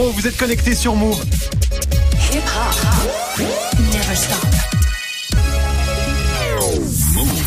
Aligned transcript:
0. 0.00 0.12
Vous 0.12 0.26
êtes 0.26 0.36
connectés 0.36 0.74
sur 0.74 0.94
Move. 0.94 1.22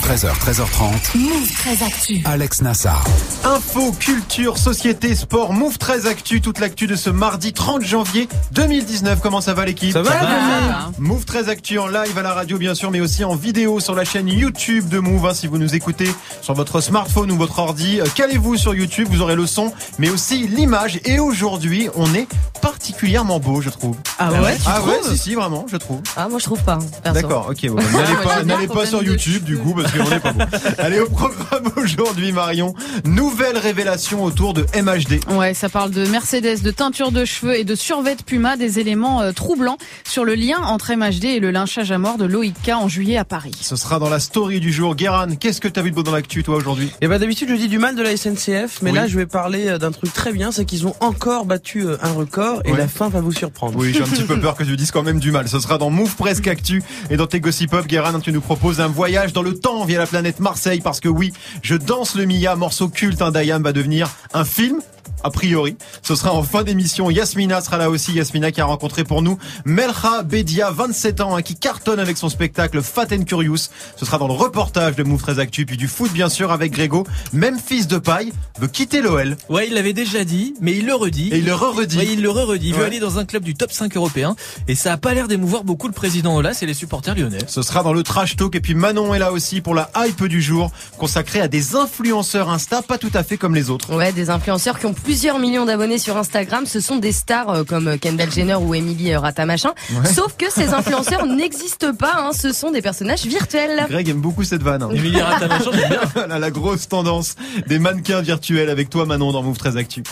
13h, 0.03 0.33
13h30. 0.37 1.17
Move 1.17 1.53
très 1.53 1.81
actu. 1.81 2.21
Alex 2.25 2.61
Nassar. 2.61 3.05
Info, 3.45 3.93
culture, 3.93 4.57
société, 4.57 5.15
sport, 5.15 5.53
Move 5.53 5.77
très 5.77 6.07
actu, 6.07 6.41
toute 6.41 6.59
l'actu 6.59 6.87
de 6.87 6.95
ce 6.97 7.09
mardi 7.09 7.53
30 7.53 7.83
janvier 7.83 8.27
2019. 8.51 9.21
Comment 9.21 9.39
ça 9.39 9.53
va 9.53 9.63
l'équipe? 9.63 9.93
Ça 9.93 10.01
va, 10.01 10.91
Move 10.99 11.23
très 11.23 11.47
actu 11.47 11.79
en 11.79 11.87
live 11.87 12.17
à 12.17 12.21
la 12.21 12.33
radio 12.33 12.57
bien 12.57 12.75
sûr, 12.75 12.91
mais 12.91 12.99
aussi 12.99 13.23
en 13.23 13.35
vidéo 13.35 13.79
sur 13.79 13.95
la 13.95 14.03
chaîne 14.03 14.27
YouTube 14.27 14.89
de 14.89 14.99
Move. 14.99 15.25
hein, 15.25 15.33
si 15.33 15.47
vous 15.47 15.57
nous 15.57 15.73
écoutez 15.73 16.09
sur 16.41 16.53
votre 16.53 16.81
smartphone 16.81 17.31
ou 17.31 17.37
votre 17.37 17.59
ordi, 17.59 18.01
euh, 18.01 18.05
calez-vous 18.13 18.57
sur 18.57 18.75
YouTube, 18.75 19.07
vous 19.09 19.21
aurez 19.21 19.35
le 19.35 19.47
son, 19.47 19.71
mais 19.99 20.09
aussi 20.09 20.47
l'image. 20.47 20.99
Et 21.05 21.19
aujourd'hui, 21.19 21.87
on 21.95 22.13
est 22.13 22.27
particulièrement 22.61 23.39
beau, 23.39 23.61
je 23.61 23.69
trouve. 23.69 23.95
Ah 24.19 24.33
ouais, 24.33 24.57
tu 24.57 24.63
Ah 24.67 24.81
ouais, 24.83 24.99
si 25.09 25.17
si, 25.17 25.33
vraiment, 25.35 25.65
je 25.71 25.77
trouve. 25.77 26.01
Ah 26.17 26.27
moi 26.27 26.39
je 26.39 26.45
trouve 26.45 26.61
pas. 26.63 26.77
perso. 27.03 27.21
D'accord, 27.21 27.47
ok. 27.51 27.67
Bon, 27.69 27.75
n'allez 27.75 28.13
moi, 28.13 28.23
pas, 28.23 28.43
n'allez 28.43 28.67
sur 28.85 29.01
YouTube 29.01 29.43
du 29.43 29.57
coup 29.57 29.73
parce 29.73 29.92
qu'on 29.97 30.11
est 30.11 30.19
pas 30.19 30.33
bon. 30.33 30.45
Allez 30.79 30.99
au 30.99 31.07
programme 31.09 31.71
aujourd'hui, 31.77 32.31
Marion. 32.31 32.73
Nouvelle 33.05 33.57
révélation 33.57 34.23
autour 34.23 34.53
de 34.53 34.65
MHD. 34.79 35.19
Ouais, 35.31 35.53
ça 35.53 35.69
parle 35.69 35.91
de 35.91 36.05
Mercedes, 36.07 36.61
de 36.61 36.71
teinture 36.71 37.11
de 37.11 37.25
cheveux 37.25 37.57
et 37.57 37.63
de 37.63 37.75
survêt 37.75 38.15
Puma, 38.25 38.57
des 38.57 38.79
éléments 38.79 39.21
euh, 39.21 39.31
troublants 39.31 39.77
sur 40.03 40.25
le 40.25 40.35
lien 40.35 40.57
entre 40.63 40.93
MHD 40.93 41.25
et 41.25 41.39
le 41.39 41.51
lynchage 41.51 41.91
à 41.91 41.97
mort 41.97 42.17
de 42.17 42.25
Loïc 42.25 42.55
K 42.65 42.69
en 42.69 42.87
juillet 42.87 43.17
à 43.17 43.25
Paris. 43.25 43.51
Ce 43.61 43.75
sera 43.75 43.99
dans 43.99 44.09
la 44.09 44.19
story 44.19 44.59
du 44.59 44.71
jour. 44.71 44.95
Guéran, 44.95 45.27
qu'est-ce 45.39 45.61
que 45.61 45.67
t'as 45.67 45.81
vu 45.81 45.91
de 45.91 45.95
beau 45.95 46.03
dans 46.03 46.11
l'actu 46.11 46.43
toi 46.43 46.55
aujourd'hui? 46.55 46.91
Et 47.01 47.07
bah 47.07 47.19
d'habitude 47.19 47.49
je 47.49 47.55
dis 47.55 47.67
du 47.67 47.79
mal 47.79 47.95
de 47.95 48.01
la 48.03 48.15
SNCF, 48.15 48.81
mais 48.81 48.91
Oui. 48.91 48.95
là 48.97 49.07
je 49.07 49.17
vais 49.17 49.25
parler 49.25 49.67
euh, 49.67 49.77
d'un 49.77 49.91
truc 49.91 50.13
très 50.13 50.31
bien, 50.33 50.51
c'est 50.51 50.65
qu'ils 50.65 50.87
ont 50.87 50.95
encore 50.99 51.45
battu 51.45 51.85
euh, 51.85 51.97
un 52.01 52.11
record 52.11 52.61
et 52.65 52.71
Ouais. 52.71 52.77
la 52.77 52.87
fin 52.87 53.09
va 53.09 53.21
vous 53.21 53.31
surprendre. 53.31 53.77
Oui, 53.77 53.93
j'ai 53.93 54.01
un 54.01 54.05
petit 54.05 54.23
peu 54.23 54.39
peur 54.41 54.55
que 54.55 54.63
tu 54.63 54.75
dises 54.75 54.91
quand 54.91 55.03
même 55.03 55.19
du 55.19 55.31
mal. 55.31 55.47
Ce 55.47 55.59
sera 55.59 55.77
dans 55.77 55.89
Move 55.89 56.15
Presque 56.15 56.47
Actu 56.47 56.81
et 57.09 57.17
dans 57.17 57.27
tes 57.27 57.39
Gossip 57.39 57.73
Up, 57.73 57.85
Guérin, 57.87 58.19
tu 58.19 58.31
nous 58.31 58.41
proposes 58.41 58.79
un 58.81 58.87
voyage 58.87 59.33
dans 59.33 59.41
le 59.43 59.53
temps 59.53 59.82
via 59.85 59.99
la 59.99 60.07
planète 60.07 60.39
Marseille 60.39 60.81
parce 60.81 60.99
que 60.99 61.09
oui, 61.09 61.33
je 61.61 61.75
danse 61.75 62.15
le 62.15 62.25
Mia, 62.25 62.55
morceau 62.55 62.89
culte, 62.89 63.21
un 63.21 63.31
Dayam 63.31 63.63
va 63.63 63.73
devenir 63.73 64.09
un 64.33 64.45
film. 64.45 64.81
A 65.23 65.29
priori, 65.29 65.77
ce 66.01 66.15
sera 66.15 66.33
en 66.33 66.43
fin 66.43 66.63
d'émission. 66.63 67.09
Yasmina 67.09 67.61
sera 67.61 67.77
là 67.77 67.89
aussi. 67.89 68.13
Yasmina 68.13 68.51
qui 68.51 68.61
a 68.61 68.65
rencontré 68.65 69.03
pour 69.03 69.21
nous 69.21 69.37
Melcha 69.65 70.23
Bedia, 70.23 70.69
27 70.71 71.21
ans, 71.21 71.35
hein, 71.35 71.41
qui 71.41 71.55
cartonne 71.55 71.99
avec 71.99 72.17
son 72.17 72.29
spectacle 72.29 72.81
Fat 72.81 73.07
and 73.11 73.23
Curious. 73.23 73.69
Ce 73.95 74.05
sera 74.05 74.17
dans 74.17 74.27
le 74.27 74.33
reportage 74.33 74.95
de 74.95 75.03
Move 75.03 75.21
13 75.21 75.39
Actu, 75.39 75.65
puis 75.65 75.77
du 75.77 75.87
foot 75.87 76.11
bien 76.11 76.29
sûr 76.29 76.51
avec 76.51 76.71
Grégo. 76.73 77.05
Même 77.31 77.57
fils 77.59 77.87
de 77.87 77.97
paille 77.97 78.33
veut 78.59 78.67
quitter 78.67 79.01
l'OL 79.01 79.37
Ouais, 79.49 79.67
il 79.67 79.73
l'avait 79.73 79.93
déjà 79.93 80.23
dit, 80.25 80.53
mais 80.61 80.73
il 80.73 80.85
le 80.85 80.93
redit. 80.95 81.29
et 81.31 81.37
il 81.37 81.45
le 81.45 81.53
re-redit. 81.53 81.97
Ouais, 81.97 82.07
il 82.11 82.21
le 82.21 82.29
re-redit. 82.29 82.67
Il 82.69 82.73
veut 82.73 82.81
Ouais. 82.81 82.85
aller 82.87 82.99
dans 82.99 83.17
un 83.19 83.25
club 83.25 83.43
du 83.43 83.53
top 83.53 83.71
5 83.71 83.95
européen. 83.95 84.35
Et 84.67 84.75
ça 84.75 84.93
a 84.93 84.97
pas 84.97 85.13
l'air 85.13 85.27
d'émouvoir 85.27 85.63
beaucoup 85.63 85.87
le 85.87 85.93
président 85.93 86.35
Olas 86.35 86.59
et 86.61 86.65
les 86.65 86.73
supporters 86.73 87.15
lyonnais. 87.15 87.39
Ce 87.47 87.61
sera 87.61 87.83
dans 87.83 87.93
le 87.93 88.03
trash 88.03 88.35
talk 88.35 88.55
et 88.55 88.59
puis 88.61 88.75
Manon 88.75 89.13
est 89.13 89.19
là 89.19 89.31
aussi 89.31 89.61
pour 89.61 89.73
la 89.75 89.89
hype 89.95 90.23
du 90.25 90.41
jour 90.41 90.71
consacrée 90.97 91.39
à 91.41 91.47
des 91.47 91.75
influenceurs 91.75 92.49
Insta 92.49 92.81
pas 92.81 92.97
tout 92.97 93.11
à 93.13 93.23
fait 93.23 93.37
comme 93.37 93.55
les 93.55 93.69
autres. 93.69 93.95
Ouais, 93.95 94.11
des 94.11 94.29
influenceurs 94.29 94.79
qui 94.79 94.85
ont 94.85 94.92
plusieurs 94.93 95.39
millions 95.39 95.65
d'abonnés 95.65 95.97
sur 95.97 96.17
Instagram, 96.17 96.65
ce 96.65 96.79
sont 96.79 96.97
des 96.97 97.11
stars 97.11 97.49
euh, 97.49 97.63
comme 97.63 97.97
Kendall 97.99 98.31
Jenner 98.31 98.55
ou 98.55 98.73
Emily 98.73 99.13
euh, 99.13 99.19
Ratamachin. 99.19 99.73
Sauf 100.05 100.35
que 100.37 100.45
ces 100.51 100.69
influenceurs 100.73 101.25
n'existent 101.27 101.93
pas, 101.93 102.13
hein, 102.17 102.31
ce 102.33 102.51
sont 102.53 102.71
des 102.71 102.81
personnages 102.81 103.25
virtuels. 103.25 103.85
Greg 103.89 104.09
aime 104.09 104.21
beaucoup 104.21 104.43
cette 104.43 104.63
vanne. 104.63 104.83
hein. 104.83 104.89
Emilie 104.91 105.21
Ratamachin, 105.21 105.71
j'aime 105.73 105.89
bien. 105.89 106.01
Voilà, 106.13 106.39
la 106.43 106.51
grosse 106.51 106.87
tendance 106.87 107.35
des 107.67 107.79
mannequins 107.79 108.21
virtuels 108.21 108.69
avec 108.69 108.89
toi 108.89 109.05
Manon 109.05 109.31
dans 109.31 109.43
Move 109.43 109.57
13 109.57 109.77
Actu. 109.77 110.03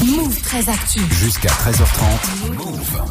Move 0.00 0.40
très 0.42 0.68
actu. 0.68 1.00
Jusqu'à 1.10 1.48
13h30. 1.48 2.56
Move. 2.56 3.02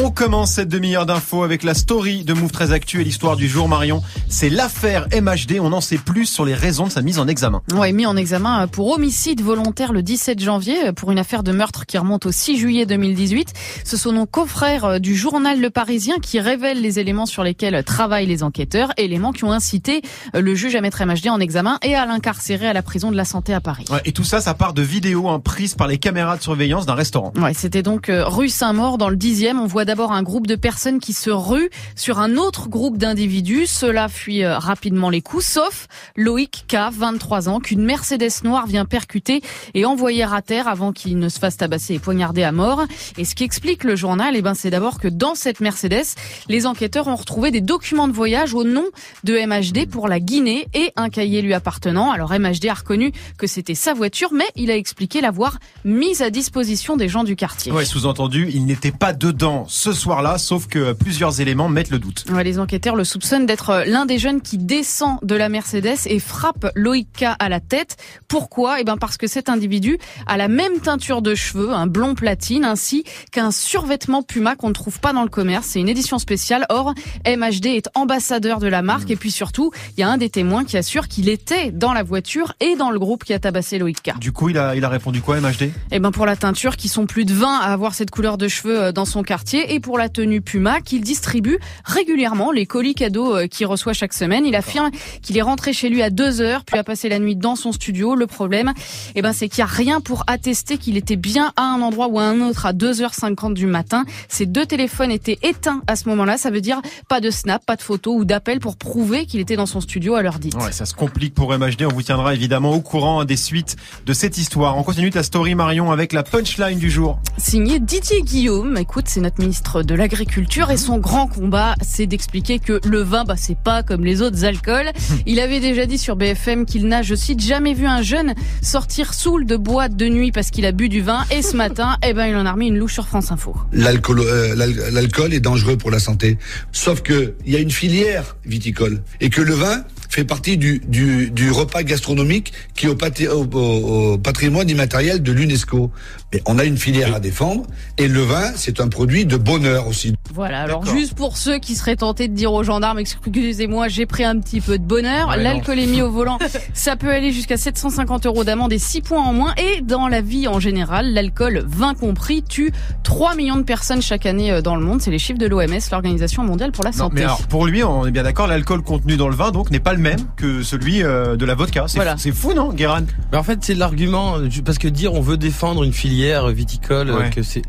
On 0.00 0.10
commence 0.10 0.52
cette 0.52 0.68
demi-heure 0.68 1.04
d'infos 1.04 1.42
avec 1.42 1.62
la 1.62 1.74
story 1.74 2.24
de 2.24 2.32
Move 2.32 2.50
13 2.50 2.72
Actu 2.72 3.02
et 3.02 3.04
l'histoire 3.04 3.36
du 3.36 3.46
jour 3.46 3.68
Marion. 3.68 4.02
C'est 4.26 4.48
l'affaire 4.48 5.06
MHD, 5.12 5.58
on 5.60 5.70
en 5.72 5.82
sait 5.82 5.98
plus 5.98 6.24
sur 6.24 6.46
les 6.46 6.54
raisons 6.54 6.86
de 6.86 6.90
sa 6.90 7.02
mise 7.02 7.18
en 7.18 7.28
examen. 7.28 7.60
Ouais, 7.74 7.92
mis 7.92 8.06
en 8.06 8.16
examen 8.16 8.66
pour 8.68 8.88
homicide 8.88 9.42
volontaire 9.42 9.92
le 9.92 10.02
17 10.02 10.40
janvier 10.40 10.92
pour 10.92 11.12
une 11.12 11.18
affaire 11.18 11.42
de 11.42 11.52
meurtre 11.52 11.84
qui 11.84 11.98
remonte 11.98 12.24
au 12.24 12.32
6 12.32 12.56
juillet 12.56 12.86
2018. 12.86 13.52
Ce 13.84 13.98
sont 13.98 14.12
nos 14.12 14.24
confrères 14.24 14.98
du 14.98 15.14
journal 15.14 15.60
Le 15.60 15.68
Parisien 15.68 16.18
qui 16.20 16.40
révèlent 16.40 16.80
les 16.80 16.98
éléments 16.98 17.26
sur 17.26 17.42
lesquels 17.42 17.84
travaillent 17.84 18.26
les 18.26 18.42
enquêteurs, 18.42 18.92
éléments 18.96 19.32
qui 19.32 19.44
ont 19.44 19.52
incité 19.52 20.00
le 20.32 20.54
juge 20.54 20.74
à 20.74 20.80
mettre 20.80 21.04
MHD 21.04 21.28
en 21.28 21.38
examen 21.38 21.78
et 21.82 21.94
à 21.94 22.06
l'incarcérer 22.06 22.66
à 22.66 22.72
la 22.72 22.82
prison 22.82 23.10
de 23.10 23.16
la 23.16 23.26
santé 23.26 23.52
à 23.52 23.60
Paris. 23.60 23.84
Ouais, 23.90 24.00
et 24.06 24.12
tout 24.12 24.24
ça, 24.24 24.40
ça 24.40 24.54
part 24.54 24.72
de 24.72 24.82
vidéos 24.82 25.28
hein, 25.28 25.38
prises 25.38 25.74
par 25.74 25.86
les 25.86 25.98
caméras 25.98 26.31
de 26.36 26.42
surveillance 26.42 26.86
d'un 26.86 26.94
restaurant. 26.94 27.32
Ouais, 27.36 27.54
c'était 27.54 27.82
donc 27.82 28.08
euh, 28.08 28.24
rue 28.26 28.48
Saint-Maur 28.48 28.98
dans 28.98 29.08
le 29.08 29.16
dixième. 29.16 29.58
On 29.58 29.66
voit 29.66 29.84
d'abord 29.84 30.12
un 30.12 30.22
groupe 30.22 30.46
de 30.46 30.56
personnes 30.56 31.00
qui 31.00 31.12
se 31.12 31.30
ruent 31.30 31.70
sur 31.96 32.18
un 32.18 32.36
autre 32.36 32.68
groupe 32.68 32.98
d'individus. 32.98 33.66
Cela 33.66 34.08
fuit 34.08 34.44
euh, 34.44 34.58
rapidement 34.58 35.10
les 35.10 35.22
coups, 35.22 35.44
sauf 35.44 35.86
Loïc 36.16 36.64
K, 36.68 36.76
23 36.92 37.48
ans, 37.48 37.60
qu'une 37.60 37.82
Mercedes 37.82 38.42
noire 38.44 38.66
vient 38.66 38.84
percuter 38.84 39.42
et 39.74 39.84
envoyer 39.84 40.22
à 40.24 40.42
terre 40.42 40.68
avant 40.68 40.92
qu'il 40.92 41.18
ne 41.18 41.28
se 41.28 41.38
fasse 41.38 41.56
tabasser 41.56 41.94
et 41.94 41.98
poignarder 41.98 42.42
à 42.42 42.52
mort. 42.52 42.84
Et 43.18 43.24
ce 43.24 43.34
qui 43.34 43.44
explique 43.44 43.84
le 43.84 43.96
journal, 43.96 44.34
eh 44.36 44.42
ben, 44.42 44.54
c'est 44.54 44.70
d'abord 44.70 44.98
que 44.98 45.08
dans 45.08 45.34
cette 45.34 45.60
Mercedes, 45.60 46.04
les 46.48 46.66
enquêteurs 46.66 47.08
ont 47.08 47.16
retrouvé 47.16 47.50
des 47.50 47.60
documents 47.60 48.08
de 48.08 48.12
voyage 48.12 48.54
au 48.54 48.64
nom 48.64 48.84
de 49.24 49.34
MHD 49.34 49.88
pour 49.88 50.08
la 50.08 50.20
Guinée 50.20 50.68
et 50.74 50.92
un 50.96 51.10
cahier 51.10 51.42
lui 51.42 51.54
appartenant. 51.54 52.10
Alors 52.10 52.32
MHD 52.32 52.66
a 52.66 52.74
reconnu 52.74 53.12
que 53.38 53.46
c'était 53.46 53.74
sa 53.74 53.94
voiture, 53.94 54.32
mais 54.32 54.46
il 54.56 54.70
a 54.70 54.76
expliqué 54.76 55.20
l'avoir 55.20 55.58
mise 55.84 56.21
à 56.22 56.30
disposition 56.30 56.96
des 56.96 57.08
gens 57.08 57.24
du 57.24 57.36
quartier. 57.36 57.72
Ouais, 57.72 57.84
sous-entendu, 57.84 58.50
il 58.52 58.64
n'était 58.64 58.92
pas 58.92 59.12
dedans 59.12 59.64
ce 59.68 59.92
soir-là, 59.92 60.38
sauf 60.38 60.66
que 60.66 60.92
plusieurs 60.92 61.40
éléments 61.40 61.68
mettent 61.68 61.90
le 61.90 61.98
doute. 61.98 62.24
Ouais, 62.30 62.44
les 62.44 62.58
enquêteurs 62.58 62.96
le 62.96 63.04
soupçonnent 63.04 63.46
d'être 63.46 63.70
euh, 63.70 63.84
l'un 63.84 64.06
des 64.06 64.18
jeunes 64.18 64.40
qui 64.40 64.58
descend 64.58 65.18
de 65.22 65.34
la 65.34 65.48
Mercedes 65.48 65.98
et 66.06 66.18
frappe 66.18 66.66
Loïc 66.74 67.08
K 67.18 67.24
à 67.38 67.48
la 67.48 67.60
tête. 67.60 67.96
Pourquoi? 68.28 68.80
Eh 68.80 68.84
ben 68.84 68.96
parce 68.96 69.16
que 69.16 69.26
cet 69.26 69.48
individu 69.48 69.98
a 70.26 70.36
la 70.36 70.48
même 70.48 70.78
teinture 70.80 71.22
de 71.22 71.34
cheveux, 71.34 71.72
un 71.72 71.86
blond 71.86 72.14
platine, 72.14 72.64
ainsi 72.64 73.04
qu'un 73.30 73.50
survêtement 73.50 74.22
Puma 74.22 74.54
qu'on 74.56 74.68
ne 74.68 74.74
trouve 74.74 75.00
pas 75.00 75.12
dans 75.12 75.22
le 75.22 75.28
commerce. 75.28 75.66
C'est 75.70 75.80
une 75.80 75.88
édition 75.88 76.18
spéciale. 76.18 76.66
Or, 76.68 76.94
MHD 77.26 77.66
est 77.66 77.88
ambassadeur 77.94 78.60
de 78.60 78.68
la 78.68 78.82
marque 78.82 79.10
et 79.10 79.16
puis 79.16 79.30
surtout, 79.30 79.72
il 79.96 80.00
y 80.00 80.02
a 80.04 80.08
un 80.08 80.18
des 80.18 80.30
témoins 80.30 80.64
qui 80.64 80.76
assure 80.76 81.08
qu'il 81.08 81.28
était 81.28 81.70
dans 81.72 81.92
la 81.92 82.02
voiture 82.02 82.52
et 82.60 82.76
dans 82.76 82.90
le 82.90 82.98
groupe 82.98 83.24
qui 83.24 83.32
a 83.32 83.38
tabassé 83.38 83.78
Loïc 83.78 84.02
K. 84.02 84.18
Du 84.18 84.30
coup, 84.32 84.48
il 84.48 84.58
a, 84.58 84.76
il 84.76 84.84
a 84.84 84.88
répondu 84.88 85.20
quoi, 85.20 85.40
MHD 85.40 85.72
Eh 85.90 85.98
ben 85.98 86.10
pour 86.12 86.26
la 86.26 86.36
teinture, 86.36 86.76
qui 86.76 86.88
sont 86.88 87.06
plus 87.06 87.24
de 87.24 87.34
20 87.34 87.60
à 87.60 87.72
avoir 87.72 87.94
cette 87.94 88.10
couleur 88.10 88.38
de 88.38 88.48
cheveux 88.48 88.80
euh, 88.80 88.92
dans 88.92 89.04
son 89.04 89.22
quartier, 89.22 89.74
et 89.74 89.80
pour 89.80 89.98
la 89.98 90.08
tenue 90.08 90.40
Puma, 90.40 90.80
qu'il 90.80 91.00
distribue 91.02 91.58
régulièrement 91.84 92.52
les 92.52 92.66
colis 92.66 92.94
cadeaux 92.94 93.36
euh, 93.36 93.46
qu'il 93.46 93.66
reçoit 93.66 93.92
chaque 93.92 94.12
semaine. 94.12 94.46
Il 94.46 94.54
affirme 94.54 94.90
qu'il 95.22 95.36
est 95.36 95.42
rentré 95.42 95.72
chez 95.72 95.88
lui 95.88 96.02
à 96.02 96.10
2 96.10 96.40
heures, 96.40 96.64
puis 96.64 96.78
a 96.78 96.84
passé 96.84 97.08
la 97.08 97.18
nuit 97.18 97.36
dans 97.36 97.56
son 97.56 97.72
studio. 97.72 98.14
Le 98.14 98.26
problème, 98.26 98.72
eh 99.14 99.22
ben 99.22 99.32
c'est 99.32 99.48
qu'il 99.48 99.64
n'y 99.64 99.70
a 99.70 99.72
rien 99.72 100.00
pour 100.00 100.24
attester 100.26 100.78
qu'il 100.78 100.96
était 100.96 101.16
bien 101.16 101.52
à 101.56 101.62
un 101.62 101.80
endroit 101.80 102.08
ou 102.08 102.18
à 102.18 102.24
un 102.24 102.40
autre 102.40 102.66
à 102.66 102.72
2h50 102.72 103.54
du 103.54 103.66
matin. 103.66 104.04
Ses 104.28 104.46
deux 104.46 104.66
téléphones 104.66 105.10
étaient 105.10 105.38
éteints 105.42 105.82
à 105.86 105.96
ce 105.96 106.08
moment-là. 106.08 106.36
Ça 106.36 106.50
veut 106.50 106.60
dire 106.60 106.80
pas 107.08 107.20
de 107.20 107.30
snap, 107.30 107.64
pas 107.64 107.76
de 107.76 107.82
photos 107.82 108.14
ou 108.16 108.24
d'appels 108.24 108.60
pour 108.60 108.76
prouver 108.76 109.26
qu'il 109.26 109.40
était 109.40 109.56
dans 109.56 109.66
son 109.66 109.80
studio 109.80 110.14
à 110.14 110.22
l'heure 110.22 110.38
dite. 110.38 110.54
Ouais, 110.54 110.72
ça 110.72 110.86
se 110.86 110.94
complique 110.94 111.34
pour 111.34 111.56
MHD. 111.56 111.84
On 111.84 111.94
vous 111.94 112.02
tiendra 112.02 112.34
évidemment 112.34 112.72
au 112.72 112.80
courant 112.80 113.24
des 113.24 113.36
suites 113.36 113.76
de 114.04 114.12
cette 114.12 114.38
histoire. 114.38 114.76
On 114.76 114.82
continue 114.82 115.10
ta 115.10 115.22
story, 115.22 115.54
Marion, 115.54 115.90
avec 115.90 116.01
la 116.12 116.24
punchline 116.24 116.78
du 116.78 116.90
jour. 116.90 117.20
signé 117.38 117.78
Didier 117.78 118.22
Guillaume. 118.22 118.76
Écoute, 118.76 119.04
c'est 119.06 119.20
notre 119.20 119.40
ministre 119.40 119.82
de 119.84 119.94
l'Agriculture 119.94 120.70
et 120.72 120.76
son 120.76 120.98
grand 120.98 121.28
combat, 121.28 121.76
c'est 121.82 122.06
d'expliquer 122.06 122.58
que 122.58 122.80
le 122.84 123.02
vin, 123.02 123.22
bah, 123.24 123.34
c'est 123.36 123.56
pas 123.56 123.82
comme 123.84 124.04
les 124.04 124.20
autres 124.22 124.44
alcools. 124.44 124.90
Il 125.26 125.38
avait 125.38 125.60
déjà 125.60 125.86
dit 125.86 125.98
sur 125.98 126.16
BFM 126.16 126.66
qu'il 126.66 126.88
n'a, 126.88 127.02
je 127.02 127.14
cite, 127.14 127.40
jamais 127.40 127.74
vu 127.74 127.86
un 127.86 128.02
jeune 128.02 128.34
sortir 128.62 129.14
saoul 129.14 129.46
de 129.46 129.56
boîte 129.56 129.94
de 129.96 130.08
nuit 130.08 130.32
parce 130.32 130.50
qu'il 130.50 130.66
a 130.66 130.72
bu 130.72 130.88
du 130.88 131.02
vin. 131.02 131.24
Et 131.30 131.42
ce 131.42 131.56
matin, 131.56 131.96
eh 132.04 132.12
ben, 132.14 132.26
il 132.26 132.34
en 132.36 132.46
a 132.46 132.52
remis 132.52 132.66
une 132.68 132.78
louche 132.78 132.94
sur 132.94 133.06
France 133.06 133.30
Info. 133.30 133.54
L'alcool, 133.72 134.20
euh, 134.20 134.54
l'al- 134.56 134.74
l'alcool 134.92 135.32
est 135.32 135.40
dangereux 135.40 135.76
pour 135.76 135.90
la 135.92 136.00
santé. 136.00 136.38
Sauf 136.72 137.02
que 137.02 137.34
il 137.46 137.52
y 137.52 137.56
a 137.56 137.60
une 137.60 137.70
filière 137.70 138.36
viticole 138.44 139.02
et 139.20 139.30
que 139.30 139.40
le 139.40 139.54
vin 139.54 139.84
fait 140.12 140.24
partie 140.24 140.58
du, 140.58 140.78
du, 140.86 141.50
repas 141.50 141.82
gastronomique 141.82 142.52
qui 142.74 142.86
est 142.86 142.90
au 142.90 144.18
patrimoine 144.18 144.68
immatériel 144.68 145.22
de 145.22 145.32
l'UNESCO. 145.32 145.90
Mais 146.32 146.42
on 146.46 146.58
a 146.58 146.64
une 146.64 146.76
filière 146.78 147.14
à 147.14 147.20
défendre 147.20 147.64
et 147.98 148.08
le 148.08 148.20
vin, 148.22 148.52
c'est 148.56 148.80
un 148.80 148.88
produit 148.88 149.26
de 149.26 149.36
bonheur 149.36 149.86
aussi. 149.86 150.14
Voilà, 150.34 150.60
alors 150.62 150.86
juste 150.86 151.14
pour 151.14 151.36
ceux 151.36 151.58
qui 151.58 151.74
seraient 151.74 151.96
tentés 151.96 152.26
de 152.28 152.34
dire 152.34 152.52
aux 152.52 152.62
gendarmes, 152.62 152.98
excusez-moi, 152.98 153.88
j'ai 153.88 154.06
pris 154.06 154.24
un 154.24 154.38
petit 154.38 154.60
peu 154.62 154.78
de 154.78 154.84
bonheur, 154.84 155.28
Ouais, 155.28 155.42
l'alcoolémie 155.42 156.00
au 156.00 156.10
volant, 156.10 156.38
ça 156.74 156.96
peut 156.96 157.10
aller 157.10 157.32
jusqu'à 157.32 157.56
750 157.58 158.24
euros 158.26 158.44
d'amende 158.44 158.72
et 158.72 158.78
6 158.78 159.02
points 159.02 159.20
en 159.22 159.32
moins. 159.34 159.54
Et 159.58 159.82
dans 159.82 160.08
la 160.08 160.22
vie 160.22 160.48
en 160.48 160.58
général, 160.58 161.12
l'alcool, 161.12 161.62
vin 161.66 161.92
compris, 161.94 162.42
tue 162.42 162.72
3 163.02 163.34
millions 163.34 163.56
de 163.56 163.62
personnes 163.62 164.00
chaque 164.00 164.24
année 164.24 164.50
euh, 164.50 164.62
dans 164.62 164.76
le 164.76 164.82
monde. 164.84 165.02
C'est 165.02 165.10
les 165.10 165.18
chiffres 165.18 165.38
de 165.38 165.46
l'OMS, 165.46 165.78
l'Organisation 165.90 166.42
mondiale 166.44 166.72
pour 166.72 166.84
la 166.84 166.90
Non, 166.92 166.96
santé. 166.96 167.14
mais 167.16 167.22
alors, 167.24 167.42
pour 167.48 167.66
lui, 167.66 167.84
on 167.84 168.06
est 168.06 168.10
bien 168.10 168.22
d'accord, 168.22 168.46
l'alcool 168.46 168.80
contenu 168.82 169.16
dans 169.18 169.28
le 169.28 169.36
vin, 169.36 169.50
donc, 169.50 169.70
n'est 169.70 169.80
pas 169.80 169.92
le 169.92 169.98
même 169.98 170.20
que 170.36 170.62
celui 170.62 171.02
euh, 171.02 171.36
de 171.36 171.44
la 171.44 171.54
vodka. 171.54 171.84
C'est 171.88 171.98
Voilà. 171.98 172.16
fou, 172.16 172.54
non, 172.54 172.72
Guérin? 172.72 173.04
Mais 173.32 173.38
en 173.38 173.42
fait, 173.42 173.58
c'est 173.62 173.74
l'argument 173.74 174.38
euh, 174.38 174.48
parce 174.64 174.78
que 174.78 174.88
dire 174.88 175.12
on 175.12 175.20
veut 175.20 175.36
défendre 175.36 175.84
une 175.84 175.92
filière 175.92 176.21
viticole, 176.52 177.10
euh, 177.10 177.18
Ouais. 177.18 177.30
que 177.30 177.42
c'est 177.42 177.62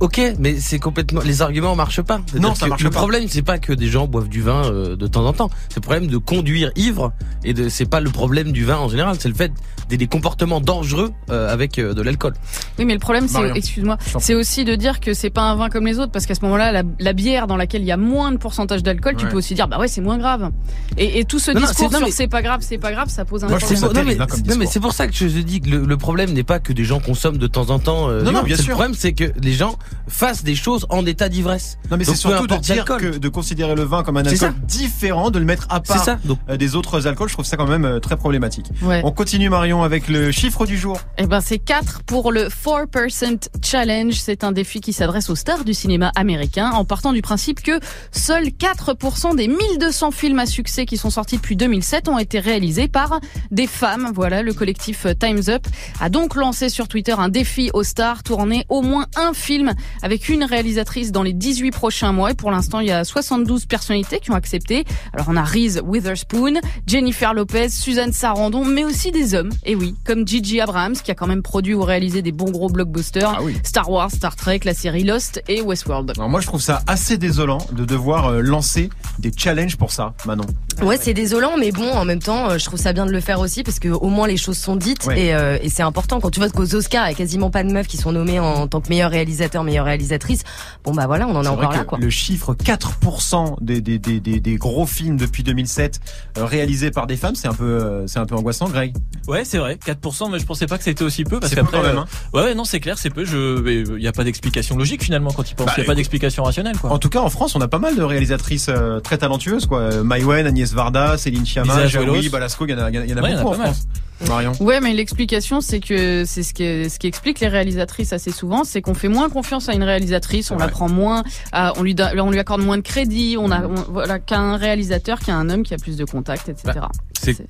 ok, 0.00 0.20
mais 0.38 0.56
c'est 0.58 0.78
complètement 0.78 1.20
les 1.24 1.42
arguments 1.42 1.74
marchent 1.76 2.02
pas. 2.02 2.20
Non, 2.40 2.54
ça 2.54 2.66
marche 2.66 2.82
Le 2.82 2.90
pas. 2.90 2.98
problème, 2.98 3.24
c'est 3.28 3.42
pas 3.42 3.58
que 3.58 3.72
des 3.72 3.86
gens 3.88 4.06
boivent 4.06 4.28
du 4.28 4.42
vin 4.42 4.64
euh, 4.66 4.96
de 4.96 5.06
temps 5.06 5.24
en 5.26 5.32
temps. 5.32 5.50
C'est 5.68 5.76
le 5.76 5.80
problème 5.82 6.06
de 6.06 6.16
conduire 6.18 6.70
ivre 6.76 7.12
et 7.44 7.54
de 7.54 7.68
c'est 7.68 7.84
pas 7.86 8.00
le 8.00 8.10
problème 8.10 8.52
du 8.52 8.64
vin 8.64 8.76
en 8.76 8.88
général. 8.88 9.16
C'est 9.20 9.28
le 9.28 9.34
fait 9.34 9.52
des, 9.88 9.96
des 9.96 10.06
comportements 10.06 10.60
dangereux 10.60 11.12
euh, 11.30 11.52
avec 11.52 11.78
euh, 11.78 11.94
de 11.94 12.02
l'alcool. 12.02 12.34
Oui, 12.78 12.84
mais 12.84 12.94
le 12.94 12.98
problème, 12.98 13.28
c'est, 13.28 13.50
excuse-moi, 13.54 13.98
c'est 14.18 14.34
aussi 14.34 14.64
de 14.64 14.74
dire 14.74 15.00
que 15.00 15.12
c'est 15.14 15.30
pas 15.30 15.42
un 15.42 15.56
vin 15.56 15.68
comme 15.68 15.86
les 15.86 15.98
autres, 15.98 16.12
parce 16.12 16.26
qu'à 16.26 16.34
ce 16.34 16.40
moment-là, 16.42 16.72
la, 16.72 16.82
la 16.98 17.12
bière 17.12 17.46
dans 17.46 17.56
laquelle 17.56 17.82
il 17.82 17.86
y 17.88 17.92
a 17.92 17.96
moins 17.96 18.32
de 18.32 18.36
pourcentage 18.38 18.82
d'alcool, 18.82 19.14
tu 19.16 19.26
peux 19.26 19.36
aussi 19.36 19.54
dire, 19.54 19.68
bah 19.68 19.78
ouais, 19.78 19.88
c'est 19.88 20.00
moins 20.00 20.18
grave. 20.18 20.50
Et, 20.96 21.20
et 21.20 21.24
tout 21.24 21.38
ce 21.38 21.50
Non, 21.50 21.60
discours 21.60 21.90
non, 21.90 21.98
sur 21.98 22.06
mais- 22.06 22.12
c'est 22.12 22.28
pas 22.28 22.42
grave, 22.42 22.60
c'est 22.62 22.78
pas 22.78 22.92
grave, 22.92 23.08
ça 23.08 23.24
pose 23.24 23.44
un 23.44 23.48
Moi, 23.48 23.58
problème. 23.58 23.78
ça 23.80 23.86
non, 23.86 23.92
mais, 23.94 24.16
terrible, 24.16 24.22
hein, 24.22 24.42
non, 24.48 24.56
mais 24.58 24.66
c'est 24.66 24.80
pour 24.80 24.92
ça 24.92 25.06
que 25.06 25.14
je 25.14 25.26
dis 25.26 25.60
que 25.60 25.68
le, 25.70 25.84
le 25.84 25.96
problème 25.96 26.32
n'est 26.32 26.42
pas 26.42 26.58
que 26.58 26.72
des 26.72 26.84
gens 26.84 27.00
consomment 27.00 27.38
de 27.38 27.46
temps 27.46 27.70
en 27.70 27.78
temps. 27.78 27.93
Euh, 28.08 28.22
Non, 28.22 28.32
non, 28.32 28.42
bien 28.42 28.56
sûr. 28.56 28.68
Le 28.68 28.72
problème, 28.72 28.94
c'est 28.94 29.12
que 29.12 29.32
les 29.40 29.52
gens 29.52 29.78
fassent 30.08 30.44
des 30.44 30.54
choses 30.54 30.86
en 30.90 31.04
état 31.06 31.28
d'ivresse. 31.28 31.78
Non, 31.90 31.96
mais 31.96 32.04
c'est 32.04 32.16
surtout 32.16 32.46
de 32.46 32.56
dire 32.56 32.84
que 32.84 33.18
de 33.18 33.28
considérer 33.28 33.74
le 33.74 33.82
vin 33.82 34.02
comme 34.02 34.16
un 34.16 34.24
alcool 34.24 34.54
différent, 34.66 35.30
de 35.30 35.38
le 35.38 35.44
mettre 35.44 35.66
à 35.70 35.80
part 35.80 36.02
ça. 36.02 36.18
Donc 36.24 36.38
euh, 36.48 36.56
des 36.56 36.76
autres 36.76 37.06
alcools. 37.06 37.28
Je 37.28 37.34
trouve 37.34 37.44
ça 37.44 37.56
quand 37.56 37.66
même 37.66 37.84
euh, 37.84 38.00
très 38.00 38.16
problématique. 38.16 38.66
Ouais. 38.82 39.00
On 39.04 39.12
continue 39.12 39.48
Marion 39.48 39.82
avec 39.82 40.08
le 40.08 40.30
chiffre 40.30 40.66
du 40.66 40.76
jour. 40.76 40.98
Eh 41.18 41.26
ben, 41.26 41.40
c'est 41.40 41.58
4 41.58 42.02
pour 42.02 42.32
le 42.32 42.48
4% 42.48 43.48
Challenge. 43.62 44.14
C'est 44.14 44.44
un 44.44 44.52
défi 44.52 44.80
qui 44.80 44.92
s'adresse 44.92 45.30
aux 45.30 45.36
stars 45.36 45.64
du 45.64 45.74
cinéma 45.74 46.12
américain 46.16 46.70
en 46.70 46.84
partant 46.84 47.12
du 47.12 47.22
principe 47.22 47.62
que 47.62 47.78
seuls 48.12 48.48
4% 48.48 49.36
des 49.36 49.48
1200 49.48 50.10
films 50.10 50.38
à 50.38 50.46
succès 50.46 50.86
qui 50.86 50.96
sont 50.96 51.10
sortis 51.10 51.36
depuis 51.36 51.56
2007 51.56 52.08
ont 52.08 52.18
été 52.18 52.40
réalisés 52.40 52.88
par 52.88 53.20
des 53.50 53.66
femmes. 53.66 54.10
Voilà, 54.14 54.42
le 54.42 54.52
collectif 54.52 55.06
Time's 55.18 55.48
Up 55.48 55.66
a 56.00 56.08
donc 56.08 56.34
lancé 56.34 56.68
sur 56.68 56.88
Twitter 56.88 57.14
un 57.16 57.28
défi 57.28 57.70
aux 57.72 57.83
stars, 57.84 58.22
tourner 58.22 58.64
au 58.68 58.82
moins 58.82 59.06
un 59.16 59.32
film 59.32 59.72
avec 60.02 60.28
une 60.28 60.44
réalisatrice 60.44 61.12
dans 61.12 61.22
les 61.22 61.32
18 61.32 61.70
prochains 61.70 62.12
mois. 62.12 62.32
Et 62.32 62.34
pour 62.34 62.50
l'instant, 62.50 62.80
il 62.80 62.88
y 62.88 62.92
a 62.92 63.04
72 63.04 63.66
personnalités 63.66 64.20
qui 64.20 64.30
ont 64.30 64.34
accepté. 64.34 64.84
Alors, 65.12 65.26
on 65.28 65.36
a 65.36 65.44
Reese 65.44 65.80
Witherspoon, 65.84 66.54
Jennifer 66.86 67.34
Lopez, 67.34 67.68
Suzanne 67.68 68.12
Sarandon, 68.12 68.64
mais 68.64 68.84
aussi 68.84 69.10
des 69.10 69.34
hommes. 69.34 69.50
Et 69.64 69.74
oui, 69.74 69.94
comme 70.04 70.26
Gigi 70.26 70.60
Abrams, 70.60 70.94
qui 70.94 71.10
a 71.10 71.14
quand 71.14 71.26
même 71.26 71.42
produit 71.42 71.74
ou 71.74 71.82
réalisé 71.82 72.22
des 72.22 72.32
bons 72.32 72.50
gros 72.50 72.68
blockbusters. 72.68 73.34
Ah 73.38 73.42
oui. 73.42 73.56
Star 73.62 73.90
Wars, 73.90 74.10
Star 74.10 74.36
Trek, 74.36 74.60
la 74.64 74.74
série 74.74 75.04
Lost 75.04 75.42
et 75.48 75.60
Westworld. 75.62 76.12
Alors 76.16 76.28
moi, 76.28 76.40
je 76.40 76.46
trouve 76.46 76.62
ça 76.62 76.82
assez 76.86 77.18
désolant 77.18 77.58
de 77.72 77.84
devoir 77.84 78.26
euh, 78.26 78.40
lancer 78.40 78.90
des 79.18 79.32
challenges 79.36 79.76
pour 79.76 79.92
ça, 79.92 80.14
Manon. 80.26 80.46
Ouais, 80.82 80.98
c'est 81.00 81.14
désolant, 81.14 81.56
mais 81.58 81.72
bon, 81.72 81.90
en 81.90 82.04
même 82.04 82.20
temps, 82.20 82.50
euh, 82.50 82.58
je 82.58 82.64
trouve 82.64 82.78
ça 82.78 82.92
bien 82.92 83.06
de 83.06 83.10
le 83.12 83.20
faire 83.20 83.40
aussi 83.40 83.62
parce 83.62 83.78
que 83.78 83.88
au 83.88 84.08
moins 84.08 84.26
les 84.26 84.36
choses 84.36 84.58
sont 84.58 84.76
dites 84.76 85.06
Ouais. 85.06 85.26
et, 85.26 85.34
euh, 85.34 85.58
et 85.62 85.68
c'est 85.68 85.82
important. 85.82 86.20
Quand 86.20 86.30
tu 86.30 86.40
vois 86.40 86.48
qu'aux 86.48 86.74
Oscars, 86.74 87.06
il 87.06 87.10
y 87.10 87.14
a 87.14 87.16
quasiment 87.16 87.50
pas 87.50 87.62
de 87.62 87.72
meufs 87.72 87.86
qui 87.86 87.96
sont 87.96 88.12
nommées 88.12 88.40
en 88.40 88.66
tant 88.68 88.80
que 88.80 88.88
meilleur 88.88 89.10
réalisateur, 89.10 89.64
meilleure 89.64 89.84
réalisatrice. 89.86 90.42
Bon 90.84 90.92
bah 90.92 91.06
voilà, 91.06 91.26
on 91.28 91.34
en 91.36 91.44
est, 91.44 91.48
encore 91.48 91.72
là, 91.72 91.78
que 91.80 91.84
quoi. 91.84 91.98
le 91.98 92.10
chiffre 92.10 92.54
4% 92.54 93.56
des, 93.60 93.80
des, 93.80 93.98
des, 93.98 94.20
des, 94.20 94.40
des 94.40 94.56
gros 94.56 94.86
films 94.86 95.16
depuis 95.16 95.42
2007 95.42 96.00
euh, 96.38 96.44
réalisés 96.44 96.90
par 96.90 97.06
des 97.06 97.16
femmes, 97.16 97.34
c'est 97.34 97.48
un 97.48 97.54
peu 97.54 97.64
euh, 97.64 98.06
c'est 98.06 98.18
un 98.18 98.26
peu 98.26 98.34
angoissant, 98.34 98.68
Greg. 98.68 98.94
Ouais, 99.28 99.44
c'est 99.44 99.58
vrai, 99.58 99.78
4%, 99.84 100.30
mais 100.30 100.38
je 100.38 100.46
pensais 100.46 100.66
pas 100.66 100.78
que 100.78 100.84
c'était 100.84 101.04
aussi 101.04 101.24
peu 101.24 101.40
parce 101.40 101.54
qu'après, 101.54 101.80
même, 101.82 101.96
euh, 101.96 102.00
hein. 102.00 102.06
ouais, 102.34 102.54
non, 102.54 102.64
c'est 102.64 102.80
clair, 102.80 102.98
c'est 102.98 103.10
peu. 103.10 103.24
Je, 103.24 103.94
il 103.96 104.02
y 104.02 104.08
a 104.08 104.12
pas 104.12 104.24
d'explication 104.24 104.76
logique 104.76 105.02
finalement 105.02 105.30
quand 105.32 105.50
il 105.50 105.54
pense. 105.54 105.66
Bah, 105.66 105.72
Il 105.76 105.80
y 105.80 105.84
a 105.84 105.86
pas 105.86 105.94
d'explication 105.94 106.42
rationnelle, 106.44 106.76
quoi. 106.78 106.90
En 106.92 106.98
tout 106.98 107.08
cas, 107.08 107.20
en 107.20 107.30
France, 107.30 107.54
on 107.56 107.60
a 107.60 107.68
pas 107.68 107.78
mal 107.78 107.96
de 107.96 108.02
réalisatrices 108.02 108.66
euh, 108.68 109.00
très 109.00 109.18
talentueuses, 109.18 109.66
quoi. 109.66 110.02
Maïwen, 110.02 110.46
Agnès 110.46 110.63
Varda, 110.72 111.18
Céline 111.18 111.44
Chiama, 111.44 111.74
Lisa 111.74 111.86
Jaoui. 111.88 112.28
Balasco, 112.28 112.66
il 112.66 112.70
y 112.70 112.74
en 112.74 112.78
a, 112.78 112.90
y 112.90 112.98
en 112.98 113.16
a- 113.16 113.20
a 113.20 113.22
Ouais, 113.22 113.34
en 113.34 113.38
a 113.38 113.42
beaucoup 113.42 113.54
en 113.54 113.58
mal. 113.58 113.66
France. 113.72 113.86
Marion. 114.28 114.52
Ouais, 114.60 114.80
mais 114.80 114.92
l'explication, 114.94 115.60
c'est 115.60 115.80
que 115.80 116.24
c'est 116.24 116.44
ce 116.44 116.54
qui, 116.54 116.88
ce 116.88 116.98
qui 117.00 117.08
explique 117.08 117.40
les 117.40 117.48
réalisatrices 117.48 118.12
assez 118.12 118.30
souvent, 118.30 118.62
c'est 118.62 118.80
qu'on 118.80 118.94
fait 118.94 119.08
moins 119.08 119.28
confiance 119.28 119.68
à 119.68 119.74
une 119.74 119.82
réalisatrice, 119.82 120.50
on 120.52 120.56
la 120.56 120.68
prend 120.68 120.88
moins, 120.88 121.24
à- 121.52 121.72
on 121.76 121.82
lui, 121.82 121.94
donne- 121.96 122.18
on 122.20 122.30
lui 122.30 122.38
accorde 122.38 122.62
moins 122.62 122.76
de 122.78 122.82
crédit, 122.82 123.36
on 123.38 123.50
a, 123.50 123.66
on- 123.66 123.74
voilà, 123.92 124.20
qu'un 124.20 124.56
réalisateur, 124.56 125.18
qu'un 125.18 125.50
homme 125.50 125.64
qui 125.64 125.74
a 125.74 125.78
plus 125.78 125.96
de 125.96 126.04
contacts, 126.04 126.48
etc. 126.48 126.78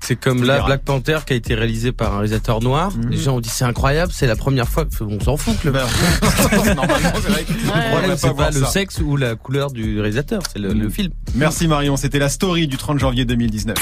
c'est 0.00 0.16
comme 0.16 0.44
là. 0.44 0.62
Black 0.64 0.82
Panther 0.84 1.18
qui 1.26 1.32
a 1.32 1.36
été 1.36 1.54
réalisé 1.54 1.92
par 1.92 2.12
un 2.14 2.18
réalisateur 2.18 2.60
noir. 2.62 2.90
Mhm. 2.96 3.10
Les 3.10 3.16
gens 3.18 3.36
ont 3.36 3.40
dit 3.40 3.48
c'est 3.48 3.64
incroyable, 3.64 4.12
c'est 4.14 4.26
la 4.26 4.36
première 4.36 4.68
fois. 4.68 4.84
que- 4.84 5.04
On 5.04 5.20
s'en 5.20 5.36
fout 5.36 5.58
que 5.60 5.66
le 5.68 5.72
Ben, 5.72 5.84
Normalement, 6.74 7.08
c'est 7.14 7.28
vrai. 7.30 7.44
Le 7.48 7.90
problème, 7.90 8.16
c'est 8.16 8.36
pas 8.36 8.50
le 8.50 8.64
sexe 8.64 8.98
ou 9.00 9.16
la 9.16 9.34
couleur 9.34 9.70
du 9.70 10.00
réalisateur, 10.00 10.42
c'est 10.52 10.58
le, 10.58 10.72
le 10.72 10.88
film. 10.88 11.10
Merci 11.34 11.66
Marion, 11.68 11.96
c'était 11.96 12.18
la 12.18 12.28
story 12.28 12.66
du 12.66 12.76
30 12.76 12.98
janvier 12.98 13.24
2019. 13.24 13.74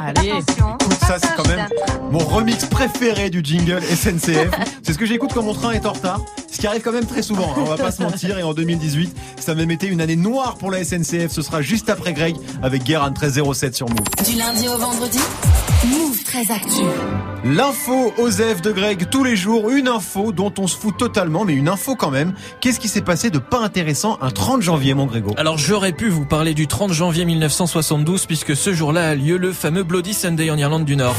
Allez. 0.00 0.28
Écoute, 0.28 0.98
ça 1.06 1.18
c'est 1.20 1.34
quand 1.36 1.46
même 1.48 1.66
mon 2.10 2.18
remix 2.18 2.64
préféré 2.66 3.30
du 3.30 3.40
jingle 3.42 3.82
SNCF. 3.82 4.50
C'est 4.82 4.92
ce 4.92 4.98
que 4.98 5.06
j'écoute 5.06 5.30
quand 5.34 5.42
mon 5.42 5.54
train 5.54 5.72
est 5.72 5.86
en 5.86 5.92
retard. 5.92 6.20
Ce 6.50 6.58
qui 6.58 6.66
arrive 6.66 6.82
quand 6.82 6.92
même 6.92 7.06
très 7.06 7.22
souvent, 7.22 7.50
hein, 7.50 7.58
on 7.58 7.64
va 7.64 7.76
pas 7.76 7.90
se 7.90 8.02
mentir. 8.02 8.38
Et 8.38 8.42
en 8.42 8.54
2018, 8.54 9.14
ça 9.40 9.52
a 9.52 9.54
même 9.54 9.70
été 9.70 9.86
une 9.88 10.00
année 10.00 10.16
noire 10.16 10.56
pour 10.56 10.70
la 10.70 10.84
SNCF. 10.84 11.32
Ce 11.32 11.42
sera 11.42 11.62
juste 11.62 11.90
après 11.90 12.12
Greg 12.12 12.36
avec 12.62 12.84
Guérin 12.84 13.10
1307 13.10 13.74
sur 13.74 13.88
Move. 13.88 13.98
Du 14.24 14.36
lundi 14.38 14.68
au 14.68 14.78
vendredi, 14.78 15.18
Move 15.84 16.24
très 16.24 16.50
actu. 16.50 16.82
L'info 17.44 18.14
Osef 18.16 18.62
de 18.62 18.72
Greg 18.72 19.10
tous 19.10 19.22
les 19.22 19.36
jours, 19.36 19.68
une 19.70 19.88
info 19.88 20.32
dont 20.32 20.52
on 20.58 20.66
se 20.66 20.76
fout 20.78 20.96
totalement, 20.96 21.44
mais 21.44 21.52
une 21.52 21.68
info 21.68 21.94
quand 21.94 22.10
même. 22.10 22.32
Qu'est-ce 22.60 22.80
qui 22.80 22.88
s'est 22.88 23.02
passé 23.02 23.28
de 23.28 23.38
pas 23.38 23.60
intéressant 23.60 24.16
un 24.22 24.30
30 24.30 24.62
janvier, 24.62 24.94
mon 24.94 25.04
Grégo? 25.04 25.34
Alors 25.36 25.58
j'aurais 25.58 25.92
pu 25.92 26.08
vous 26.08 26.24
parler 26.24 26.54
du 26.54 26.66
30 26.66 26.92
janvier 26.92 27.26
1972 27.26 28.24
puisque 28.24 28.56
ce 28.56 28.72
jour-là 28.72 29.10
a 29.10 29.14
lieu 29.14 29.36
le 29.36 29.52
fameux 29.52 29.82
Bloody 29.82 30.14
Sunday 30.14 30.50
en 30.50 30.56
Irlande 30.56 30.86
du 30.86 30.96
Nord. 30.96 31.16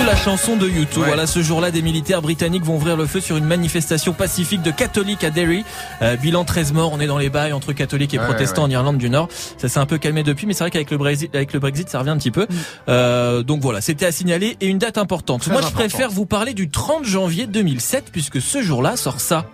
D'où 0.00 0.06
la 0.06 0.16
chanson 0.16 0.56
de 0.56 0.66
U2. 0.66 0.98
Ouais. 0.98 1.06
Voilà, 1.08 1.26
ce 1.26 1.42
jour-là, 1.42 1.70
des 1.70 1.82
militaires 1.82 2.22
britanniques 2.22 2.64
vont 2.64 2.76
ouvrir 2.76 2.96
le 2.96 3.04
feu 3.06 3.20
sur 3.20 3.36
une 3.36 3.44
manifestation 3.44 4.14
pacifique 4.14 4.62
de 4.62 4.70
catholiques 4.70 5.24
à 5.24 5.30
Derry. 5.30 5.62
Euh, 6.00 6.16
bilan 6.16 6.44
13 6.44 6.72
morts. 6.72 6.90
On 6.94 7.00
est 7.00 7.06
dans 7.06 7.18
les 7.18 7.28
bails 7.28 7.52
entre 7.52 7.72
catholiques 7.74 8.14
et 8.14 8.18
Ouais, 8.18 8.24
protestants 8.24 8.62
ouais. 8.62 8.68
en 8.68 8.70
Irlande 8.70 8.96
du 8.96 9.10
Nord. 9.10 9.28
Ça 9.58 9.68
s'est 9.68 9.78
un 9.78 9.84
peu 9.84 9.98
calmé 9.98 10.22
depuis, 10.22 10.46
mais 10.46 10.54
c'est 10.54 10.64
vrai 10.64 10.70
qu'avec 10.70 10.90
le 10.90 10.96
Brexit, 10.96 11.34
avec 11.34 11.52
le 11.52 11.58
Brexit, 11.60 11.88
ça 11.90 11.98
revient 11.98 12.10
un 12.10 12.16
petit 12.16 12.30
peu. 12.30 12.46
Euh, 12.88 13.42
donc 13.42 13.60
voilà, 13.60 13.82
c'était 13.82 14.06
à 14.06 14.12
signaler 14.12 14.56
et 14.62 14.66
une 14.68 14.78
date 14.78 14.96
importante. 14.96 15.42
Très 15.42 15.52
Moi, 15.52 15.60
je 15.60 15.68
préfère 15.70 16.10
vous 16.10 16.24
parler 16.26 16.54
du 16.54 16.70
30 16.70 17.04
janvier 17.04 17.46
2007 17.46 18.06
puisque 18.10 18.40
ce 18.40 18.62
jour-là 18.62 18.96
sort 18.96 19.20
ça. 19.20 19.44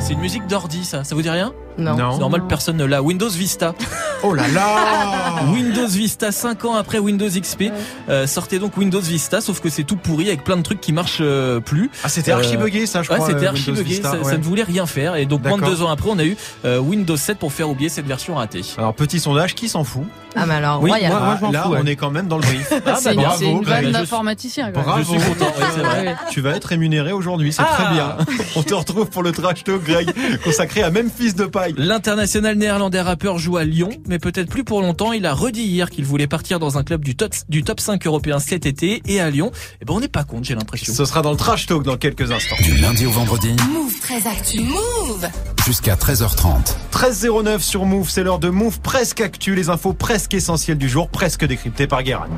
C'est 0.00 0.12
une 0.12 0.20
musique 0.20 0.46
d'ordi, 0.48 0.84
ça. 0.84 1.02
Ça 1.04 1.14
vous 1.14 1.22
dit 1.22 1.30
rien? 1.30 1.54
Non. 1.78 2.12
C'est 2.12 2.18
normal, 2.20 2.42
personne 2.48 2.76
ne 2.76 2.84
l'a. 2.84 3.02
Windows 3.02 3.28
Vista. 3.30 3.74
Oh 4.22 4.34
là 4.34 4.46
là 4.48 5.42
Windows 5.52 5.86
Vista, 5.88 6.30
5 6.30 6.64
ans 6.64 6.74
après 6.74 6.98
Windows 6.98 7.28
XP, 7.28 7.64
euh, 8.08 8.26
sortait 8.26 8.58
donc 8.58 8.76
Windows 8.76 9.00
Vista, 9.00 9.40
sauf 9.40 9.60
que 9.60 9.68
c'est 9.68 9.82
tout 9.84 9.96
pourri 9.96 10.28
avec 10.28 10.44
plein 10.44 10.56
de 10.56 10.62
trucs 10.62 10.80
qui 10.80 10.92
marchent 10.92 11.18
euh, 11.20 11.60
plus. 11.60 11.90
Ah, 12.04 12.08
c'était 12.08 12.30
archi 12.32 12.56
bugué 12.56 12.86
ça, 12.86 13.02
je 13.02 13.10
Ouais, 13.10 13.16
crois. 13.16 13.28
c'était 13.28 13.46
euh, 13.46 13.50
archi 13.50 13.72
Vista, 13.72 14.10
ça, 14.12 14.18
ouais. 14.18 14.24
ça 14.24 14.38
ne 14.38 14.42
voulait 14.42 14.62
rien 14.62 14.86
faire. 14.86 15.16
Et 15.16 15.26
donc 15.26 15.44
moins 15.44 15.58
de 15.58 15.64
deux 15.64 15.82
ans 15.82 15.90
après, 15.90 16.08
on 16.10 16.18
a 16.18 16.24
eu 16.24 16.36
euh, 16.64 16.78
Windows 16.78 17.16
7 17.16 17.38
pour 17.38 17.52
faire 17.52 17.68
oublier 17.68 17.88
cette 17.88 18.06
version 18.06 18.34
ratée. 18.36 18.62
Alors, 18.78 18.94
petit 18.94 19.18
sondage, 19.18 19.54
qui 19.54 19.68
s'en 19.68 19.82
fout? 19.84 20.04
Ah 20.36 20.46
mais 20.46 20.54
alors, 20.54 20.80
Oui, 20.82 20.90
royal. 20.90 21.12
moi- 21.12 21.36
je 21.38 21.44
m'en 21.44 21.50
Là, 21.50 21.62
fous, 21.62 21.70
ouais. 21.72 21.78
on 21.82 21.86
est 21.86 21.96
quand 21.96 22.10
même 22.10 22.26
dans 22.28 22.36
le 22.38 22.42
brief. 22.42 22.72
Ah, 22.86 22.96
c'est 23.00 23.14
une, 23.14 23.20
bravo, 23.22 23.36
c'est 23.38 23.50
une 23.50 23.60
Greg, 23.62 23.82
vanne 23.84 23.92
d'informaticien. 23.92 24.72
Je 24.98 25.02
suis 25.04 25.18
content, 25.18 25.50
vrai. 25.56 26.16
Tu 26.30 26.40
vas 26.40 26.50
être 26.50 26.64
rémunéré 26.66 27.12
aujourd'hui, 27.12 27.52
c'est 27.52 27.62
Ah. 27.62 27.74
très 27.74 27.94
bien. 27.94 28.16
On 28.56 28.62
te 28.62 28.74
retrouve 28.74 29.08
pour 29.10 29.22
le 29.22 29.32
trash 29.32 29.64
talk, 29.64 29.82
Greg, 29.84 30.10
consacré 30.44 30.82
à 30.82 30.90
Memphis 30.90 31.34
de 31.34 31.44
L'international 31.76 32.56
néerlandais 32.56 33.00
rappeur 33.00 33.38
joue 33.38 33.56
à 33.56 33.64
Lyon, 33.64 33.90
mais 34.06 34.18
peut-être 34.18 34.48
plus 34.48 34.64
pour 34.64 34.80
longtemps. 34.80 35.12
Il 35.12 35.26
a 35.26 35.34
redit 35.34 35.62
hier 35.62 35.90
qu'il 35.90 36.04
voulait 36.04 36.26
partir 36.26 36.58
dans 36.58 36.78
un 36.78 36.84
club 36.84 37.04
du 37.04 37.14
top, 37.14 37.34
du 37.48 37.62
top 37.62 37.80
5 37.80 38.06
européen 38.06 38.38
cet 38.38 38.66
été 38.66 39.02
et 39.06 39.20
à 39.20 39.30
Lyon. 39.30 39.50
Et 39.80 39.84
ben 39.84 39.94
on 39.94 40.00
n'est 40.00 40.08
pas 40.08 40.24
compte, 40.24 40.44
j'ai 40.44 40.54
l'impression. 40.54 40.92
Ce 40.92 41.04
sera 41.04 41.22
dans 41.22 41.30
le 41.30 41.36
trash 41.36 41.66
talk 41.66 41.82
dans 41.82 41.96
quelques 41.96 42.30
instants. 42.30 42.56
Du 42.62 42.76
lundi 42.76 43.06
au 43.06 43.10
vendredi 43.10 43.54
Move 43.72 44.00
très 44.00 44.26
actu. 44.26 44.60
Move 44.60 45.28
jusqu'à 45.64 45.94
13h30. 45.94 46.74
13.09 46.92 47.60
sur 47.60 47.84
Move, 47.84 48.10
c'est 48.10 48.22
l'heure 48.22 48.38
de 48.38 48.48
Move 48.48 48.80
presque 48.80 49.20
actu, 49.20 49.54
les 49.54 49.68
infos 49.68 49.92
presque 49.92 50.34
essentielles 50.34 50.78
du 50.78 50.88
jour, 50.88 51.08
presque 51.08 51.44
décryptées 51.44 51.86
par 51.86 52.02
Guérin. 52.02 52.28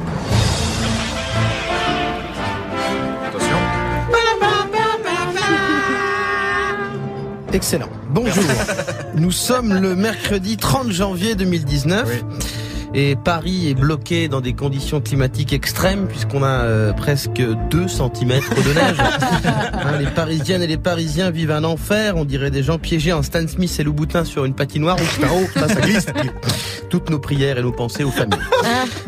Excellent. 7.54 7.88
Bonjour. 8.10 8.42
Nous 9.14 9.30
sommes 9.30 9.74
le 9.74 9.94
mercredi 9.94 10.56
30 10.56 10.90
janvier 10.90 11.36
2019. 11.36 12.04
Oui. 12.08 12.36
Et 12.94 13.14
Paris 13.14 13.70
est 13.70 13.74
bloqué 13.74 14.26
dans 14.26 14.40
des 14.40 14.54
conditions 14.54 15.00
climatiques 15.00 15.52
extrêmes 15.52 16.08
puisqu'on 16.08 16.42
a 16.42 16.64
euh, 16.64 16.92
presque 16.92 17.40
2 17.70 17.86
cm 17.86 18.28
de 18.28 18.74
neige. 18.74 18.96
Hein, 19.86 19.98
les 20.00 20.06
Parisiennes 20.06 20.62
et 20.62 20.66
les 20.66 20.78
Parisiens 20.78 21.30
vivent 21.30 21.50
un 21.50 21.62
enfer. 21.62 22.16
On 22.16 22.24
dirait 22.24 22.50
des 22.50 22.62
gens 22.62 22.78
piégés 22.78 23.12
en 23.12 23.22
Stan 23.22 23.46
Smith 23.46 23.76
et 23.78 23.84
Louboutin 23.84 24.24
sur 24.24 24.46
une 24.46 24.54
patinoire. 24.54 24.96
Putain, 24.96 25.28
oh, 25.32 25.44
putain, 25.46 25.68
ça 25.68 25.80
glisse. 25.80 26.06
Toutes 26.88 27.10
nos 27.10 27.18
prières 27.18 27.58
et 27.58 27.62
nos 27.62 27.72
pensées 27.72 28.02
aux 28.02 28.10
familles. 28.10 28.38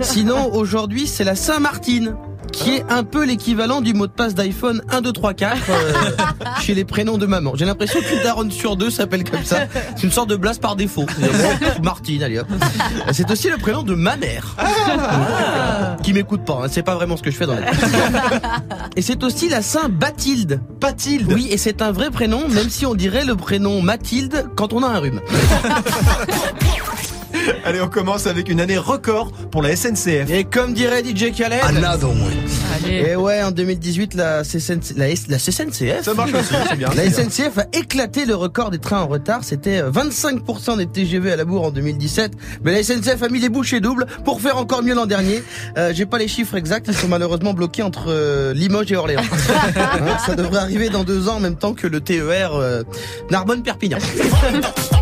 Sinon, 0.01 0.53
aujourd'hui, 0.53 1.07
c'est 1.07 1.25
la 1.25 1.35
Saint-Martine 1.35 2.15
qui 2.57 2.77
est 2.77 2.85
un 2.89 3.05
peu 3.05 3.25
l'équivalent 3.25 3.83
du 3.83 3.93
mot 3.93 4.07
de 4.07 4.13
passe 4.13 4.35
d'iPhone 4.35 4.81
1, 4.91 5.03
2, 5.03 5.13
3, 5.13 5.35
4 5.35 5.57
euh, 5.69 5.93
chez 6.61 6.75
les 6.75 6.85
prénoms 6.85 7.19
de 7.19 7.27
maman. 7.27 7.53
J'ai 7.55 7.67
l'impression 7.67 8.01
qu'une 8.01 8.23
daronne 8.23 8.51
sur 8.51 8.77
deux 8.77 8.91
s'appelle 8.91 9.25
comme 9.25 9.45
ça. 9.45 9.67
C'est 9.95 10.05
une 10.05 10.11
sorte 10.11 10.31
de 10.31 10.37
blase 10.37 10.59
par 10.59 10.75
défaut. 10.75 11.05
Martine, 11.83 12.23
allez 12.23 12.39
hop. 12.39 12.49
C'est 13.13 13.31
aussi 13.31 13.51
le 13.51 13.59
prénom 13.59 13.83
de 13.83 13.95
ma 13.95 14.17
mère. 14.17 14.57
Qui 16.03 16.15
m'écoute 16.15 16.45
pas, 16.45 16.63
hein. 16.65 16.69
c'est 16.71 16.83
pas 16.83 16.95
vraiment 16.95 17.17
ce 17.17 17.23
que 17.23 17.31
je 17.31 17.37
fais 17.37 17.47
dans 17.47 17.55
la 17.55 17.71
vie. 17.71 17.79
Et 18.97 19.03
c'est 19.03 19.23
aussi 19.23 19.49
la 19.49 19.61
Saint 19.61 19.91
Bathilde. 19.91 20.61
Bathilde 20.81 21.31
Oui, 21.33 21.49
et 21.51 21.59
c'est 21.59 21.83
un 21.83 21.93
vrai 21.93 22.11
prénom, 22.11 22.49
même 22.49 22.71
si 22.71 22.87
on 22.87 22.95
dirait 22.95 23.25
le 23.25 23.37
prénom 23.37 23.83
Mathilde 23.83 24.47
quand 24.57 24.73
on 24.73 24.83
a 24.83 24.89
un 24.89 24.99
rhume. 24.99 25.21
Allez, 27.65 27.81
on 27.81 27.89
commence 27.89 28.27
avec 28.27 28.49
une 28.49 28.61
année 28.61 28.79
record 28.79 29.31
pour 29.51 29.63
la 29.63 29.75
SNCF. 29.77 30.31
Et 30.31 30.45
comme 30.45 30.73
dirait 30.75 31.03
DJ 31.05 31.33
Khaled... 31.37 31.61
Another 31.63 32.09
one. 32.11 32.17
Allez. 32.85 33.11
Et 33.11 33.17
ouais, 33.17 33.43
en 33.43 33.51
2018, 33.51 34.15
la, 34.15 34.43
CSN 34.43 34.81
la, 34.97 35.09
S- 35.11 35.27
la 35.29 35.39
CSNCF, 35.39 36.03
Ça 36.05 36.15
marche 36.15 36.33
aussi, 36.35 36.55
c'est 36.69 36.77
bien. 36.77 36.89
la. 36.97 37.11
SNCF 37.11 37.59
a 37.59 37.65
éclaté 37.73 38.25
le 38.27 38.35
record 38.35 38.71
des 38.71 38.79
trains 38.79 39.01
en 39.01 39.07
retard. 39.07 39.41
C'était 39.43 39.81
euh, 39.81 39.91
25% 39.91 40.77
des 40.79 40.87
TGV 40.87 41.33
à 41.33 41.37
la 41.37 41.45
bourre 41.45 41.65
en 41.65 41.71
2017. 41.71 42.33
Mais 42.65 42.73
la 42.73 42.83
SNCF 42.83 43.23
a 43.23 43.29
mis 43.29 43.41
les 43.41 43.49
bouchées 43.49 43.81
doubles 43.81 44.07
pour 44.25 44.41
faire 44.41 44.57
encore 44.59 44.83
mieux 44.83 44.95
l'an 44.95 45.07
dernier. 45.07 45.43
Euh, 45.79 45.93
J'ai 45.95 46.07
pas 46.07 46.19
les 46.19 46.29
chiffres 46.29 46.57
exacts. 46.57 46.87
Ils 46.89 46.95
sont 46.95 47.09
malheureusement 47.09 47.55
bloqués 47.55 47.83
entre 47.83 48.07
euh, 48.09 48.53
Limoges 48.55 48.93
et 48.93 48.97
Orléans. 48.97 49.23
Hein, 49.77 50.19
ça 50.25 50.35
devrait 50.35 50.59
arriver 50.59 50.89
dans 50.91 51.05
deux 51.05 51.29
ans 51.29 51.37
en 51.37 51.41
même 51.41 51.57
temps 51.57 51.73
que 51.75 51.87
le 51.87 52.01
TER 52.01 52.55
euh, 52.55 52.83
Narbonne-Perpignan. 53.31 53.99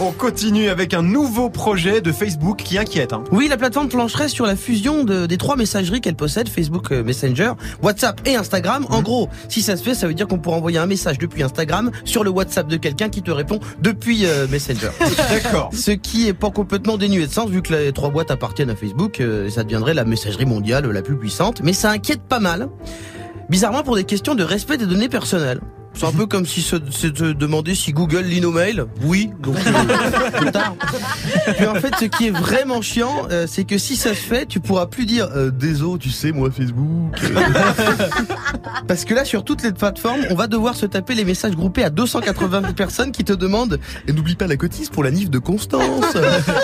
On 0.00 0.10
continue 0.10 0.68
avec 0.70 0.92
un 0.92 1.02
nouveau 1.02 1.48
projet 1.50 2.00
de 2.00 2.10
Facebook 2.10 2.58
qui 2.64 2.78
inquiète. 2.78 3.12
hein. 3.12 3.22
Oui, 3.30 3.46
la 3.48 3.56
plateforme 3.56 3.88
plancherait 3.88 4.28
sur 4.28 4.44
la 4.44 4.56
fusion 4.56 5.04
de- 5.04 5.26
des 5.26 5.36
trois 5.36 5.56
messageries 5.56 6.00
qu'elle 6.00 6.16
possède, 6.16 6.48
Facebook 6.48 6.90
euh, 6.90 7.04
Messenger, 7.04 7.52
WhatsApp 7.80 8.20
et 8.26 8.34
Instagram. 8.34 8.86
En 8.90 9.02
gros, 9.02 9.28
si 9.48 9.62
ça 9.62 9.76
se 9.76 9.84
fait, 9.84 9.94
ça 9.94 10.08
veut 10.08 10.14
dire 10.14 10.26
qu'on 10.26 10.38
pourra 10.38 10.56
envoyer 10.56 10.78
un 10.78 10.86
message 10.86 11.18
depuis 11.18 11.42
Instagram 11.44 11.92
sur 12.04 12.24
le 12.24 12.30
WhatsApp 12.30 12.66
de 12.66 12.76
quelqu'un 12.76 13.08
qui 13.08 13.22
te 13.22 13.30
répond 13.30 13.60
depuis 13.80 14.26
euh, 14.26 14.48
Messenger. 14.48 14.90
D'accord. 15.30 15.70
Ce 15.72 15.92
qui 15.92 16.26
est 16.26 16.34
pas 16.34 16.50
complètement 16.50 16.96
dénué 16.98 17.26
de 17.26 17.32
sens 17.32 17.48
vu 17.48 17.62
que 17.62 17.72
les 17.72 17.92
trois 17.92 18.10
boîtes 18.10 18.32
appartiennent 18.32 18.70
à 18.70 18.76
Facebook, 18.76 19.20
euh, 19.20 19.48
ça 19.48 19.62
deviendrait 19.62 19.94
la 19.94 20.04
messagerie 20.04 20.46
mondiale 20.46 20.90
la 20.90 21.02
plus 21.02 21.16
puissante. 21.16 21.60
Mais 21.62 21.72
ça 21.72 21.90
inquiète 21.90 22.22
pas 22.22 22.40
mal. 22.40 22.68
Bizarrement 23.48 23.82
pour 23.84 23.94
des 23.94 24.04
questions 24.04 24.34
de 24.34 24.42
respect 24.42 24.76
des 24.76 24.86
données 24.86 25.08
personnelles. 25.08 25.60
C'est 25.96 26.06
un 26.06 26.12
peu 26.12 26.26
comme 26.26 26.44
si 26.44 26.60
se, 26.60 26.76
se, 26.90 27.06
se 27.14 27.32
demander 27.32 27.74
si 27.74 27.92
Google 27.92 28.22
lit 28.22 28.40
nos 28.40 28.50
mails. 28.50 28.86
Oui, 29.02 29.30
donc 29.40 29.56
euh, 29.56 30.30
plus 30.38 30.50
tard. 30.50 30.74
Puis 31.56 31.66
en 31.66 31.74
fait, 31.76 31.94
ce 32.00 32.04
qui 32.06 32.26
est 32.26 32.30
vraiment 32.30 32.82
chiant, 32.82 33.26
euh, 33.30 33.46
c'est 33.48 33.64
que 33.64 33.78
si 33.78 33.96
ça 33.96 34.10
se 34.10 34.14
fait, 34.20 34.46
tu 34.46 34.60
pourras 34.60 34.86
plus 34.86 35.06
dire 35.06 35.28
euh, 35.36 35.50
désolé, 35.50 35.98
tu 35.98 36.10
sais, 36.10 36.32
moi 36.32 36.50
Facebook. 36.50 37.14
euh. 37.22 37.34
Parce 38.88 39.04
que 39.04 39.14
là, 39.14 39.24
sur 39.24 39.44
toutes 39.44 39.62
les 39.62 39.72
plateformes, 39.72 40.20
on 40.30 40.34
va 40.34 40.46
devoir 40.46 40.74
se 40.74 40.84
taper 40.86 41.14
les 41.14 41.24
messages 41.24 41.54
groupés 41.54 41.84
à 41.84 41.90
280 41.90 42.72
personnes 42.72 43.12
qui 43.12 43.24
te 43.24 43.32
demandent 43.32 43.78
et 44.08 44.12
n'oublie 44.12 44.34
pas 44.34 44.46
la 44.46 44.56
cotise 44.56 44.90
pour 44.90 45.04
la 45.04 45.10
nif 45.10 45.30
de 45.30 45.38
Constance. 45.38 46.16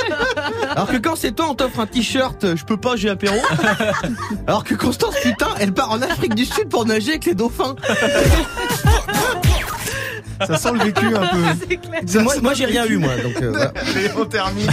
Alors 0.71 0.89
que 0.89 0.97
quand 0.97 1.17
c'est 1.17 1.33
toi, 1.33 1.47
on 1.51 1.55
t'offre 1.55 1.81
un 1.81 1.87
t-shirt, 1.87 2.57
je 2.57 2.65
peux 2.65 2.77
pas, 2.77 2.97
j'ai 2.97 3.09
apéro. 3.11 3.37
Alors 4.47 4.65
que 4.65 4.75
Constance, 4.75 5.15
putain, 5.23 5.49
elle 5.61 5.73
part 5.73 5.91
en 5.91 6.03
Afrique 6.03 6.35
du 6.35 6.45
Sud 6.45 6.69
pour 6.69 6.85
nager 6.85 7.11
avec 7.11 7.25
les 7.27 7.35
dauphins. 7.35 7.77
Ça 10.47 10.57
sent 10.57 10.73
le 10.73 10.85
vécu 10.85 11.07
un 11.15 11.27
peu. 11.27 12.07
Ça 12.07 12.23
Moi, 12.43 12.55
j'ai 12.55 12.65
rien 12.65 12.87
eu, 12.87 12.97
moi. 12.97 13.15
Donc, 13.23 13.43
euh, 13.43 13.51
voilà. 13.51 13.73
Et 13.97 14.11
on 14.19 14.25
termine 14.25 14.71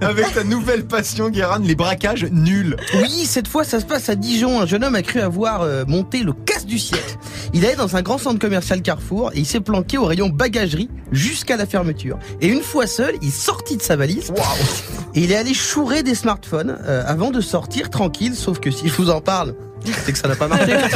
avec 0.00 0.32
ta 0.32 0.44
nouvelle 0.44 0.86
passion, 0.86 1.28
Guérin, 1.28 1.58
les 1.60 1.74
braquages 1.74 2.24
nuls. 2.30 2.76
Oui, 2.94 3.26
cette 3.26 3.48
fois, 3.48 3.64
ça 3.64 3.80
se 3.80 3.84
passe 3.84 4.08
à 4.08 4.14
Dijon. 4.14 4.60
Un 4.60 4.66
jeune 4.66 4.84
homme 4.84 4.94
a 4.94 5.02
cru 5.02 5.20
avoir 5.20 5.62
euh, 5.62 5.84
monté 5.86 6.22
le 6.22 6.32
casse 6.32 6.64
du 6.64 6.78
siècle. 6.78 7.16
Il 7.52 7.66
allait 7.66 7.76
dans 7.76 7.96
un 7.96 8.02
grand 8.02 8.18
centre 8.18 8.38
commercial 8.38 8.80
Carrefour 8.80 9.32
et 9.34 9.40
il 9.40 9.46
s'est 9.46 9.60
planqué 9.60 9.98
au 9.98 10.04
rayon 10.04 10.28
bagagerie 10.28 10.88
jusqu'à 11.12 11.56
la 11.56 11.66
fermeture. 11.66 12.18
Et 12.40 12.48
une 12.48 12.62
fois 12.62 12.86
seul, 12.86 13.14
il 13.20 13.32
sortit 13.32 13.76
de 13.76 13.82
sa 13.82 13.96
valise 13.96 14.32
et 15.14 15.20
il 15.22 15.32
est 15.32 15.36
allé 15.36 15.52
chourer 15.54 16.02
des 16.02 16.14
smartphones 16.14 16.78
euh, 16.84 17.02
avant 17.06 17.30
de 17.30 17.40
sortir 17.40 17.90
tranquille. 17.90 18.34
Sauf 18.34 18.60
que 18.60 18.70
si 18.70 18.88
je 18.88 18.94
vous 18.94 19.10
en 19.10 19.20
parle, 19.20 19.54
c'est 20.04 20.12
que 20.12 20.18
ça 20.18 20.28
n'a 20.28 20.36
pas 20.36 20.48
marché. 20.48 20.76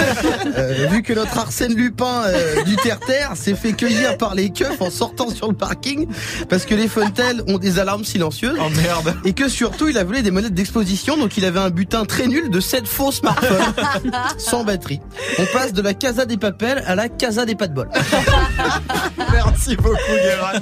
Euh, 0.56 0.86
vu 0.90 1.02
que 1.02 1.12
notre 1.12 1.36
Arsène 1.38 1.74
Lupin 1.74 2.22
euh, 2.26 2.62
du 2.64 2.76
terre-terre 2.76 3.32
s'est 3.34 3.54
fait 3.54 3.72
cueillir 3.72 4.16
par 4.18 4.34
les 4.34 4.50
keufs 4.50 4.80
en 4.80 4.90
sortant 4.90 5.30
sur 5.30 5.48
le 5.48 5.54
parking 5.54 6.06
parce 6.48 6.64
que 6.64 6.74
les 6.74 6.86
Funtel 6.86 7.42
ont 7.48 7.58
des 7.58 7.78
alarmes 7.78 8.04
silencieuses. 8.04 8.56
Oh 8.60 8.68
merde. 8.70 9.16
Et 9.24 9.32
que 9.32 9.48
surtout, 9.48 9.88
il 9.88 9.98
a 9.98 10.04
volé 10.04 10.22
des 10.22 10.30
monettes 10.30 10.54
d'exposition, 10.54 11.16
donc 11.16 11.36
il 11.36 11.44
avait 11.44 11.58
un 11.58 11.70
butin 11.70 12.04
très 12.04 12.26
nul 12.26 12.50
de 12.50 12.60
7 12.60 12.86
faux 12.86 13.10
smartphones 13.10 13.74
sans 14.38 14.64
batterie. 14.64 15.00
On 15.38 15.46
passe 15.46 15.72
de 15.72 15.82
la 15.82 15.94
Casa 15.94 16.24
des 16.24 16.36
Papels 16.36 16.84
à 16.86 16.94
la 16.94 17.08
Casa 17.08 17.44
des 17.44 17.54
pas 17.54 17.66
de 17.66 17.74
bol. 17.74 17.88
Merci 19.46 19.76
beaucoup, 19.76 19.96
Guérin. 20.22 20.60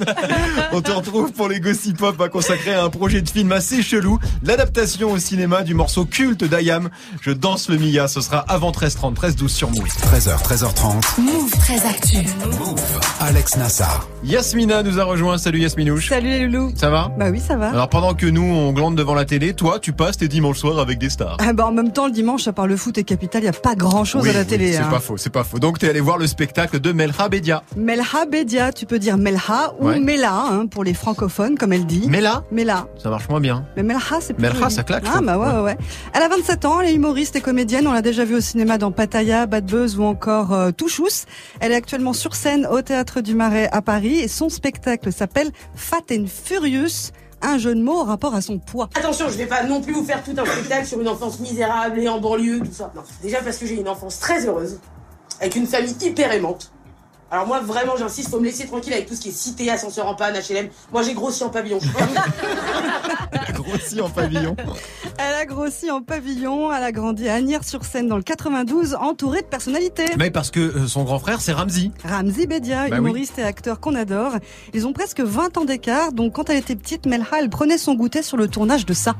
On 0.71 0.81
te 0.81 0.91
retrouve 0.91 1.31
pour 1.31 1.47
les 1.47 1.59
Gossip 1.59 1.97
Pop 1.97 2.19
à 2.21 2.29
consacrer 2.29 2.73
à 2.73 2.83
un 2.83 2.89
projet 2.89 3.21
de 3.21 3.29
film 3.29 3.51
assez 3.51 3.81
chelou, 3.81 4.19
l'adaptation 4.43 5.11
au 5.11 5.17
cinéma 5.17 5.63
du 5.63 5.73
morceau 5.73 6.05
culte 6.05 6.43
d'Ayam. 6.43 6.89
Je 7.21 7.31
danse 7.31 7.69
le 7.69 7.77
Mia. 7.77 8.07
Ce 8.07 8.21
sera 8.21 8.39
avant 8.39 8.71
13h30, 8.71 9.15
13h12 9.15 9.47
sur 9.47 9.69
Move. 9.69 9.87
13h, 9.87 10.41
13h30. 10.43 11.21
Move 11.21 11.51
très 11.51 11.85
actu. 11.85 12.17
Alex 13.19 13.57
Nassar. 13.57 14.07
Yasmina 14.23 14.83
nous 14.83 14.99
a 14.99 15.03
rejoint. 15.03 15.37
Salut 15.37 15.59
Yasminouche. 15.59 16.09
Salut 16.09 16.29
les 16.29 16.45
loulous. 16.47 16.71
Ça 16.75 16.89
va? 16.89 17.11
Bah 17.17 17.27
oui, 17.31 17.39
ça 17.39 17.55
va. 17.55 17.69
Alors 17.69 17.89
pendant 17.89 18.13
que 18.13 18.25
nous 18.25 18.43
on 18.43 18.71
glande 18.73 18.95
devant 18.95 19.13
la 19.15 19.25
télé, 19.25 19.53
toi 19.53 19.79
tu 19.79 19.93
passes 19.93 20.17
tes 20.17 20.27
dimanches 20.27 20.59
soirs 20.59 20.79
avec 20.79 20.99
des 20.99 21.09
stars. 21.09 21.37
Ah 21.39 21.53
bah 21.53 21.65
en 21.65 21.71
même 21.71 21.91
temps, 21.91 22.05
le 22.07 22.11
dimanche, 22.11 22.47
à 22.47 22.53
part 22.53 22.67
le 22.67 22.77
foot 22.77 22.97
et 22.97 23.03
Capital, 23.03 23.41
il 23.41 23.45
n'y 23.45 23.49
a 23.49 23.53
pas 23.53 23.75
grand 23.75 24.03
chose 24.05 24.23
Oui, 24.23 24.29
à 24.29 24.33
la 24.33 24.39
oui, 24.41 24.45
télé. 24.47 24.73
c'est 24.73 24.79
hein. 24.79 24.87
pas 24.89 24.99
faux, 24.99 25.17
c'est 25.17 25.29
pas 25.29 25.43
faux. 25.43 25.59
Donc 25.59 25.79
t'es 25.79 25.89
allé 25.89 25.99
voir 25.99 26.17
le 26.17 26.27
spectacle 26.27 26.79
de 26.79 26.91
Melha 26.91 27.29
Bedia. 27.29 27.63
Melha 27.77 28.03
Bedia, 28.29 28.71
tu 28.73 28.85
peux 28.85 28.99
dire 28.99 29.17
Melha 29.17 29.73
ou 29.79 29.87
Ouais. 29.87 29.99
Mela 29.99 30.33
hein, 30.33 30.67
pour 30.67 30.83
les 30.83 30.93
francophones, 30.93 31.57
comme 31.57 31.73
elle 31.73 31.85
dit. 31.85 32.07
Mela, 32.07 32.43
Mela. 32.51 32.87
ça 33.01 33.09
marche 33.09 33.27
moins 33.29 33.39
bien. 33.39 33.65
Mais 33.75 33.83
Melha, 33.83 33.99
c'est 34.21 34.33
plus 34.33 34.41
Melha, 34.43 34.69
ça 34.69 34.83
claque, 34.83 35.03
Ah 35.13 35.21
bah 35.21 35.37
ouais, 35.37 35.47
ouais, 35.55 35.61
ouais. 35.61 35.77
Elle 36.13 36.21
a 36.23 36.27
27 36.29 36.65
ans, 36.65 36.81
elle 36.81 36.89
est 36.89 36.93
humoriste 36.93 37.35
et 37.35 37.41
comédienne. 37.41 37.87
On 37.87 37.93
l'a 37.93 38.01
déjà 38.01 38.25
vue 38.25 38.35
au 38.35 38.41
cinéma 38.41 38.77
dans 38.77 38.91
Pattaya, 38.91 39.45
Bad 39.45 39.65
Buzz 39.65 39.97
ou 39.97 40.03
encore 40.03 40.53
euh, 40.53 40.71
Touchous. 40.71 41.25
Elle 41.59 41.71
est 41.71 41.75
actuellement 41.75 42.13
sur 42.13 42.35
scène 42.35 42.65
au 42.65 42.81
Théâtre 42.81 43.21
du 43.21 43.35
Marais 43.35 43.69
à 43.71 43.81
Paris 43.81 44.19
et 44.19 44.27
son 44.27 44.49
spectacle 44.49 45.11
s'appelle 45.11 45.51
Fat 45.75 45.97
and 46.11 46.25
Furious. 46.27 47.11
Un 47.45 47.57
jeu 47.57 47.75
de 47.75 47.81
mots 47.81 47.99
en 47.99 48.05
rapport 48.05 48.35
à 48.35 48.41
son 48.41 48.57
poids. 48.57 48.89
Attention, 48.95 49.25
je 49.27 49.35
vais 49.37 49.45
pas 49.45 49.63
non 49.63 49.81
plus 49.81 49.91
vous 49.91 50.05
faire 50.05 50.23
tout 50.23 50.31
un 50.37 50.45
spectacle 50.45 50.85
sur 50.87 51.01
une 51.01 51.09
enfance 51.09 51.41
misérable 51.41 51.99
et 51.99 52.07
en 52.07 52.21
banlieue, 52.21 52.59
tout 52.59 52.71
ça. 52.71 52.91
Non. 52.95 53.01
Déjà 53.21 53.41
parce 53.41 53.57
que 53.57 53.65
j'ai 53.65 53.75
une 53.79 53.89
enfance 53.89 54.19
très 54.19 54.45
heureuse, 54.47 54.79
avec 55.41 55.57
une 55.57 55.67
famille 55.67 55.93
hyper 56.01 56.31
aimante. 56.31 56.71
Alors 57.33 57.47
moi, 57.47 57.61
vraiment, 57.61 57.97
j'insiste, 57.97 58.29
faut 58.29 58.39
me 58.39 58.45
laisser 58.45 58.67
tranquille 58.67 58.93
avec 58.93 59.07
tout 59.07 59.15
ce 59.15 59.21
qui 59.21 59.29
est 59.29 59.31
cité, 59.31 59.71
ascenseur 59.71 60.05
en 60.05 60.13
panne, 60.13 60.35
HLM. 60.35 60.67
Moi, 60.91 61.01
j'ai 61.01 61.15
grossi 61.15 61.43
en 61.43 61.49
pavillon. 61.49 61.79
Grossi 63.53 63.99
en 64.01 64.09
pavillon. 64.09 64.55
Elle 65.17 65.33
a 65.33 65.45
grossi 65.45 65.89
en 65.89 66.03
pavillon, 66.03 66.71
elle 66.71 66.83
a 66.83 66.91
grandi 66.91 67.27
à 67.27 67.33
Agnières-sur-Seine 67.33 68.07
dans 68.07 68.17
le 68.17 68.23
92, 68.23 68.93
entourée 68.93 69.41
de 69.41 69.47
personnalités. 69.47 70.05
Mais 70.19 70.29
parce 70.29 70.51
que 70.51 70.59
euh, 70.59 70.87
son 70.87 71.03
grand 71.03 71.17
frère 71.17 71.41
c'est 71.41 71.53
Ramzi. 71.53 71.91
Ramzi 72.03 72.45
Bedia, 72.45 72.87
Bah 72.89 72.97
humoriste 72.97 73.39
et 73.39 73.43
acteur 73.43 73.79
qu'on 73.79 73.95
adore. 73.95 74.33
Ils 74.75 74.85
ont 74.85 74.93
presque 74.93 75.21
20 75.21 75.57
ans 75.57 75.65
d'écart, 75.65 76.13
donc 76.13 76.33
quand 76.33 76.51
elle 76.51 76.57
était 76.57 76.75
petite, 76.75 77.07
Melha, 77.07 77.25
elle 77.39 77.49
prenait 77.49 77.79
son 77.79 77.95
goûter 77.95 78.21
sur 78.21 78.37
le 78.37 78.47
tournage 78.47 78.85
de 78.85 78.93
ça. 78.93 79.15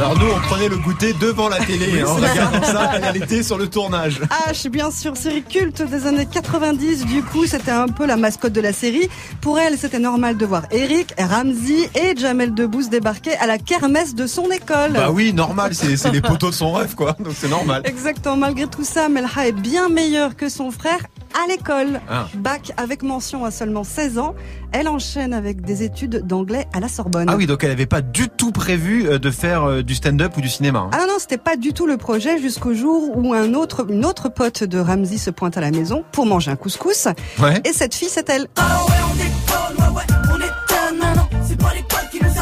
Alors 0.00 0.18
nous 0.18 0.28
on 0.34 0.40
prenait 0.40 0.70
le 0.70 0.78
goûter 0.78 1.12
devant 1.12 1.50
la 1.50 1.58
télé 1.66 2.00
hein, 2.00 2.06
en 2.08 2.14
regardant 2.14 2.62
ça 2.62 2.92
elle 3.02 3.22
était 3.22 3.42
sur 3.42 3.58
le 3.58 3.68
tournage. 3.68 4.18
H, 4.48 4.70
bien 4.70 4.90
sûr, 4.90 5.14
série 5.14 5.42
culte 5.42 5.82
des 5.82 6.06
années 6.06 6.24
90, 6.24 7.04
du 7.04 7.22
coup, 7.22 7.44
c'était 7.44 7.70
un 7.70 7.86
peu 7.86 8.06
la 8.06 8.16
mascotte 8.16 8.54
de 8.54 8.62
la 8.62 8.72
série. 8.72 9.10
Pour 9.42 9.58
elle, 9.58 9.76
c'était 9.76 9.98
normal 9.98 10.38
de 10.38 10.46
voir 10.46 10.62
Eric, 10.70 11.12
Ramzi 11.18 11.86
et 11.94 12.16
Jamel 12.16 12.54
Debbouze 12.54 12.88
débarquer 12.88 13.36
à 13.36 13.46
la 13.46 13.58
kermesse 13.58 14.14
de 14.14 14.26
son 14.26 14.50
école. 14.50 14.92
Bah 14.94 15.10
oui 15.10 15.34
normal 15.34 15.74
c'est 15.74 15.98
c'est 15.98 16.10
les 16.10 16.22
poteaux 16.22 16.48
de 16.48 16.54
son 16.54 16.72
rêve 16.72 16.94
quoi 16.94 17.14
donc 17.20 17.34
c'est 17.36 17.50
normal. 17.50 17.82
Exactement, 17.84 18.36
malgré 18.36 18.68
tout 18.68 18.84
ça, 18.84 19.10
Melha 19.10 19.28
est 19.48 19.52
bien 19.52 19.90
meilleure 19.90 20.34
que 20.34 20.48
son 20.48 20.70
frère 20.70 21.00
à 21.42 21.46
l'école. 21.48 22.00
Ah. 22.08 22.26
Bac 22.34 22.72
avec 22.76 23.02
mention 23.02 23.44
à 23.44 23.50
seulement 23.50 23.84
16 23.84 24.18
ans, 24.18 24.34
elle 24.72 24.88
enchaîne 24.88 25.32
avec 25.32 25.62
des 25.62 25.82
études 25.82 26.26
d'anglais 26.26 26.66
à 26.72 26.80
la 26.80 26.88
Sorbonne. 26.88 27.26
Ah 27.28 27.36
oui 27.36 27.46
donc 27.46 27.64
elle 27.64 27.70
avait 27.70 27.86
pas 27.86 28.00
du 28.02 28.28
tout 28.28 28.52
prévu 28.52 29.08
euh, 29.08 29.18
de 29.18 29.30
faire 29.30 29.64
euh, 29.64 29.82
du 29.82 29.94
stand-up 29.94 30.36
ou 30.36 30.40
du 30.40 30.48
cinéma. 30.48 30.80
hein. 30.80 30.90
Ah 30.92 30.98
non, 31.00 31.06
non, 31.08 31.14
c'était 31.18 31.38
pas 31.38 31.56
du 31.56 31.72
tout 31.72 31.86
le 31.86 31.96
projet 31.96 32.38
jusqu'au 32.38 32.74
jour 32.74 33.16
où 33.16 33.34
un 33.34 33.54
autre, 33.54 33.86
une 33.90 34.04
autre 34.04 34.28
pote 34.28 34.64
de 34.64 34.78
Ramsey 34.78 35.18
se 35.18 35.30
pointe 35.30 35.56
à 35.56 35.60
la 35.60 35.70
maison 35.70 36.04
pour 36.12 36.26
manger 36.26 36.50
un 36.50 36.56
couscous. 36.56 37.08
Ouais. 37.40 37.60
Et 37.64 37.72
cette 37.72 37.94
fille, 37.94 38.08
c'est 38.10 38.28
elle. 38.30 38.46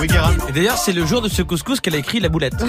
Oui 0.01 0.07
Guérin. 0.07 0.33
Et 0.49 0.53
d'ailleurs, 0.53 0.79
c'est 0.79 0.93
le 0.93 1.05
jour 1.05 1.21
de 1.21 1.29
ce 1.29 1.43
couscous 1.43 1.81
qu'elle 1.81 1.95
a 1.95 1.99
écrit 1.99 2.21
la 2.21 2.29
boulette. 2.29 2.55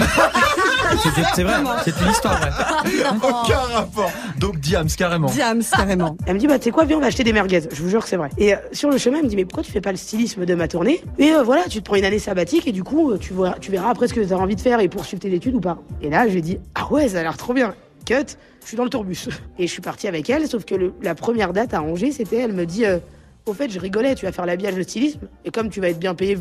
C'est 1.34 1.42
vrai, 1.44 1.54
c'est 1.84 2.00
une 2.00 2.10
histoire 2.10 2.38
vraie. 2.38 2.50
Aucun 3.22 3.58
rapport. 3.58 4.10
Donc 4.38 4.58
Diams, 4.60 4.88
carrément. 4.96 5.28
Diams, 5.28 5.62
carrément. 5.70 6.16
Elle 6.26 6.34
me 6.34 6.38
dit, 6.40 6.46
bah, 6.46 6.58
tu 6.58 6.64
sais 6.64 6.70
quoi, 6.70 6.84
viens, 6.84 6.96
on 6.96 7.00
va 7.00 7.06
acheter 7.06 7.24
des 7.24 7.32
merguez. 7.32 7.62
Je 7.72 7.82
vous 7.82 7.88
jure 7.88 8.02
que 8.02 8.08
c'est 8.08 8.16
vrai. 8.16 8.30
Et 8.38 8.54
euh, 8.54 8.58
sur 8.72 8.90
le 8.90 8.98
chemin, 8.98 9.18
elle 9.18 9.24
me 9.24 9.28
dit, 9.28 9.36
mais 9.36 9.44
pourquoi 9.44 9.62
tu 9.62 9.72
fais 9.72 9.80
pas 9.80 9.90
le 9.92 9.96
stylisme 9.96 10.44
de 10.44 10.54
ma 10.54 10.68
tournée 10.68 11.02
Et 11.18 11.32
euh, 11.32 11.42
voilà, 11.42 11.64
tu 11.68 11.78
te 11.80 11.84
prends 11.84 11.96
une 11.96 12.04
année 12.04 12.18
sabbatique 12.18 12.66
et 12.66 12.72
du 12.72 12.82
coup, 12.82 13.12
euh, 13.12 13.18
tu, 13.18 13.32
vois, 13.32 13.52
tu 13.60 13.70
verras 13.70 13.90
après 13.90 14.08
ce 14.08 14.14
que 14.14 14.20
tu 14.20 14.32
as 14.32 14.36
envie 14.38 14.56
de 14.56 14.60
faire 14.60 14.80
et 14.80 14.88
poursuivre 14.88 15.20
tes 15.22 15.32
études 15.32 15.54
ou 15.54 15.60
pas. 15.60 15.78
Et 16.02 16.10
là, 16.10 16.28
j'ai 16.28 16.40
dit, 16.40 16.58
ah 16.74 16.92
ouais, 16.92 17.08
ça 17.08 17.20
a 17.20 17.22
l'air 17.22 17.36
trop 17.36 17.54
bien. 17.54 17.74
Cut, 18.06 18.14
je 18.62 18.66
suis 18.66 18.76
dans 18.76 18.84
le 18.84 18.90
tourbus. 18.90 19.28
Et 19.58 19.66
je 19.66 19.72
suis 19.72 19.82
parti 19.82 20.08
avec 20.08 20.28
elle, 20.30 20.46
sauf 20.48 20.64
que 20.64 20.74
le- 20.74 20.94
la 21.02 21.14
première 21.14 21.52
date 21.52 21.74
à 21.74 21.82
Angers, 21.82 22.12
c'était, 22.12 22.38
elle 22.38 22.52
me 22.52 22.66
dit, 22.66 22.84
euh, 22.86 22.98
au 23.46 23.54
fait, 23.54 23.70
je 23.70 23.78
rigolais, 23.78 24.14
tu 24.14 24.26
vas 24.26 24.32
faire 24.32 24.46
l'habillage, 24.46 24.74
le 24.74 24.82
stylisme, 24.82 25.20
et 25.44 25.50
comme 25.50 25.70
tu 25.70 25.80
vas 25.80 25.88
être 25.88 25.98
bien 25.98 26.14
payé 26.14 26.38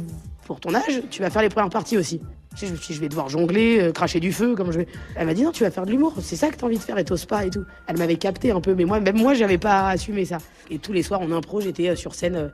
pour 0.49 0.59
ton 0.59 0.73
âge, 0.73 1.03
tu 1.11 1.21
vas 1.21 1.29
faire 1.29 1.43
les 1.43 1.49
premières 1.49 1.69
parties 1.69 1.95
aussi. 1.95 2.19
Je 2.55 2.65
me 2.65 2.75
suis 2.75 2.87
dit, 2.87 2.93
je 2.95 2.99
vais 2.99 3.07
devoir 3.07 3.29
jongler, 3.29 3.79
euh, 3.79 3.91
cracher 3.91 4.19
du 4.19 4.33
feu, 4.33 4.55
comme 4.55 4.71
je 4.71 4.79
vais. 4.79 4.87
Elle 5.15 5.27
m'a 5.27 5.35
dit, 5.35 5.43
non, 5.43 5.51
tu 5.51 5.63
vas 5.63 5.69
faire 5.69 5.85
de 5.85 5.91
l'humour, 5.91 6.15
c'est 6.23 6.35
ça 6.35 6.49
que 6.49 6.55
t'as 6.55 6.65
envie 6.65 6.79
de 6.79 6.81
faire 6.81 6.97
et 6.97 7.05
t'oses 7.05 7.25
pas 7.25 7.45
et 7.45 7.51
tout. 7.51 7.65
Elle 7.85 7.99
m'avait 7.99 8.15
capté 8.15 8.49
un 8.49 8.59
peu, 8.59 8.73
mais 8.73 8.83
moi, 8.83 8.99
même 8.99 9.15
moi, 9.15 9.35
j'avais 9.35 9.59
pas 9.59 9.89
assumé 9.89 10.25
ça. 10.25 10.39
Et 10.71 10.79
tous 10.79 10.91
les 10.91 11.03
soirs, 11.03 11.21
en 11.21 11.31
impro, 11.31 11.61
j'étais 11.61 11.89
euh, 11.89 11.95
sur 11.95 12.15
scène 12.15 12.35
euh, 12.35 12.47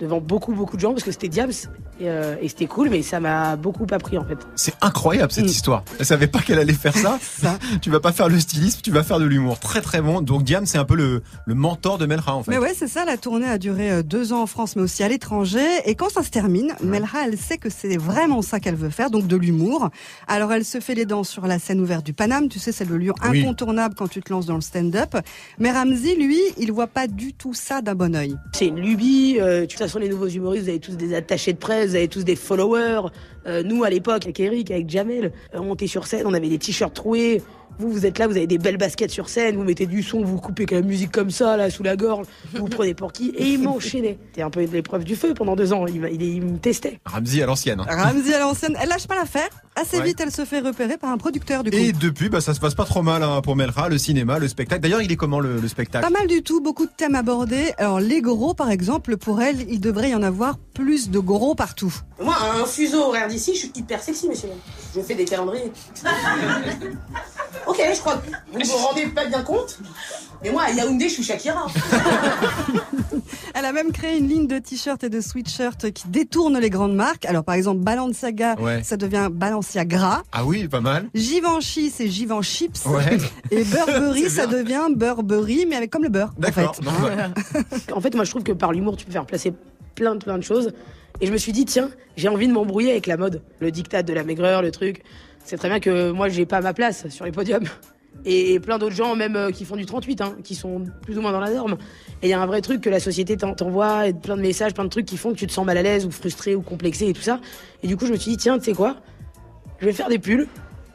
devant 0.00 0.20
beaucoup, 0.20 0.52
beaucoup 0.54 0.76
de 0.76 0.80
gens, 0.80 0.92
parce 0.92 1.02
que 1.02 1.10
c'était 1.12 1.28
Diams, 1.28 1.50
et, 2.00 2.08
euh, 2.08 2.36
et 2.40 2.48
c'était 2.48 2.66
cool, 2.66 2.88
mais 2.90 3.02
ça 3.02 3.18
m'a 3.20 3.56
beaucoup 3.56 3.86
appris, 3.90 4.16
en 4.18 4.24
fait. 4.24 4.38
C'est 4.54 4.74
incroyable 4.80 5.32
cette 5.32 5.44
Mm. 5.44 5.48
histoire. 5.48 5.84
Elle 5.98 6.06
savait 6.06 6.26
pas 6.28 6.38
qu'elle 6.40 6.58
allait 6.58 6.72
faire 6.72 6.94
ça. 6.96 7.18
Tu 7.82 7.90
vas 7.90 8.00
pas 8.00 8.12
faire 8.12 8.28
le 8.28 8.38
stylisme, 8.38 8.80
tu 8.82 8.90
vas 8.92 9.02
faire 9.02 9.18
de 9.18 9.24
l'humour. 9.24 9.58
Très 9.58 9.80
très 9.80 10.00
bon. 10.00 10.20
Donc 10.20 10.42
Diams, 10.44 10.66
c'est 10.66 10.78
un 10.78 10.84
peu 10.84 10.94
le, 10.94 11.22
le 11.46 11.54
mentor 11.54 11.98
de 11.98 12.06
Melra 12.06 12.34
en 12.36 12.42
fait. 12.42 12.50
Mais 12.52 12.58
ouais, 12.58 12.74
c'est 12.76 12.86
ça. 12.88 13.04
La 13.04 13.16
tournée 13.16 13.48
a 13.48 13.58
duré 13.58 13.90
euh, 13.90 14.02
deux 14.02 14.32
ans 14.32 14.42
en 14.42 14.46
France, 14.46 14.76
mais 14.76 14.82
aussi 14.82 15.02
à 15.02 15.08
l'étranger. 15.08 15.66
Et 15.84 15.94
quand 15.96 16.10
ça 16.10 16.22
se 16.22 16.30
termine, 16.30 16.74
Melra, 16.82 17.24
elle 17.26 17.36
sait 17.36 17.58
que 17.58 17.68
c'est 17.70 17.96
vraiment 17.96 18.42
ça 18.42 18.60
qu'elle 18.60 18.76
veut 18.76 18.90
faire, 18.90 19.10
donc 19.10 19.26
de 19.26 19.36
l'humour. 19.36 19.88
Alors 20.28 20.52
elle 20.52 20.64
se 20.64 20.78
fait 20.80 20.94
les 20.94 21.06
dents 21.06 21.24
sur 21.24 21.46
la 21.46 21.58
scène 21.58 21.80
ouverte 21.80 22.04
du 22.06 22.12
Paname. 22.12 22.48
Tu 22.48 22.58
sais, 22.60 22.70
c'est 22.72 22.84
le 22.88 22.96
lieu 22.98 23.12
Oui. 23.28 23.40
incontournable 23.42 23.94
quand 23.96 24.08
tu 24.08 24.22
te 24.22 24.32
lances 24.32 24.46
dans 24.46 24.54
le 24.54 24.60
stand-up. 24.60 25.16
Mais 25.58 25.72
Ramsey, 25.72 26.14
lui, 26.14 26.38
il 26.58 26.70
voit 26.72 26.86
pas 26.86 27.06
du 27.08 27.32
tout 27.32 27.54
ça 27.54 27.82
d'un 27.82 27.94
bon 27.96 28.14
oeil. 28.14 28.36
C'est 28.52 28.66
une 28.66 28.78
lubie. 28.80 29.38
euh, 29.40 29.66
façon, 29.88 29.98
les 29.98 30.08
nouveaux 30.08 30.28
humoristes, 30.28 30.64
vous 30.64 30.70
avez 30.70 30.80
tous 30.80 30.96
des 30.96 31.14
attachés 31.14 31.52
de 31.52 31.58
presse, 31.58 31.90
vous 31.90 31.96
avez 31.96 32.08
tous 32.08 32.24
des 32.24 32.36
followers. 32.36 33.08
Euh, 33.48 33.62
nous, 33.64 33.82
à 33.84 33.90
l'époque, 33.90 34.24
avec 34.24 34.38
Eric, 34.40 34.70
avec 34.70 34.88
Jamel, 34.90 35.32
euh, 35.54 35.58
on 35.58 35.64
montait 35.64 35.86
sur 35.86 36.06
scène, 36.06 36.22
on 36.26 36.34
avait 36.34 36.48
des 36.48 36.58
t-shirts 36.58 36.94
troués. 36.94 37.42
Vous, 37.80 37.90
vous 37.92 38.06
êtes 38.06 38.18
là, 38.18 38.26
vous 38.26 38.36
avez 38.36 38.48
des 38.48 38.58
belles 38.58 38.76
baskets 38.76 39.10
sur 39.12 39.28
scène, 39.28 39.54
vous 39.56 39.62
mettez 39.62 39.86
du 39.86 40.02
son, 40.02 40.24
vous 40.24 40.38
coupez 40.38 40.66
la 40.68 40.80
musique 40.80 41.12
comme 41.12 41.30
ça, 41.30 41.56
là, 41.56 41.70
sous 41.70 41.84
la 41.84 41.94
gorge, 41.94 42.26
vous 42.52 42.62
vous 42.62 42.68
prenez 42.68 42.92
pour 42.92 43.12
qui 43.12 43.28
Et 43.38 43.44
il 43.50 43.62
m'enchaînait. 43.62 44.18
C'était 44.26 44.42
un 44.42 44.50
peu 44.50 44.64
l'épreuve 44.64 45.04
du 45.04 45.14
feu 45.14 45.32
pendant 45.32 45.54
deux 45.54 45.72
ans, 45.72 45.86
il, 45.86 46.00
m'a- 46.00 46.10
il, 46.10 46.20
il 46.20 46.42
me 46.42 46.58
testait. 46.58 46.98
Ramsey 47.06 47.40
à 47.40 47.46
l'ancienne. 47.46 47.80
hein. 47.80 47.86
Ramsey 47.88 48.34
à 48.34 48.40
l'ancienne, 48.40 48.76
elle 48.82 48.88
lâche 48.88 49.06
pas 49.06 49.14
l'affaire. 49.14 49.48
Assez 49.76 49.98
Ouais. 49.98 50.06
vite, 50.06 50.20
elle 50.20 50.32
se 50.32 50.44
fait 50.44 50.58
repérer 50.58 50.96
par 50.98 51.10
un 51.10 51.18
producteur 51.18 51.62
du 51.62 51.70
coup. 51.70 51.76
Et 51.76 51.92
depuis, 51.92 52.28
bah, 52.28 52.40
ça 52.40 52.52
se 52.52 52.58
passe 52.58 52.74
pas 52.74 52.84
trop 52.84 53.02
mal 53.02 53.22
hein, 53.22 53.40
pour 53.42 53.54
Melra, 53.54 53.88
le 53.88 53.96
cinéma, 53.96 54.40
le 54.40 54.48
spectacle. 54.48 54.80
D'ailleurs, 54.82 55.02
il 55.02 55.12
est 55.12 55.16
comment 55.16 55.38
le, 55.38 55.60
le 55.60 55.68
spectacle? 55.68 56.04
Pas 56.04 56.10
mal 56.18 56.26
du 56.26 56.42
tout, 56.42 56.60
beaucoup 56.60 56.84
de 56.86 56.90
thèmes 56.96 57.14
abordés. 57.14 57.70
Alors 57.78 58.00
les 58.00 58.20
gros, 58.20 58.54
par 58.54 58.70
exemple, 58.72 59.16
pour 59.18 59.40
elle, 59.40 59.70
il 59.70 59.80
devrait 59.80 60.10
y 60.10 60.14
en 60.16 60.22
avoir 60.24 60.58
plus 60.74 61.10
de 61.10 61.20
gros 61.20 61.54
partout. 61.54 61.94
Moi, 62.20 62.34
un 62.60 62.66
fuseau 62.66 63.02
horaire 63.04 63.28
d'ici, 63.38 63.54
je 63.54 63.58
suis 63.60 63.72
hyper 63.76 64.02
sexy, 64.02 64.28
monsieur. 64.28 64.48
Je 64.94 65.00
fais 65.00 65.14
des 65.14 65.24
calendriers. 65.24 65.72
ok, 67.66 67.80
je 67.94 68.00
crois 68.00 68.16
que 68.16 68.26
vous 68.52 68.58
ne 68.58 68.64
vous 68.64 68.76
rendez 68.76 69.06
pas 69.06 69.26
bien 69.26 69.42
compte. 69.42 69.78
Mais 70.42 70.50
moi, 70.50 70.62
à 70.66 70.70
Yaoundé, 70.70 71.08
je 71.08 71.14
suis 71.14 71.22
Shakira. 71.22 71.66
Elle 73.54 73.64
a 73.64 73.72
même 73.72 73.90
créé 73.92 74.18
une 74.18 74.28
ligne 74.28 74.46
de 74.46 74.58
t-shirts 74.58 75.02
et 75.02 75.08
de 75.08 75.20
sweatshirts 75.20 75.90
qui 75.92 76.06
détournent 76.08 76.58
les 76.58 76.70
grandes 76.70 76.94
marques. 76.94 77.24
Alors 77.24 77.42
par 77.44 77.54
exemple, 77.56 77.80
Balenciaga, 77.80 78.54
Ouais. 78.60 78.82
ça 78.84 78.96
devient 78.96 79.28
Balenciaga. 79.30 80.22
Ah 80.32 80.44
oui, 80.44 80.68
pas 80.68 80.80
mal. 80.80 81.08
Givenchy, 81.14 81.90
c'est 81.90 82.08
Givenchyps. 82.08 82.86
Ouais. 82.86 83.18
Et 83.50 83.64
Burberry, 83.64 84.30
ça 84.30 84.46
devient 84.46 84.86
Burberry, 84.94 85.66
mais 85.68 85.76
avec 85.76 85.90
comme 85.90 86.04
le 86.04 86.08
beurre. 86.08 86.32
En 86.36 86.40
D'accord. 86.40 86.76
fait. 86.76 86.82
Non, 86.84 86.92
bah, 87.02 87.66
En 87.96 88.00
fait, 88.00 88.14
moi, 88.14 88.24
je 88.24 88.30
trouve 88.30 88.44
que 88.44 88.52
par 88.52 88.72
l'humour, 88.72 88.96
tu 88.96 89.04
peux 89.06 89.12
faire 89.12 89.26
placer 89.26 89.52
plein 89.96 90.14
de 90.14 90.22
plein 90.22 90.38
de 90.38 90.44
choses. 90.44 90.72
Et 91.20 91.26
je 91.26 91.32
me 91.32 91.36
suis 91.36 91.52
dit, 91.52 91.64
tiens, 91.64 91.90
j'ai 92.16 92.28
envie 92.28 92.46
de 92.48 92.52
m'embrouiller 92.52 92.92
avec 92.92 93.06
la 93.06 93.16
mode. 93.16 93.42
Le 93.60 93.70
diktat 93.70 94.02
de 94.02 94.12
la 94.12 94.22
maigreur, 94.24 94.62
le 94.62 94.70
truc. 94.70 95.02
C'est 95.44 95.56
très 95.56 95.68
bien 95.68 95.80
que 95.80 96.10
moi, 96.10 96.28
j'ai 96.28 96.46
pas 96.46 96.60
ma 96.60 96.72
place 96.74 97.08
sur 97.08 97.24
les 97.24 97.32
podiums. 97.32 97.64
Et, 98.24 98.58
plein 98.58 98.78
d'autres 98.78 98.94
gens, 98.96 99.14
même 99.14 99.36
euh, 99.36 99.50
qui 99.50 99.64
font 99.64 99.76
du 99.76 99.86
38, 99.86 100.20
hein, 100.20 100.36
qui 100.42 100.54
sont 100.54 100.82
plus 101.02 101.16
ou 101.18 101.22
moins 101.22 101.30
dans 101.32 101.40
la 101.40 101.50
norme. 101.52 101.76
Et 102.22 102.26
il 102.26 102.30
y 102.30 102.32
a 102.32 102.40
un 102.40 102.46
vrai 102.46 102.60
truc 102.60 102.80
que 102.80 102.90
la 102.90 102.98
société 103.00 103.36
t'en- 103.36 103.54
t'envoie, 103.54 104.08
et 104.08 104.12
plein 104.12 104.36
de 104.36 104.42
messages, 104.42 104.74
plein 104.74 104.84
de 104.84 104.88
trucs 104.88 105.06
qui 105.06 105.16
font 105.16 105.30
que 105.30 105.36
tu 105.36 105.46
te 105.46 105.52
sens 105.52 105.64
mal 105.64 105.76
à 105.78 105.82
l'aise 105.82 106.04
ou 106.04 106.10
frustré 106.10 106.54
ou 106.56 106.60
complexé 106.62 107.06
et 107.08 107.12
tout 107.12 107.22
ça. 107.22 107.40
Et 107.82 107.86
du 107.86 107.96
coup, 107.96 108.06
je 108.06 108.12
me 108.12 108.16
suis 108.16 108.32
dit, 108.32 108.36
tiens, 108.36 108.58
tu 108.58 108.64
sais 108.64 108.72
quoi? 108.72 108.96
Je 109.78 109.86
vais 109.86 109.92
faire 109.92 110.08
des 110.08 110.18
pulls 110.18 110.48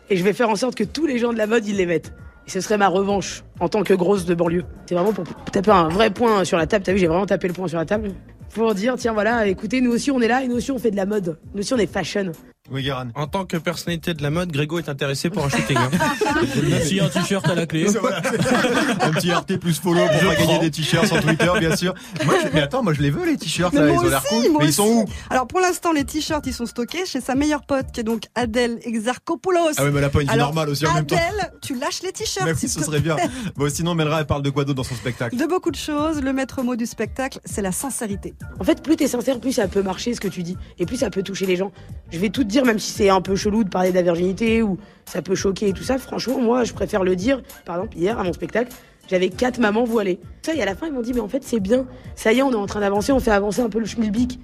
et 0.09 0.17
je 0.17 0.23
vais 0.23 0.33
faire 0.33 0.49
en 0.49 0.55
sorte 0.57 0.75
que 0.75 0.83
tous 0.83 1.05
les 1.05 1.17
gens 1.17 1.31
de 1.31 1.37
la 1.37 1.47
mode, 1.47 1.65
ils 1.65 1.77
les 1.77 1.85
mettent. 1.85 2.13
Et 2.45 2.49
ce 2.49 2.59
serait 2.59 2.77
ma 2.77 2.89
revanche 2.89 3.43
en 3.61 3.69
tant 3.69 3.83
que 3.83 3.93
grosse 3.93 4.25
de 4.25 4.35
banlieue. 4.35 4.65
C'est 4.85 4.95
vraiment 4.95 5.13
pour 5.13 5.23
taper 5.51 5.71
un 5.71 5.87
vrai 5.87 6.09
point 6.09 6.43
sur 6.43 6.57
la 6.57 6.67
table. 6.67 6.83
T'as 6.83 6.91
vu, 6.91 6.99
j'ai 6.99 7.07
vraiment 7.07 7.25
tapé 7.25 7.47
le 7.47 7.53
point 7.53 7.69
sur 7.69 7.77
la 7.77 7.85
table. 7.85 8.11
Pour 8.53 8.75
dire, 8.75 8.95
tiens, 8.97 9.13
voilà, 9.13 9.47
écoutez, 9.47 9.81
nous 9.81 9.91
aussi 9.91 10.11
on 10.11 10.21
est 10.21 10.27
là 10.27 10.43
et 10.43 10.47
nous 10.47 10.57
aussi 10.57 10.71
on 10.71 10.77
fait 10.77 10.91
de 10.91 10.95
la 10.95 11.07
mode. 11.07 11.39
Nous 11.55 11.61
aussi 11.61 11.73
on 11.73 11.77
est 11.77 11.91
fashion. 11.91 12.31
Oui, 12.71 12.81
Guérin. 12.83 13.09
En 13.15 13.27
tant 13.27 13.45
que 13.45 13.57
personnalité 13.57 14.13
de 14.13 14.23
la 14.23 14.29
mode, 14.29 14.49
Grégo 14.51 14.79
est 14.79 14.87
intéressé 14.87 15.29
pour 15.29 15.43
un 15.45 15.49
shooting. 15.49 15.75
hein. 15.77 15.89
Un 17.03 17.09
t-shirt 17.09 17.47
à 17.49 17.55
la 17.55 17.65
clé. 17.65 17.85
Voilà. 17.85 18.17
un 19.01 19.11
petit 19.11 19.31
RT 19.31 19.57
plus 19.59 19.79
follow 19.79 20.05
pour 20.07 20.29
pas 20.29 20.35
gagner 20.35 20.59
des 20.59 20.71
t-shirts 20.71 21.07
sur 21.07 21.19
Twitter, 21.21 21.51
bien 21.59 21.75
sûr. 21.75 21.93
Moi, 22.25 22.35
je- 22.41 22.47
mais 22.53 22.61
attends, 22.61 22.81
moi 22.83 22.93
je 22.93 23.01
les 23.01 23.09
veux 23.09 23.25
les 23.25 23.35
t-shirts, 23.37 23.73
là, 23.73 23.89
ils 23.89 23.97
ont 23.97 24.01
l'air 24.03 24.23
cool. 24.23 24.45
Mais 24.59 24.65
ils 24.67 24.73
sont 24.73 24.87
où. 24.87 25.05
Alors 25.29 25.45
pour 25.47 25.59
l'instant, 25.59 25.91
les 25.91 26.05
t-shirts, 26.05 26.45
ils 26.47 26.53
sont 26.53 26.65
stockés 26.65 27.05
chez 27.05 27.19
sa 27.19 27.35
meilleure 27.35 27.65
pote, 27.65 27.87
qui 27.93 27.99
est 27.99 28.03
donc 28.03 28.23
Adèle 28.35 28.79
Exarchopoulos. 28.83 29.71
Ah 29.77 29.83
oui, 29.83 29.89
mais 29.91 29.99
elle 29.99 30.05
a 30.05 30.09
pas 30.09 30.21
une 30.21 30.27
vie 30.27 30.33
Alors, 30.33 30.47
normale 30.47 30.69
aussi 30.69 30.85
en 30.85 30.93
même 30.93 31.05
temps. 31.05 31.15
Adèle, 31.17 31.53
tu 31.61 31.75
lâches 31.77 32.01
les 32.03 32.11
t-shirts. 32.13 32.45
Mais 32.45 32.53
oui, 32.53 32.69
ce 32.69 32.81
serait 32.81 33.01
bien. 33.01 33.17
Bon, 33.55 33.69
sinon, 33.69 33.93
Melra, 33.95 34.21
elle 34.21 34.25
parle 34.27 34.41
de 34.43 34.49
quoi 34.49 34.63
d'autre 34.63 34.77
dans 34.77 34.83
son 34.83 34.95
spectacle 34.95 35.35
De 35.35 35.45
beaucoup 35.45 35.71
de 35.71 35.75
choses. 35.75 36.21
Le 36.21 36.31
maître 36.31 36.61
mot 36.63 36.75
du 36.75 36.85
spectacle, 36.85 37.39
c'est 37.45 37.61
la 37.61 37.71
sincérité. 37.73 38.35
En 38.59 38.63
fait, 38.63 38.81
plus 38.81 38.95
t'es 38.95 39.07
sincère, 39.07 39.39
plus 39.39 39.51
ça 39.53 39.67
peut 39.67 39.81
marcher 39.83 40.13
ce 40.13 40.21
que 40.21 40.27
tu 40.29 40.43
dis. 40.43 40.57
Et 40.79 40.85
plus 40.85 40.97
ça 40.97 41.09
peut 41.09 41.23
toucher 41.23 41.45
les 41.45 41.55
gens. 41.57 41.71
Je 42.11 42.19
vais 42.19 42.29
tout 42.29 42.43
te 42.43 42.49
dire, 42.53 42.65
même 42.65 42.79
si 42.79 42.91
c'est 42.91 43.09
un 43.09 43.21
peu 43.21 43.35
chelou 43.35 43.63
de 43.63 43.69
parler 43.69 43.89
de 43.89 43.95
la 43.95 44.01
virginité 44.01 44.61
ou 44.61 44.77
ça 45.05 45.21
peut 45.21 45.35
choquer 45.35 45.69
et 45.69 45.73
tout 45.73 45.83
ça. 45.83 45.97
Franchement, 45.97 46.39
moi, 46.39 46.63
je 46.63 46.73
préfère 46.73 47.03
le 47.03 47.15
dire. 47.15 47.41
Par 47.65 47.75
exemple, 47.75 47.97
hier, 47.97 48.17
à 48.17 48.23
mon 48.23 48.31
spectacle, 48.31 48.71
j'avais 49.09 49.29
quatre 49.29 49.57
mamans 49.59 49.83
voilées. 49.83 50.19
Ça, 50.43 50.53
et 50.53 50.61
à 50.61 50.65
la 50.65 50.75
fin, 50.75 50.87
ils 50.87 50.93
m'ont 50.93 51.01
dit, 51.01 51.13
mais 51.13 51.19
en 51.19 51.27
fait, 51.27 51.43
c'est 51.43 51.59
bien. 51.59 51.85
Ça 52.15 52.31
y 52.31 52.39
est, 52.39 52.41
on 52.41 52.51
est 52.51 52.55
en 52.55 52.65
train 52.65 52.79
d'avancer, 52.79 53.11
on 53.11 53.19
fait 53.19 53.31
avancer 53.31 53.61
un 53.61 53.69
peu 53.69 53.79
le 53.79 53.85
schmilblick. 53.85 54.39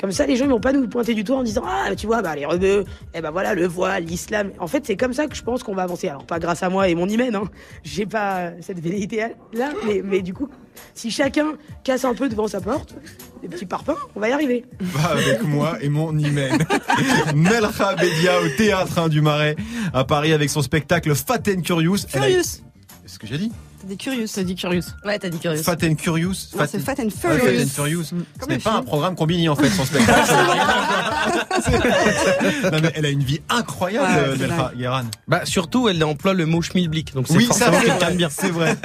Comme 0.00 0.12
ça, 0.12 0.26
les 0.26 0.36
gens, 0.36 0.44
ils 0.44 0.50
vont 0.50 0.60
pas 0.60 0.72
nous 0.72 0.86
pointer 0.88 1.14
du 1.14 1.24
doigt 1.24 1.38
en 1.38 1.42
disant, 1.42 1.62
ah, 1.66 1.94
tu 1.96 2.06
vois, 2.06 2.22
bah, 2.22 2.36
les 2.36 2.46
rebeux, 2.46 2.84
eh 3.14 3.20
ben 3.20 3.30
voilà, 3.30 3.54
le 3.54 3.66
voile, 3.66 4.04
l'islam. 4.04 4.52
En 4.58 4.66
fait, 4.66 4.86
c'est 4.86 4.96
comme 4.96 5.12
ça 5.12 5.26
que 5.26 5.34
je 5.34 5.42
pense 5.42 5.62
qu'on 5.62 5.74
va 5.74 5.82
avancer. 5.82 6.08
Alors, 6.08 6.24
pas 6.24 6.38
grâce 6.38 6.62
à 6.62 6.68
moi 6.68 6.88
et 6.88 6.94
mon 6.94 7.08
hymen, 7.08 7.34
hein. 7.34 7.44
J'ai 7.82 8.06
pas 8.06 8.52
cette 8.60 8.80
velléité-là, 8.80 9.70
mais, 9.86 10.02
mais 10.04 10.22
du 10.22 10.34
coup, 10.34 10.48
si 10.94 11.10
chacun 11.10 11.54
casse 11.84 12.04
un 12.04 12.14
peu 12.14 12.28
devant 12.28 12.48
sa 12.48 12.60
porte, 12.60 12.94
des 13.42 13.48
petits 13.48 13.66
parpaings, 13.66 13.96
on 14.14 14.20
va 14.20 14.28
y 14.28 14.32
arriver. 14.32 14.64
Va 14.80 15.10
avec 15.10 15.42
moi 15.42 15.78
et 15.80 15.88
mon 15.88 16.16
hymen. 16.16 16.58
Melra 17.34 17.94
Bedia 17.94 18.40
au 18.40 18.48
théâtre 18.56 18.98
hein, 18.98 19.08
du 19.08 19.20
Marais 19.20 19.56
à 19.92 20.04
Paris 20.04 20.32
avec 20.32 20.50
son 20.50 20.62
spectacle 20.62 21.14
Fat 21.14 21.42
and 21.48 21.62
Curious. 21.62 22.06
Furious. 22.08 22.42
C'est 23.04 23.14
ce 23.14 23.18
que 23.18 23.26
j'ai 23.26 23.38
dit 23.38 23.52
dit 23.88 23.96
curious. 23.96 24.26
T'as 24.34 24.42
dit 24.44 24.54
curieux. 24.54 24.82
Ouais, 25.04 25.18
t'as 25.18 25.28
dit 25.28 25.38
curieux. 25.38 25.62
Fat 25.62 25.76
and 25.82 25.94
Curious. 25.96 26.32
Non, 26.56 26.64
c'est 26.70 26.78
Fat 26.78 26.94
and 27.00 27.08
Ah, 27.08 27.20
Fat 27.20 27.38
Furious. 27.38 27.62
and 27.62 27.66
Furious. 27.68 28.04
Ce 28.04 28.10
Comme 28.38 28.48
n'est 28.50 28.56
le 28.56 28.60
pas 28.62 28.74
un 28.74 28.82
programme 28.82 29.16
combini 29.16 29.48
en 29.48 29.56
fait 29.56 29.68
son 29.70 29.84
spectacle. 29.84 30.32
Non 32.72 32.78
mais 32.82 32.92
elle 32.94 33.06
a 33.06 33.10
une 33.10 33.22
vie 33.22 33.40
incroyable, 33.48 34.06
Ouais, 34.06 34.44
euh, 34.44 34.48
dingue. 34.48 34.76
Guérin. 34.76 35.04
Bah 35.26 35.40
surtout, 35.44 35.88
elle 35.88 36.02
emploie 36.04 36.34
le 36.34 36.46
mot 36.46 36.62
schmilblick, 36.62 37.14
donc 37.14 37.26
c'est 37.28 37.36
Oui, 37.36 37.46
ça 37.46 37.66
forcément 37.70 37.80
quelqu'un 37.80 38.10
de 38.12 38.16
bien. 38.16 38.28
C'est 38.30 38.50
vrai. 38.50 38.76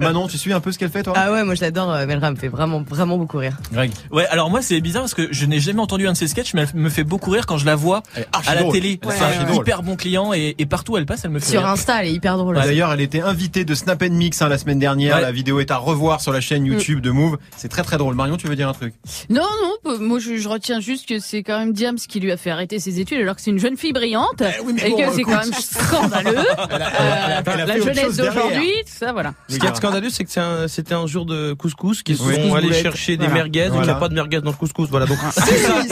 Manon, 0.00 0.26
tu 0.28 0.36
suis 0.38 0.52
un 0.52 0.60
peu 0.60 0.72
ce 0.72 0.78
qu'elle 0.78 0.90
fait 0.90 1.02
toi? 1.02 1.12
Ah 1.16 1.32
ouais, 1.32 1.44
moi 1.44 1.54
je 1.54 1.60
l'adore, 1.60 1.92
euh, 1.92 2.06
Melra 2.06 2.30
me 2.30 2.36
fait 2.36 2.48
vraiment, 2.48 2.82
vraiment 2.82 3.16
beaucoup 3.18 3.38
rire. 3.38 3.56
Greg. 3.72 3.92
Ouais, 4.10 4.26
alors 4.26 4.50
moi 4.50 4.62
c'est 4.62 4.80
bizarre 4.80 5.02
parce 5.02 5.14
que 5.14 5.28
je 5.30 5.46
n'ai 5.46 5.60
jamais 5.60 5.80
entendu 5.80 6.06
un 6.08 6.12
de 6.12 6.16
ses 6.16 6.28
sketchs, 6.28 6.54
mais 6.54 6.64
elle 6.74 6.80
me 6.80 6.90
fait 6.90 7.04
beaucoup 7.04 7.30
rire 7.30 7.46
quand 7.46 7.58
je 7.58 7.66
la 7.66 7.76
vois 7.76 8.02
à 8.46 8.54
la 8.54 8.64
télé. 8.64 8.92
Est 9.02 9.10
C'est 9.10 9.54
hyper 9.54 9.82
bon 9.82 9.96
client 9.96 10.32
et, 10.32 10.54
et 10.58 10.66
partout 10.66 10.92
où 10.92 10.96
elle 10.96 11.06
passe, 11.06 11.24
elle 11.24 11.30
me 11.30 11.38
fait 11.40 11.50
Sur 11.52 11.60
rire. 11.60 11.70
Insta, 11.70 12.00
elle 12.02 12.08
est 12.08 12.12
hyper 12.12 12.36
drôle. 12.38 12.56
D'ailleurs, 12.56 12.92
elle 12.92 13.00
était 13.00 13.20
invitée 13.20 13.64
de 13.64 13.74
Snap 13.74 14.02
and 14.02 14.10
Mix 14.14 14.42
hein, 14.46 14.48
la 14.48 14.58
semaine 14.58 14.78
dernière. 14.78 15.16
Ouais. 15.16 15.22
La 15.22 15.32
vidéo 15.32 15.60
est 15.60 15.70
à 15.70 15.76
revoir 15.76 16.20
sur 16.20 16.32
la 16.32 16.40
chaîne 16.40 16.62
Mm. 16.62 16.66
YouTube 16.66 17.00
de 17.00 17.10
Move. 17.10 17.36
C'est 17.56 17.68
très 17.68 17.82
très 17.82 17.98
drôle. 17.98 18.14
Marion, 18.14 18.36
tu 18.36 18.46
veux 18.48 18.56
dire 18.56 18.68
un 18.68 18.72
truc? 18.72 18.94
Non, 19.28 19.42
non, 19.84 19.98
moi 20.00 20.18
je, 20.18 20.36
je 20.36 20.48
retiens 20.48 20.80
juste 20.80 21.06
que 21.08 21.18
c'est 21.18 21.42
quand 21.42 21.58
même 21.58 21.72
Diams 21.72 21.96
qui 21.96 22.20
lui 22.20 22.32
a 22.32 22.36
fait 22.36 22.50
arrêter 22.50 22.78
ses 22.80 22.98
études 23.00 23.20
alors 23.20 23.36
que 23.36 23.42
c'est 23.42 23.50
une 23.50 23.58
jeune 23.58 23.76
fille 23.76 23.92
brillante 23.92 24.42
oui, 24.64 24.72
mais 24.74 24.88
et 24.88 24.90
bon, 24.90 24.96
que 24.96 25.12
c'est 25.14 25.22
quand 25.22 25.30
même 25.42 25.52
scandaleux. 25.52 26.38
Euh, 26.38 26.44
elle 26.70 27.32
a 27.32 27.44
fait 27.44 27.56
la 27.66 27.78
jeunesse 27.80 28.16
d'aujourd'hui, 28.16 28.70
tout 28.86 28.92
ça, 28.98 29.12
voilà. 29.12 29.34
Ce 29.48 29.58
qui 29.58 29.66
est 29.66 29.74
scandaleux, 29.76 30.10
c'est 30.10 30.24
que 30.24 30.30
c'est 30.30 30.40
un- 30.40 30.68
c'était 30.68 30.94
un 30.94 31.06
jour 31.06 31.26
de 31.26 31.52
couscous 31.52 32.02
qui 32.02 32.12
Oui. 32.12 32.18
sont 32.18 32.28
allés 32.30 32.68
Couscoulette. 32.68 32.82
chercher 32.82 33.16
des 33.16 33.24
Voilà. 33.26 33.34
merguez, 33.34 33.64
donc 33.66 33.74
il 33.74 33.78
n'y 33.78 33.84
Voilà. 33.84 33.96
a 33.96 34.00
pas 34.00 34.08
de 34.08 34.14
merguez 34.14 34.40
dans 34.40 34.50
le 34.50 34.56
couscous. 34.56 34.88
Voilà, 34.90 35.06
donc 35.06 35.18
tout 35.18 35.30
ça 35.32 35.44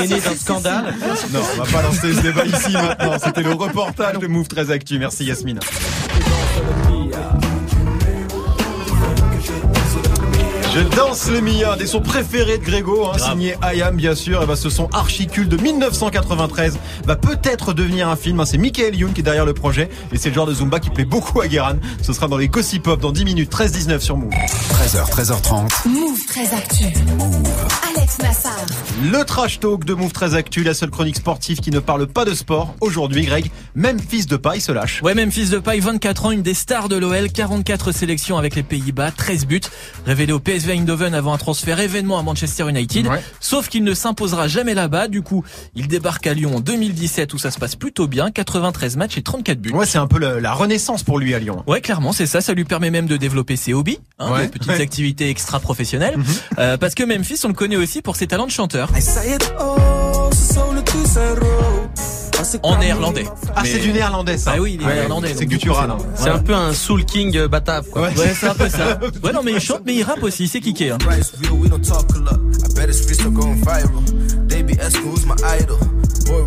est 0.03 0.09
né 0.09 0.21
d'un 0.21 0.35
scandale. 0.37 0.95
Non, 1.33 1.41
on 1.55 1.63
va 1.63 1.71
pas 1.71 1.83
lancer 1.83 2.13
ce 2.15 2.21
débat 2.21 2.45
ici 2.47 2.73
maintenant. 2.73 3.19
C'était 3.23 3.43
le 3.43 3.53
reportage 3.53 4.19
de 4.19 4.27
Move 4.27 4.49
très 4.49 4.71
Actu. 4.71 4.99
Merci 4.99 5.25
Yasmine. 5.25 5.61
Je 10.75 10.81
danse 10.97 11.31
le 11.31 11.41
Mia, 11.41 11.77
des 11.77 11.87
sons 11.87 12.01
préférés 12.01 12.59
de 12.59 12.65
Grégo, 12.65 13.07
hein, 13.07 13.17
signé 13.19 13.55
Ayam 13.63 13.95
bien 13.95 14.17
sûr. 14.17 14.43
Et 14.43 14.47
bah, 14.47 14.57
ce 14.57 14.69
son 14.71 14.89
archicule 14.93 15.49
de 15.49 15.57
1993 15.57 16.79
va 17.07 17.15
peut-être 17.15 17.73
devenir 17.75 18.09
un 18.09 18.17
film. 18.17 18.41
hein. 18.41 18.45
C'est 18.45 18.59
Michael 18.59 18.97
Youn 18.97 19.13
qui 19.13 19.21
est 19.21 19.23
derrière 19.25 19.45
le 19.47 19.55
projet 19.55 19.89
et 20.13 20.19
c'est 20.19 20.31
le 20.31 20.35
genre 20.35 20.47
de 20.47 20.55
Zumba 20.55 20.81
qui 20.81 20.91
plaît 20.91 21.05
beaucoup 21.05 21.41
à 21.41 21.47
Guéran. 21.47 21.75
Ce 22.03 22.13
sera 22.13 22.27
dans 22.27 22.37
les 22.39 22.49
Gossip 22.49 22.83
Pop 22.83 23.01
dans 23.01 23.13
10 23.13 23.25
minutes, 23.25 23.53
13-19 23.53 24.01
sur 24.01 24.17
Move. 24.17 24.33
13h, 24.33 25.11
13h30. 25.13 25.89
Move 25.89 26.19
très 26.27 26.53
actu. 26.53 26.85
Alex 27.97 28.19
Nassar. 28.19 28.57
Le 29.13 29.23
trash 29.25 29.61
talk 29.61 29.85
de 29.85 29.95
Move 29.95 30.13
très 30.13 30.35
actu, 30.35 30.65
la 30.65 30.75
seule 30.75 30.91
chronique 30.91 31.17
sportive 31.17 31.61
qui 31.61 31.71
ne 31.71 31.79
parle 31.79 32.09
pas 32.09 32.25
de 32.25 32.35
sport. 32.35 32.75
Aujourd'hui, 32.81 33.25
Greg, 33.27 33.53
même 33.77 34.01
fils 34.01 34.27
de 34.27 34.37
paille 34.37 34.61
se 34.61 34.73
lâche. 34.73 35.03
Ouais, 35.03 35.15
même 35.15 35.31
fils 35.31 35.51
de 35.51 35.59
paille, 35.59 35.79
24 35.81 36.27
ans, 36.27 36.31
une 36.33 36.43
des 36.43 36.55
stars 36.55 36.89
de 36.89 36.97
l'OL, 36.97 37.31
44 37.31 37.93
sélections 37.93 38.39
avec 38.39 38.57
les 38.57 38.65
Pays-Bas, 38.65 39.13
13 39.13 39.47
buts, 39.47 39.61
révélé 40.05 40.33
au 40.33 40.41
PSV 40.65 40.73
Eindhoven 40.79 41.15
avant 41.15 41.33
un 41.35 41.39
transfert 41.39 41.79
événement 41.81 42.19
à 42.19 42.23
Manchester 42.23 42.69
United. 42.69 43.07
Ouais. 43.07 43.21
Sauf 43.41 43.69
qu'il 43.69 43.85
ne 43.85 43.93
s'imposera 43.95 44.49
jamais 44.49 44.75
là-bas. 44.75 45.09
Du 45.09 45.23
coup, 45.23 45.45
il 45.75 45.89
débarque 45.89 46.27
à 46.27 46.35
Lyon 46.35 46.57
en 46.57 46.61
2017 46.61 47.35
où 47.35 47.39
ça 47.39 47.51
se 47.51 47.59
passe 47.59 47.77
plutôt 47.77 48.07
bien, 48.07 48.31
93 48.31 48.97
matchs 48.97 49.19
et 49.19 49.23
34 49.23 49.61
buts. 49.61 49.73
Ouais, 49.73 49.87
c'est 49.87 49.99
un 49.99 50.07
peu 50.07 50.19
le- 50.19 50.39
la 50.41 50.53
renaissance 50.55 51.03
pour 51.03 51.19
lui 51.19 51.35
à 51.35 51.39
Lyon. 51.39 51.63
Ouais, 51.67 51.81
clairement, 51.81 52.13
c'est 52.13 52.27
ça. 52.27 52.41
Ça 52.41 52.55
lui 52.55 52.65
permet 52.65 52.91
même 52.91 53.07
de 53.07 53.17
développer 53.17 53.57
ses 53.57 53.75
hobbies, 53.75 53.99
hein, 54.19 54.33
Ouais. 54.33 54.43
des 54.43 54.49
petites 54.49 54.69
Ouais. 54.71 54.81
activités 54.81 55.29
extra-professionnelles. 55.29 56.17
Euh, 56.59 56.77
parce 56.79 56.95
que 56.95 57.03
Memphis, 57.05 57.41
on 57.45 57.49
le 57.49 57.55
connaît 57.55 57.77
aussi 57.77 58.01
pour 58.03 58.17
ses 58.17 58.27
talents 58.27 58.47
de 58.47 58.51
chanteur. 58.53 58.91
En 62.63 62.79
néerlandais. 62.79 63.25
Ah, 63.55 63.61
Mais- 63.63 63.69
c'est 63.71 63.79
du 63.79 63.93
néerlandais 63.93 64.39
ça. 64.39 64.53
Ah 64.57 64.61
oui, 64.61 64.75
il 64.79 64.83
est 64.83 64.87
Ouais, 64.87 64.95
néerlandais. 64.95 65.35
C'est 65.37 65.47
turan. 65.59 65.83
hein. 65.91 65.99
C'est 66.15 66.31
un 66.31 66.39
peu 66.39 66.55
un 66.55 66.73
soul 66.73 67.05
king 67.05 67.37
euh, 67.37 67.49
batave, 67.49 67.89
quoi. 67.91 68.03
Ouais. 68.03 68.17
Ouais, 68.19 68.35
c'est 68.39 68.47
un 68.49 68.55
peu 68.55 68.69
ça. 68.69 68.99
Ouais, 69.23 69.33
non, 69.33 69.43
mais 69.43 69.53
il 69.53 69.61
chante, 69.61 69.83
mais 69.87 69.95
il 69.95 70.03
rappe 70.03 70.23
aussi, 70.23 70.49
c'est 70.49 70.61
kické. 70.61 70.91
Hein. 70.91 70.99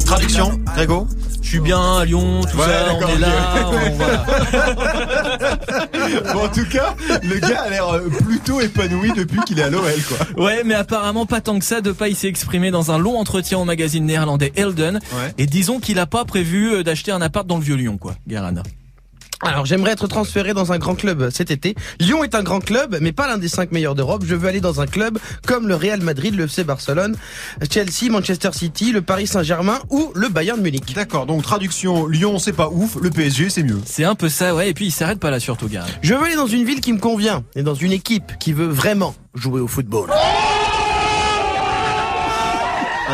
Traduction, 0.06 0.60
Grégo 0.76 1.08
Je 1.42 1.48
suis 1.50 1.60
bien 1.60 1.98
à 1.98 2.06
Lyon, 2.06 2.42
tout 2.50 2.58
Ouais, 2.58 2.66
ça, 2.66 2.94
on 2.96 3.08
est 3.08 3.20
là, 3.20 3.70
ok. 3.70 3.76
on- 3.92 3.96
voilà. 3.96 4.26
Bon, 6.34 6.46
en 6.46 6.50
tout 6.50 6.66
cas, 6.66 6.96
le 7.24 7.40
gars 7.40 7.62
a 7.64 7.70
l'air 7.70 7.88
euh, 7.90 8.10
plutôt 8.10 8.62
épanoui 8.62 9.12
depuis 9.16 9.40
qu'il 9.42 9.60
est 9.60 9.64
à 9.64 9.70
l'OL, 9.70 9.84
quoi. 10.08 10.44
Ouais, 10.46 10.64
mais 10.66 10.74
apparemment 10.74 11.26
pas 11.26 11.42
tant 11.42 11.60
que 11.60 11.66
ça. 11.66 11.82
Depay 11.82 12.14
s'est 12.14 12.28
exprimé 12.28 12.72
dans 12.72 12.92
un 12.92 12.98
long 12.98 13.18
entretien 13.18 13.58
au 13.60 13.66
magazine 13.66 14.06
néerlandais 14.06 14.52
Elden. 14.56 15.00
Ouais. 15.14 15.34
Et 15.38 15.46
disons 15.46 15.80
qu'il 15.80 16.00
a 16.00 16.06
pas 16.06 16.26
prévu 16.26 16.72
euh, 16.74 16.84
d'acheter 16.84 17.12
un 17.12 17.22
appart 17.22 17.46
dans 17.46 17.58
le 17.58 17.64
Vieux-Lyon, 17.64 17.98
quoi, 17.98 18.16
Guérin. 18.28 18.54
Alors 19.44 19.66
j'aimerais 19.66 19.92
être 19.92 20.08
transféré 20.08 20.54
dans 20.54 20.72
un 20.72 20.80
grand 20.80 20.96
club 20.96 21.30
cet 21.30 21.52
été. 21.52 21.76
Lyon 22.00 22.24
est 22.24 22.34
un 22.34 22.44
grand 22.44 22.60
club, 22.60 22.98
mais 23.02 23.12
pas 23.12 23.28
l'un 23.28 23.38
des 23.38 23.48
cinq 23.48 23.72
meilleurs 23.72 23.94
d'Europe. 23.94 24.24
Je 24.26 24.34
veux 24.34 24.48
aller 24.48 24.62
dans 24.62 24.82
un 24.82 24.88
club 24.88 25.20
comme 25.46 25.68
le 25.68 25.76
Real 25.76 26.02
Madrid, 26.02 26.36
le 26.36 26.46
FC 26.46 26.64
Barcelone, 26.64 27.16
Chelsea, 27.70 28.10
Manchester 28.10 28.50
City, 28.54 28.92
le 28.92 29.02
Paris 29.02 29.28
Saint-Germain 29.28 29.80
ou 29.90 30.12
le 30.16 30.30
Bayern 30.30 30.60
Munich. 30.60 30.94
D'accord, 30.96 31.28
donc 31.28 31.44
traduction, 31.44 32.08
Lyon 32.08 32.40
c'est 32.40 32.54
pas 32.54 32.70
ouf, 32.70 32.98
le 33.02 33.10
PSG 33.12 33.50
c'est 33.50 33.64
mieux. 33.64 33.80
C'est 33.86 34.06
un 34.06 34.16
peu 34.16 34.30
ça, 34.30 34.56
ouais. 34.56 34.70
Et 34.70 34.74
puis 34.74 34.86
il 34.86 34.92
s'arrête 34.92 35.20
pas 35.20 35.30
là, 35.30 35.40
surtout, 35.40 35.68
Guérin. 35.68 35.86
Je 36.02 36.16
veux 36.16 36.24
aller 36.24 36.36
dans 36.36 36.48
une 36.48 36.66
ville 36.66 36.82
qui 36.82 36.94
me 36.94 37.00
convient 37.00 37.44
et 37.56 37.62
dans 37.62 37.76
une 37.76 37.92
équipe 37.92 38.38
qui 38.40 38.54
veut 38.54 38.68
vraiment 38.68 39.16
jouer 39.36 39.62
au 39.62 39.68
football. 39.68 40.10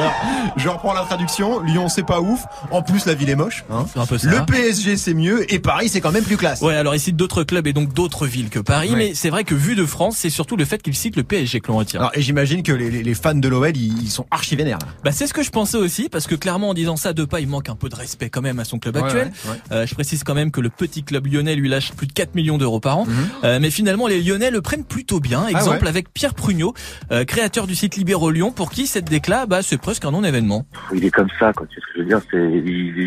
Alors, 0.04 0.54
je 0.58 0.70
reprends 0.70 0.94
la 0.94 1.02
traduction, 1.02 1.60
Lyon 1.62 1.88
c'est 1.90 2.06
pas 2.06 2.20
ouf, 2.22 2.42
en 2.72 2.82
plus 2.82 3.06
la 3.06 3.14
ville 3.14 3.30
est 3.30 3.36
moche. 3.36 3.64
Hein. 3.70 3.86
C'est 3.94 4.00
un 4.00 4.06
peu 4.06 4.18
ça. 4.18 4.30
Le 4.30 4.46
PSG 4.46 4.98
c'est 4.98 5.14
mieux 5.14 5.52
et 5.54 5.60
Paris 5.60 5.90
c'est 5.90 6.02
quand 6.02 6.12
même 6.12 6.24
plus 6.24 6.38
classe. 6.38 6.62
Ouais, 6.62 6.76
alors 6.76 6.94
il 6.96 7.00
cite 7.00 7.16
d'autres 7.16 7.44
clubs 7.44 7.66
et 7.68 7.74
donc 7.74 7.94
d'autres 7.94 8.28
villes 8.28 8.50
que 8.50 8.60
Paris, 8.60 8.90
Ouais. 8.92 8.96
mais 8.98 9.14
c'est 9.14 9.30
vrai 9.30 9.44
que 9.44 9.56
vu 9.56 9.76
de 9.76 9.86
France, 9.86 10.18
c'est 10.18 10.30
surtout 10.30 10.56
le 10.58 10.66
fait 10.66 10.82
qu'il 10.82 10.96
cite 10.96 11.16
le 11.16 11.24
PSG 11.24 11.60
que 11.62 11.68
l'on 11.70 11.78
retient. 11.78 12.00
Alors, 12.00 12.12
et 12.16 12.22
j'imagine 12.22 12.64
que 12.64 12.72
les, 12.72 12.90
les- 12.92 13.04
les 13.04 13.14
fans 13.14 13.34
de 13.36 13.48
l'OL 13.48 13.76
ils, 13.76 14.04
ils 14.04 14.10
sont 14.12 14.26
archi 14.32 14.56
vénères. 14.56 14.80
Bah 15.04 15.12
c'est 15.12 15.28
ce 15.28 15.34
que 15.34 15.44
je 15.44 15.50
pensais 15.50 15.78
aussi, 15.78 16.10
parce 16.10 16.28
que 16.28 16.36
clairement 16.36 16.70
en 16.70 16.74
disant 16.74 16.96
ça, 16.98 17.14
Depay 17.14 17.42
il 17.44 17.48
manque 17.48 17.70
un 17.70 17.76
peu 17.76 17.90
de 17.90 17.96
respect 17.96 18.30
quand 18.30 18.42
même 18.42 18.60
à 18.60 18.66
son 18.66 18.80
club 18.80 18.96
Ouais, 18.96 19.04
actuel. 19.04 19.32
ouais. 19.46 19.56
Euh, 19.72 19.86
je 19.86 19.94
précise 19.94 20.24
quand 20.24 20.34
même 20.36 20.52
que 20.52 20.62
le 20.62 20.70
petit 20.70 21.04
club 21.04 21.28
lyonnais 21.28 21.56
lui 21.56 21.70
lâche 21.70 21.92
plus 21.94 22.08
de 22.08 22.14
4 22.14 22.36
millions 22.36 22.58
d'euros 22.58 22.80
par 22.80 22.98
an. 23.00 23.08
Euh, 23.44 23.60
mais 23.62 23.70
finalement 23.72 24.08
les 24.08 24.22
Lyonnais 24.22 24.52
le 24.52 24.62
prennent 24.62 24.84
plutôt 24.86 25.20
bien. 25.20 25.48
Exemple 25.48 25.64
Mhm. 25.64 25.70
Ah 25.82 25.84
ouais 25.84 25.88
avec 25.94 26.12
Pierre 26.14 26.34
Prugnot, 26.34 26.74
euh, 27.12 27.24
créateur 27.24 27.68
du 27.68 27.76
site 27.76 27.96
Libéro 27.98 28.32
Lyon, 28.32 28.52
pour 28.52 28.72
qui 28.72 28.88
cette 28.88 29.06
déclat, 29.06 29.46
bah 29.46 29.62
c'est 29.62 29.78
presque 29.78 29.93
un 30.06 30.12
non-événement. 30.12 30.66
il 30.94 31.06
est 31.06 31.12
comme 31.12 31.30
ça, 31.40 31.54
quoi. 31.54 31.68
Tu 31.68 31.76
sais 31.76 31.82
ce 31.82 31.86
que 31.88 31.94
je 31.96 32.00
veux 32.00 32.08
dire 32.08 32.22
C'est, 32.32 32.52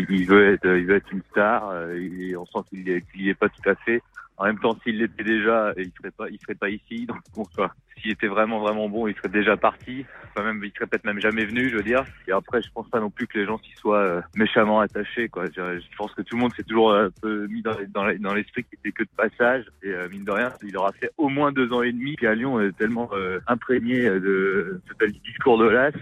il, 0.09 0.25
veut 0.25 0.53
être, 0.53 0.65
il 0.65 0.85
veut 0.85 0.95
être 0.95 1.11
une 1.11 1.21
star. 1.31 1.69
euh, 1.69 1.95
et 1.99 2.35
on 2.35 2.45
sent 2.45 2.59
qu'il 2.69 2.89
est, 2.89 3.03
qu'il 3.11 3.21
y 3.25 3.29
est 3.29 3.33
pas 3.33 3.49
tout 3.49 3.69
à 3.69 3.75
fait. 3.75 4.01
En 4.37 4.45
même 4.45 4.59
temps, 4.59 4.77
s'il 4.83 4.99
l'était 4.99 5.23
déjà, 5.23 5.73
il 5.77 5.91
serait 5.97 6.11
pas, 6.11 6.29
il 6.29 6.39
serait 6.39 6.55
pas 6.55 6.69
ici. 6.69 7.05
Donc, 7.35 7.47
quoi. 7.55 7.73
S'il 7.99 8.11
était 8.11 8.27
vraiment, 8.27 8.59
vraiment 8.59 8.87
bon, 8.89 9.07
il 9.07 9.15
serait 9.15 9.29
déjà 9.29 9.57
parti. 9.57 10.05
Enfin, 10.29 10.43
même, 10.45 10.63
il 10.63 10.71
serait 10.71 10.85
peut-être 10.85 11.05
même 11.05 11.19
jamais 11.19 11.45
venu, 11.45 11.69
je 11.69 11.77
veux 11.77 11.83
dire. 11.83 12.05
Et 12.27 12.31
après, 12.31 12.61
je 12.61 12.69
pense 12.71 12.87
pas 12.89 12.99
non 12.99 13.09
plus 13.09 13.25
que 13.25 13.39
les 13.39 13.45
gens 13.45 13.57
s'y 13.57 13.71
soient 13.73 13.97
euh, 14.03 14.21
méchamment 14.35 14.79
attachés, 14.79 15.29
quoi. 15.29 15.45
Je, 15.47 15.79
pense 15.97 16.13
que 16.13 16.21
tout 16.21 16.35
le 16.35 16.41
monde 16.41 16.53
s'est 16.53 16.63
toujours 16.63 16.93
un 16.93 17.09
peu 17.21 17.47
mis 17.47 17.63
dans, 17.63 17.75
les- 17.75 17.87
dans, 17.87 18.05
les- 18.05 18.19
dans 18.19 18.35
l'esprit 18.35 18.63
qu'il 18.65 18.77
était 18.79 18.91
que 18.91 19.03
de 19.03 19.09
passage. 19.17 19.65
Et 19.81 19.89
euh, 19.89 20.07
mine 20.09 20.25
de 20.25 20.31
rien, 20.31 20.53
il 20.63 20.77
aura 20.77 20.91
fait 20.91 21.09
au 21.17 21.29
moins 21.29 21.51
deux 21.51 21.73
ans 21.73 21.81
et 21.81 21.91
demi. 21.91 22.15
Puis 22.17 22.27
à 22.27 22.35
Lyon, 22.35 22.61
est 22.61 22.77
tellement 22.77 23.09
euh, 23.13 23.39
imprégné 23.47 24.03
de 24.07 24.79
ce 24.87 24.93
tel 24.93 25.11
discours 25.13 25.57
de 25.57 25.65
l'AS, 25.67 25.93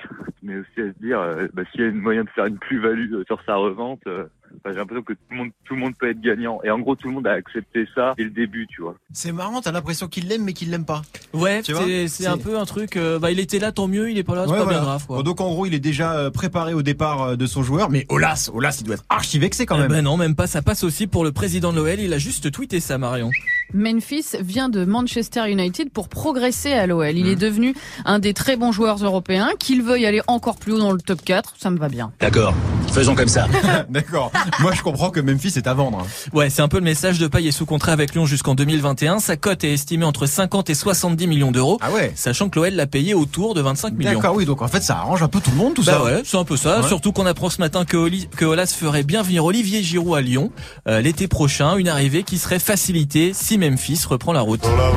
mais 0.43 0.57
aussi 0.57 0.81
à 0.81 0.91
se 0.91 0.99
dire, 0.99 1.19
euh, 1.21 1.47
bah, 1.53 1.63
s'il 1.71 1.81
y 1.81 1.83
a 1.85 1.87
une 1.87 2.01
moyen 2.01 2.25
de 2.25 2.29
faire 2.31 2.45
une 2.45 2.59
plus-value 2.59 3.13
euh, 3.13 3.23
sur 3.25 3.41
sa 3.45 3.55
revente, 3.55 4.01
euh, 4.07 4.25
enfin, 4.65 4.73
j'ai 4.73 4.79
l'impression 4.79 5.03
que 5.03 5.13
tout 5.13 5.19
le 5.31 5.37
monde, 5.37 5.49
tout 5.63 5.75
le 5.75 5.79
monde 5.81 5.93
peut 5.99 6.09
être 6.09 6.19
gagnant. 6.21 6.59
Et 6.63 6.71
en 6.71 6.79
gros, 6.79 6.95
tout 6.95 7.07
le 7.07 7.13
monde 7.13 7.27
a 7.27 7.33
accepté 7.33 7.87
ça 7.93 8.13
dès 8.17 8.23
le 8.23 8.31
début, 8.31 8.65
tu 8.67 8.81
vois. 8.81 8.95
C'est 9.13 9.31
marrant, 9.31 9.61
t'as 9.61 9.71
l'impression 9.71 10.07
qu'il 10.07 10.27
l'aime 10.27 10.43
mais 10.43 10.53
qu'il 10.53 10.71
l'aime 10.71 10.85
pas. 10.85 11.03
Ouais, 11.33 11.61
Tu 11.61 11.73
vois, 11.73 11.83
c'est, 12.07 12.25
un 12.27 12.37
peu 12.37 12.57
un 12.57 12.65
truc. 12.65 12.97
euh, 12.97 13.19
bah 13.19 13.31
il 13.31 13.39
était 13.39 13.59
là, 13.59 13.71
tant 13.71 13.87
mieux. 13.87 14.09
Il 14.09 14.17
est 14.17 14.23
pas 14.23 14.35
là, 14.35 14.45
c'est 14.45 14.51
Ouais, 14.51 14.57
pas 14.57 14.63
voilà. 14.63 14.79
bien 14.79 14.85
grave. 14.87 15.05
Quoi. 15.05 15.17
Bon, 15.17 15.23
donc 15.23 15.39
en 15.41 15.49
gros 15.49 15.65
il 15.65 15.73
est 15.73 15.79
déjà 15.79 16.13
euh, 16.13 16.31
préparé 16.31 16.73
au 16.73 16.81
départ 16.81 17.21
euh, 17.21 17.35
de 17.35 17.45
son 17.45 17.61
joueur, 17.63 17.89
mais 17.89 18.05
Olas, 18.09 18.49
Olas 18.53 18.77
il 18.81 18.85
doit 18.85 18.95
être 18.95 19.05
archi 19.09 19.37
vexé 19.39 19.65
quand 19.65 19.75
Eh 19.77 19.81
même. 19.81 19.91
ben 19.91 20.01
non, 20.03 20.17
même 20.17 20.35
pas. 20.35 20.47
Ça 20.47 20.61
passe 20.61 20.83
aussi 20.83 21.07
pour 21.07 21.23
le 21.23 21.31
président 21.31 21.71
de 21.71 21.77
l'OL. 21.77 21.99
Il 21.99 22.13
a 22.13 22.17
juste 22.17 22.51
tweeté 22.51 22.79
ça, 22.79 22.97
Marion. 22.97 23.29
Memphis 23.73 24.25
vient 24.39 24.69
de 24.69 24.85
Manchester 24.85 25.49
United 25.49 25.89
pour 25.91 26.09
progresser 26.09 26.71
à 26.73 26.87
l'OL. 26.87 27.13
Mmh. 27.13 27.17
Il 27.17 27.27
est 27.27 27.35
devenu 27.35 27.73
un 28.05 28.19
des 28.19 28.33
très 28.33 28.55
bons 28.57 28.71
joueurs 28.71 29.03
européens. 29.03 29.49
Qu'il 29.59 29.81
veuille 29.83 30.05
aller 30.05 30.21
encore 30.27 30.57
plus 30.57 30.73
haut 30.73 30.79
dans 30.79 30.91
le 30.91 30.99
top 31.01 31.21
4, 31.23 31.55
ça 31.57 31.69
me 31.69 31.77
va 31.77 31.89
bien. 31.89 32.11
D'accord, 32.19 32.53
faisons 32.95 33.15
comme 33.15 33.27
ça. 33.27 33.47
D'accord. 33.89 34.31
Moi 34.59 34.71
je 34.73 34.81
comprends 34.81 35.09
que 35.09 35.19
Memphis 35.19 35.53
est 35.57 35.67
à 35.67 35.73
vendre. 35.73 35.99
hein. 35.99 36.07
Ouais, 36.33 36.49
c'est 36.49 36.61
un 36.61 36.67
peu 36.67 36.77
le 36.77 36.83
message 36.83 37.19
de 37.19 37.27
Paille 37.27 37.47
est 37.47 37.51
sous 37.51 37.65
contrat 37.65 37.91
avec 37.91 38.13
Lyon 38.13 38.25
jusqu'en 38.25 38.55
2021. 38.55 39.19
Sa 39.19 39.37
cote 39.37 39.63
est 39.63 39.73
estimée 39.73 40.05
entre 40.05 40.25
50 40.25 40.69
et 40.69 40.73
70 40.75 41.27
millions 41.27 41.51
d'euros. 41.51 41.77
Ah 41.81 41.91
ouais. 41.91 42.11
Sachant 42.15 42.49
que 42.49 42.59
l'OL 42.59 42.73
l'a 42.73 42.87
payé 42.87 43.13
autour 43.13 43.53
de 43.53 43.61
25 43.61 43.93
millions. 43.93 44.13
D'accord, 44.13 44.35
oui, 44.35 44.45
donc 44.45 44.61
en 44.61 44.67
fait 44.67 44.81
ça 44.81 44.95
arrange 44.97 45.21
un 45.23 45.27
peu 45.27 45.39
tout 45.41 45.51
le 45.51 45.57
monde 45.57 45.73
tout 45.73 45.83
Bah 45.83 45.93
ça. 45.93 46.03
ouais, 46.03 46.21
c'est 46.25 46.37
un 46.37 46.43
peu 46.45 46.57
ça. 46.57 46.81
Ouais. 46.81 46.87
Surtout 46.87 47.11
qu'on 47.11 47.25
apprend 47.25 47.49
ce 47.49 47.59
matin 47.59 47.85
que, 47.85 47.97
Oli- 47.97 48.27
que 48.35 48.45
Olas 48.45 48.73
ferait 48.77 49.03
bien 49.03 49.21
venir 49.21 49.43
Olivier 49.45 49.83
Giroud 49.83 50.17
à 50.17 50.21
Lyon 50.21 50.51
euh, 50.87 51.01
l'été 51.01 51.27
prochain. 51.27 51.75
Une 51.77 51.89
arrivée 51.89 52.23
qui 52.23 52.37
serait 52.37 52.59
facilitée 52.59 53.33
si 53.33 53.57
Memphis 53.57 54.01
reprend 54.07 54.31
la 54.33 54.41
route. 54.41 54.61
Oh 54.63 54.69
là 54.77 54.89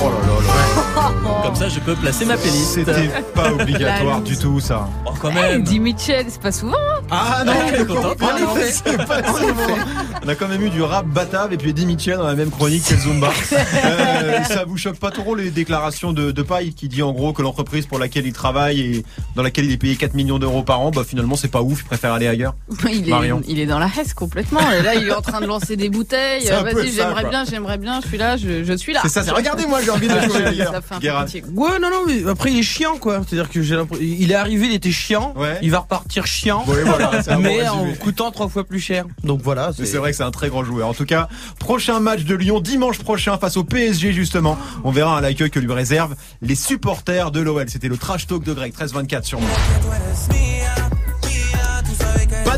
là 0.00 0.26
là. 0.26 0.35
Comme 1.46 1.54
ça, 1.54 1.68
je 1.68 1.78
peux 1.80 1.94
placer 1.94 2.24
ma 2.24 2.36
playlist. 2.36 2.74
C'était 2.74 3.08
pas 3.34 3.52
obligatoire 3.60 4.20
du 4.20 4.36
tout 4.36 4.58
ça. 4.60 4.88
Oh, 5.06 5.10
quand 5.20 5.30
Eh, 5.30 5.34
même. 5.34 5.62
Di 5.62 5.78
Mitchell, 5.78 6.26
c'est 6.28 6.40
pas 6.42 6.50
souvent. 6.52 6.76
Ah 7.10 7.42
non, 7.46 7.52
Ouais, 7.52 7.84
content. 7.86 8.26
en 8.26 8.56
effet, 8.56 8.72
c'est 8.84 9.06
pas 9.06 9.22
souvent. 9.22 9.52
On 10.24 10.28
a 10.28 10.34
quand 10.34 10.48
même 10.48 10.62
eu 10.62 10.70
du 10.70 10.82
rap 10.82 11.06
batave 11.06 11.52
et 11.52 11.56
puis 11.56 11.70
Eddie 11.70 11.86
Mitchell 11.86 12.16
dans 12.16 12.26
la 12.26 12.34
même 12.34 12.50
chronique 12.50 12.84
que 12.84 12.96
Zumba. 12.96 13.30
Euh, 13.86 14.42
ça 14.44 14.64
vous 14.64 14.76
choque 14.76 14.98
pas 14.98 15.10
trop 15.10 15.34
les 15.34 15.50
déclarations 15.50 16.12
de, 16.12 16.30
de 16.32 16.42
Paille 16.42 16.72
qui 16.74 16.88
dit 16.88 17.02
en 17.02 17.12
gros 17.12 17.32
que 17.32 17.42
l'entreprise 17.42 17.86
pour 17.86 17.98
laquelle 17.98 18.26
il 18.26 18.32
travaille 18.32 18.80
et 18.80 19.04
dans 19.34 19.42
laquelle 19.42 19.64
il 19.66 19.72
est 19.72 19.76
payé 19.76 19.96
4 19.96 20.14
millions 20.14 20.38
d'euros 20.38 20.62
par 20.62 20.80
an, 20.80 20.90
bah 20.90 21.02
finalement 21.06 21.36
c'est 21.36 21.48
pas 21.48 21.62
ouf, 21.62 21.80
il 21.80 21.84
préfère 21.84 22.12
aller 22.12 22.26
ailleurs. 22.26 22.54
Il 22.90 23.06
est, 23.08 23.10
Marion. 23.10 23.42
il 23.46 23.58
est 23.60 23.66
dans 23.66 23.78
la 23.78 23.86
hesse 23.86 24.14
complètement. 24.14 24.60
Et 24.72 24.82
là, 24.82 24.94
il 24.94 25.06
est 25.08 25.12
en 25.14 25.20
train 25.22 25.40
de 25.40 25.46
lancer 25.46 25.76
des 25.76 25.88
bouteilles. 25.90 26.42
C'est 26.44 26.52
un 26.52 26.64
peu 26.64 26.80
Vas-y, 26.80 26.92
j'aimerais 26.92 27.24
bien, 27.24 27.44
j'aimerais 27.44 27.78
bien. 27.78 28.00
Je 28.02 28.08
suis 28.08 28.18
là, 28.18 28.36
je, 28.36 28.64
je 28.64 28.72
suis 28.72 28.92
là. 28.92 29.00
C'est 29.02 29.08
ça, 29.10 29.22
c'est 29.22 29.30
regardez-moi, 29.30 29.80
j'ai 29.82 29.90
envie 29.90 30.08
de 30.08 30.20
jouer 30.20 30.44
ailleurs. 30.46 30.72
Ouais, 31.54 31.78
non, 31.80 31.90
non, 31.90 32.02
mais 32.06 32.28
après 32.28 32.52
il 32.52 32.58
est 32.58 32.62
chiant, 32.62 32.96
quoi. 32.98 33.22
C'est-à-dire 33.26 33.50
que 33.50 33.62
j'ai 33.62 33.76
l'impression, 33.76 34.04
il 34.04 34.30
est 34.30 34.34
arrivé, 34.34 34.66
il 34.66 34.74
était 34.74 34.90
chiant. 34.90 35.34
Ouais. 35.36 35.58
Il 35.62 35.70
va 35.70 35.80
repartir 35.80 36.26
chiant. 36.26 36.64
Ouais, 36.66 36.82
voilà, 36.82 37.10
mais 37.38 37.68
en 37.68 37.92
coûtant 37.94 38.30
trois 38.30 38.48
fois 38.48 38.64
plus 38.64 38.80
cher. 38.80 39.04
Donc 39.24 39.40
voilà. 39.42 39.70
C'est 39.72 39.96
vrai 39.96 40.10
que 40.10 40.16
c'est 40.16 40.22
un 40.22 40.30
très 40.30 40.48
grand 40.48 40.64
joueur. 40.64 40.88
En 40.88 40.94
tout 40.94 41.06
cas, 41.06 41.28
prochain 41.58 42.00
match 42.00 42.24
de 42.24 42.34
Lyon 42.34 42.60
dimanche 42.60 42.98
prochain 42.98 43.38
face 43.38 43.56
au 43.56 43.64
PSG 43.64 44.12
justement. 44.12 44.58
On 44.84 44.90
verra 44.90 45.18
à 45.18 45.20
l'accueil 45.20 45.50
que 45.50 45.60
lui 45.60 45.72
réservent 45.72 46.16
les 46.42 46.54
supporters 46.54 47.30
de 47.30 47.40
l'OL. 47.40 47.68
C'était 47.68 47.88
le 47.88 47.96
trash 47.96 48.26
talk 48.26 48.44
de 48.44 48.52
Greg 48.52 48.72
13-24 48.72 49.24
sur 49.24 49.40
moi. 49.40 49.50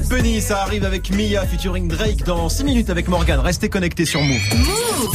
Bunny, 0.08 0.40
ça 0.40 0.62
arrive 0.62 0.84
avec 0.84 1.10
Mia 1.10 1.44
featuring 1.46 1.86
Drake 1.88 2.24
dans 2.24 2.48
6 2.48 2.64
minutes 2.64 2.88
avec 2.88 3.08
Morgan. 3.08 3.40
Restez 3.40 3.68
connectés 3.68 4.06
sur 4.06 4.22
Move. 4.22 4.40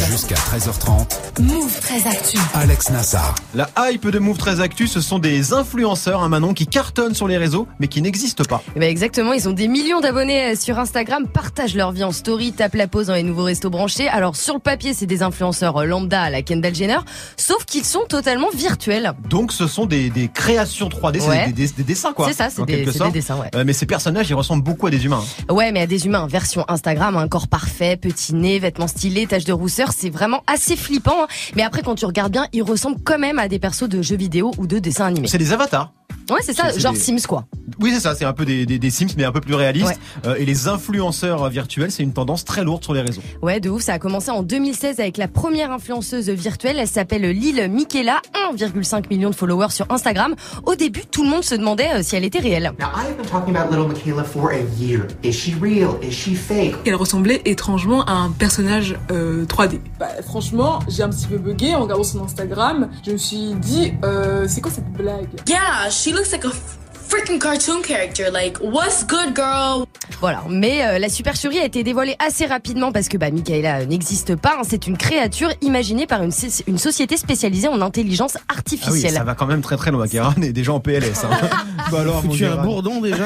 Jusqu'à 0.10 0.36
13h30, 0.36 1.42
Move 1.42 1.80
très 1.80 2.06
actu. 2.08 2.38
Alex 2.54 2.90
Nassar. 2.92 3.34
La 3.56 3.70
hype 3.90 4.08
de 4.10 4.20
Move 4.20 4.38
très 4.38 4.60
Actu, 4.62 4.88
ce 4.88 5.02
sont 5.02 5.18
des 5.20 5.54
influenceurs, 5.54 6.22
un 6.22 6.30
Manon, 6.30 6.54
qui 6.54 6.68
cartonnent 6.68 7.16
sur 7.16 7.28
les 7.28 7.38
réseaux, 7.38 7.68
mais 7.80 7.88
qui 7.88 8.02
n'existent 8.04 8.44
pas. 8.44 8.62
Eh 8.76 8.80
ben 8.80 8.90
exactement, 8.90 9.34
ils 9.34 9.50
ont 9.50 9.54
des 9.54 9.68
millions 9.68 10.00
d'abonnés 10.00 10.52
euh, 10.54 10.56
sur 10.56 10.78
Instagram, 10.78 11.28
partagent 11.28 11.76
leur 11.76 11.92
vie 11.92 12.04
en 12.04 12.12
story, 12.12 12.52
tapent 12.54 12.76
la 12.76 12.88
pause 12.88 13.08
dans 13.08 13.16
les 13.16 13.24
nouveaux 13.24 13.44
restos 13.46 13.70
branchés. 13.72 14.08
Alors 14.10 14.36
sur 14.36 14.54
le 14.54 14.60
papier, 14.60 14.94
c'est 14.94 15.08
des 15.08 15.24
influenceurs 15.24 15.78
euh, 15.78 15.86
lambda 15.86 16.22
à 16.22 16.30
la 16.30 16.42
Kendall 16.44 16.76
Jenner, 16.76 17.00
sauf 17.38 17.66
qu'ils 17.66 17.86
sont 17.86 18.06
totalement 18.08 18.50
virtuels. 18.54 19.14
Donc 19.30 19.52
ce 19.54 19.66
sont 19.68 19.86
des, 19.88 20.10
des 20.12 20.28
créations 20.28 20.90
3D, 20.90 21.20
c'est 21.20 21.46
des, 21.48 21.68
des- 21.68 21.74
des 21.74 21.84
dessins 21.84 22.14
quoi. 22.14 22.28
C'est 22.28 22.36
ça, 22.38 22.50
c'est 22.52 22.64
des, 22.66 22.86
dessins, 23.12 23.38
ouais. 23.40 23.50
Euh, 23.56 23.64
mais 23.66 23.74
ces 23.74 23.86
personnages, 23.88 24.30
ils 24.30 24.36
ressemblent 24.36 24.64
beaucoup 24.64 24.83
à 24.88 24.91
des 24.91 25.06
humains. 25.06 25.24
hein. 25.50 25.54
Ouais, 25.54 25.72
mais 25.72 25.82
à 25.82 25.88
des 25.88 26.06
humains, 26.06 26.28
version 26.28 26.65
Instagram, 26.67 27.17
un 27.17 27.28
corps 27.28 27.48
parfait, 27.48 27.98
petit 27.98 28.34
nez, 28.36 28.60
vêtements 28.60 28.88
stylés, 28.88 29.28
taches 29.28 29.46
de 29.46 29.54
rousseur, 29.54 29.89
c'est 29.96 30.10
vraiment 30.10 30.43
assez 30.48 30.76
flippant. 30.76 31.24
hein. 31.24 31.28
Mais 31.56 31.63
après, 31.63 31.82
quand 31.82 31.96
tu 31.96 32.06
regardes 32.06 32.32
bien, 32.32 32.48
ils 32.54 32.63
ressemblent 32.63 33.02
quand 33.04 33.19
même 33.19 33.39
à 33.39 33.48
des 33.48 33.60
persos 33.60 33.88
de 33.89 34.02
jeux 34.02 34.17
vidéo 34.17 34.52
ou 34.58 34.67
de 34.67 34.80
dessins 34.80 35.06
animés. 35.06 35.28
C'est 35.28 35.38
des 35.38 35.52
avatars. 35.54 35.91
Ouais, 36.30 36.39
c'est 36.41 36.54
ça, 36.54 36.71
genre 36.78 36.93
des- 36.93 36.99
Sims 36.99 37.26
quoi. 37.28 37.45
Oui, 37.80 37.91
c'est 37.93 37.99
ça, 37.99 38.13
c'est 38.15 38.26
un 38.26 38.34
peu 38.34 38.45
des, 38.45 38.65
des, 38.65 38.78
des 38.80 38.89
Sims, 38.89 39.08
mais 39.17 39.23
un 39.23 39.32
peu 39.32 39.41
plus 39.41 39.56
réalistes. 39.56 39.88
Ouais. 39.88 39.97
Euh, 40.26 40.36
et 40.36 40.45
les 40.45 40.67
influenceurs 40.67 41.49
virtuels, 41.49 41.91
c'est 41.91 42.04
une 42.04 42.13
tendance 42.13 42.45
très 42.45 42.63
lourde 42.63 42.84
sur 42.84 42.93
les 42.93 43.02
réseaux. 43.02 43.21
Ouais, 43.41 43.60
de 43.60 43.69
ouf, 43.69 43.82
ça 43.82 43.93
a 43.93 43.99
commencé 43.99 44.30
en 44.32 44.43
2016 44.43 44.99
avec 44.99 45.17
la 45.17 45.28
première 45.28 45.71
influenceuse 45.71 46.30
virtuelle, 46.30 46.78
elle 46.80 46.88
s'appelle 46.88 47.23
Lil 47.23 47.69
Michaela, 47.71 48.21
1,5 48.56 49.10
million 49.10 49.30
de 49.30 49.36
followers 49.36 49.71
sur 49.71 49.86
Instagram. 49.89 50.36
Au 50.65 50.76
début, 50.76 51.04
tout 51.10 51.23
le 51.23 51.30
monde 51.30 51.43
se 51.43 51.56
demandait 51.56 51.89
euh, 51.95 52.04
si 52.04 52.15
elle 52.15 52.23
était 52.26 52.39
réelle. 52.39 52.71
Now, 52.80 52.86
I 52.95 53.08
have 53.08 53.17
been 53.17 53.26
talking 53.26 53.56
about 53.56 53.71
little 53.76 53.88
Michaela 53.88 54.23
for 54.23 54.52
a 54.52 54.60
year. 54.80 55.08
Is 55.23 55.34
she 55.34 55.54
real? 55.60 55.95
Is 56.04 56.12
she 56.12 56.36
fake? 56.36 56.76
Elle 56.86 56.95
ressemblait 56.95 57.41
étrangement 57.45 58.04
à 58.06 58.13
un 58.13 58.30
personnage 58.32 58.95
euh, 59.12 59.45
3D. 59.45 59.80
Bah, 59.99 60.08
franchement, 60.26 60.80
j'ai 60.88 61.04
un 61.04 61.10
petit 61.10 61.28
peu 61.28 61.38
bugué 61.38 61.73
en 61.76 61.82
regardant 61.82 62.04
son 62.04 62.23
Instagram. 62.23 62.89
Je 63.06 63.12
me 63.12 63.17
suis 63.17 63.54
dit, 63.56 63.93
euh, 64.04 64.45
c'est 64.47 64.62
quoi 64.62 64.71
cette 64.71 64.91
blague? 64.93 65.28
Yeah, 65.47 65.89
she 66.04 66.12
looks 66.12 66.34
like 66.34 66.44
a 66.44 66.83
freaking 67.08 67.39
cartoon 67.39 67.82
character. 67.84 68.30
Like, 68.32 68.58
what's 68.62 69.06
good, 69.06 69.36
girl? 69.36 69.86
Voilà, 70.20 70.44
mais 70.50 70.84
euh, 70.86 71.00
la 71.00 71.10
supercherie 71.10 71.60
a 71.60 71.66
été 71.66 71.84
dévoilée 71.84 72.16
assez 72.20 72.46
rapidement 72.46 72.92
parce 72.92 73.10
que 73.10 73.18
bah, 73.18 73.30
Michaela 73.32 73.86
n'existe 73.86 74.36
pas. 74.36 74.56
hein. 74.60 74.63
C'est 74.68 74.88
une 74.88 74.98
créature 74.98 75.50
imaginée 75.62 76.08
par 76.08 76.24
une, 76.24 76.32
une 76.68 76.78
société 76.78 77.18
spécialisée 77.18 77.68
en 77.68 77.82
intelligence 77.82 78.36
Ah 78.38 78.39
oui, 78.50 78.56
artificielle. 78.58 79.13
ça 79.13 79.24
va 79.24 79.36
quand 79.36 79.46
même 79.46 79.62
très 79.62 79.78
très 79.78 79.92
loin. 79.92 80.06
Guérin 80.06 80.34
est 80.42 80.54
déjà 80.54 80.74
en 80.74 80.80
PLS. 80.80 81.24
Hein. 81.26 81.30
bah 81.92 82.02
alors, 82.02 82.24
Tu 82.32 82.46
as 82.46 82.54
un 82.54 82.63
bourdon 82.63 83.02
déjà 83.02 83.26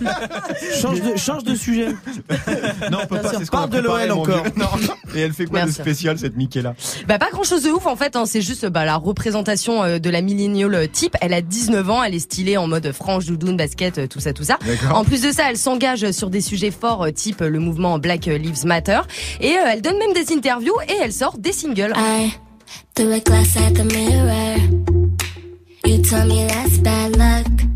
change, 0.80 1.00
de, 1.02 1.16
change 1.16 1.44
de 1.44 1.54
sujet. 1.54 1.88
Non, 2.90 2.98
on 3.02 3.06
peut 3.06 3.18
Bien 3.18 3.30
pas. 3.30 3.38
sûr, 3.38 3.50
parle 3.50 3.70
de 3.70 3.78
l'OL 3.78 4.10
encore. 4.12 4.44
Non. 4.56 4.66
Et 5.14 5.20
elle 5.20 5.32
fait 5.32 5.46
quoi 5.46 5.60
Merci. 5.60 5.78
de 5.78 5.82
spécial 5.82 6.18
cette 6.18 6.36
Michaela? 6.36 6.74
Bah 7.06 7.18
pas 7.18 7.30
grand 7.30 7.42
chose 7.44 7.62
de 7.64 7.70
ouf 7.70 7.86
en 7.86 7.96
fait, 7.96 8.16
hein. 8.16 8.24
c'est 8.26 8.40
juste 8.42 8.66
bah, 8.66 8.84
la 8.84 8.96
représentation 8.96 9.82
euh, 9.82 9.98
de 9.98 10.10
la 10.10 10.22
millennial 10.22 10.88
type. 10.90 11.16
Elle 11.20 11.34
a 11.34 11.40
19 11.42 11.90
ans, 11.90 12.02
elle 12.02 12.14
est 12.14 12.18
stylée 12.20 12.56
en 12.56 12.66
mode 12.66 12.92
frange, 13.02 13.26
doudoune, 13.26 13.56
basket, 13.56 13.98
euh, 13.98 14.06
tout 14.06 14.20
ça, 14.20 14.32
tout 14.32 14.44
ça. 14.44 14.58
En 14.94 15.04
plus 15.04 15.22
de 15.22 15.32
ça, 15.32 15.50
elle 15.50 15.56
s'engage 15.56 16.10
sur 16.12 16.30
des 16.30 16.40
sujets 16.40 16.70
forts 16.70 17.04
euh, 17.04 17.10
type 17.10 17.42
euh, 17.42 17.48
le 17.48 17.58
mouvement 17.58 17.98
Black 17.98 18.26
Lives 18.26 18.64
Matter. 18.64 19.00
Et 19.40 19.50
euh, 19.56 19.72
elle 19.72 19.82
donne 19.82 19.98
même 19.98 20.12
des 20.12 20.32
interviews 20.32 20.74
et 20.88 20.94
elle 21.02 21.12
sort 21.12 21.36
des 21.38 21.52
singles. 21.52 21.92
I 21.96 22.32
threw 22.94 23.12
a 23.12 23.18
glass 23.20 23.56
at 23.56 23.72
the 23.74 23.84
mirror. 23.84 24.56
You 25.84 26.00
told 26.02 26.28
me 26.28 26.46
that's 26.46 26.78
bad 26.78 27.16
luck. 27.16 27.71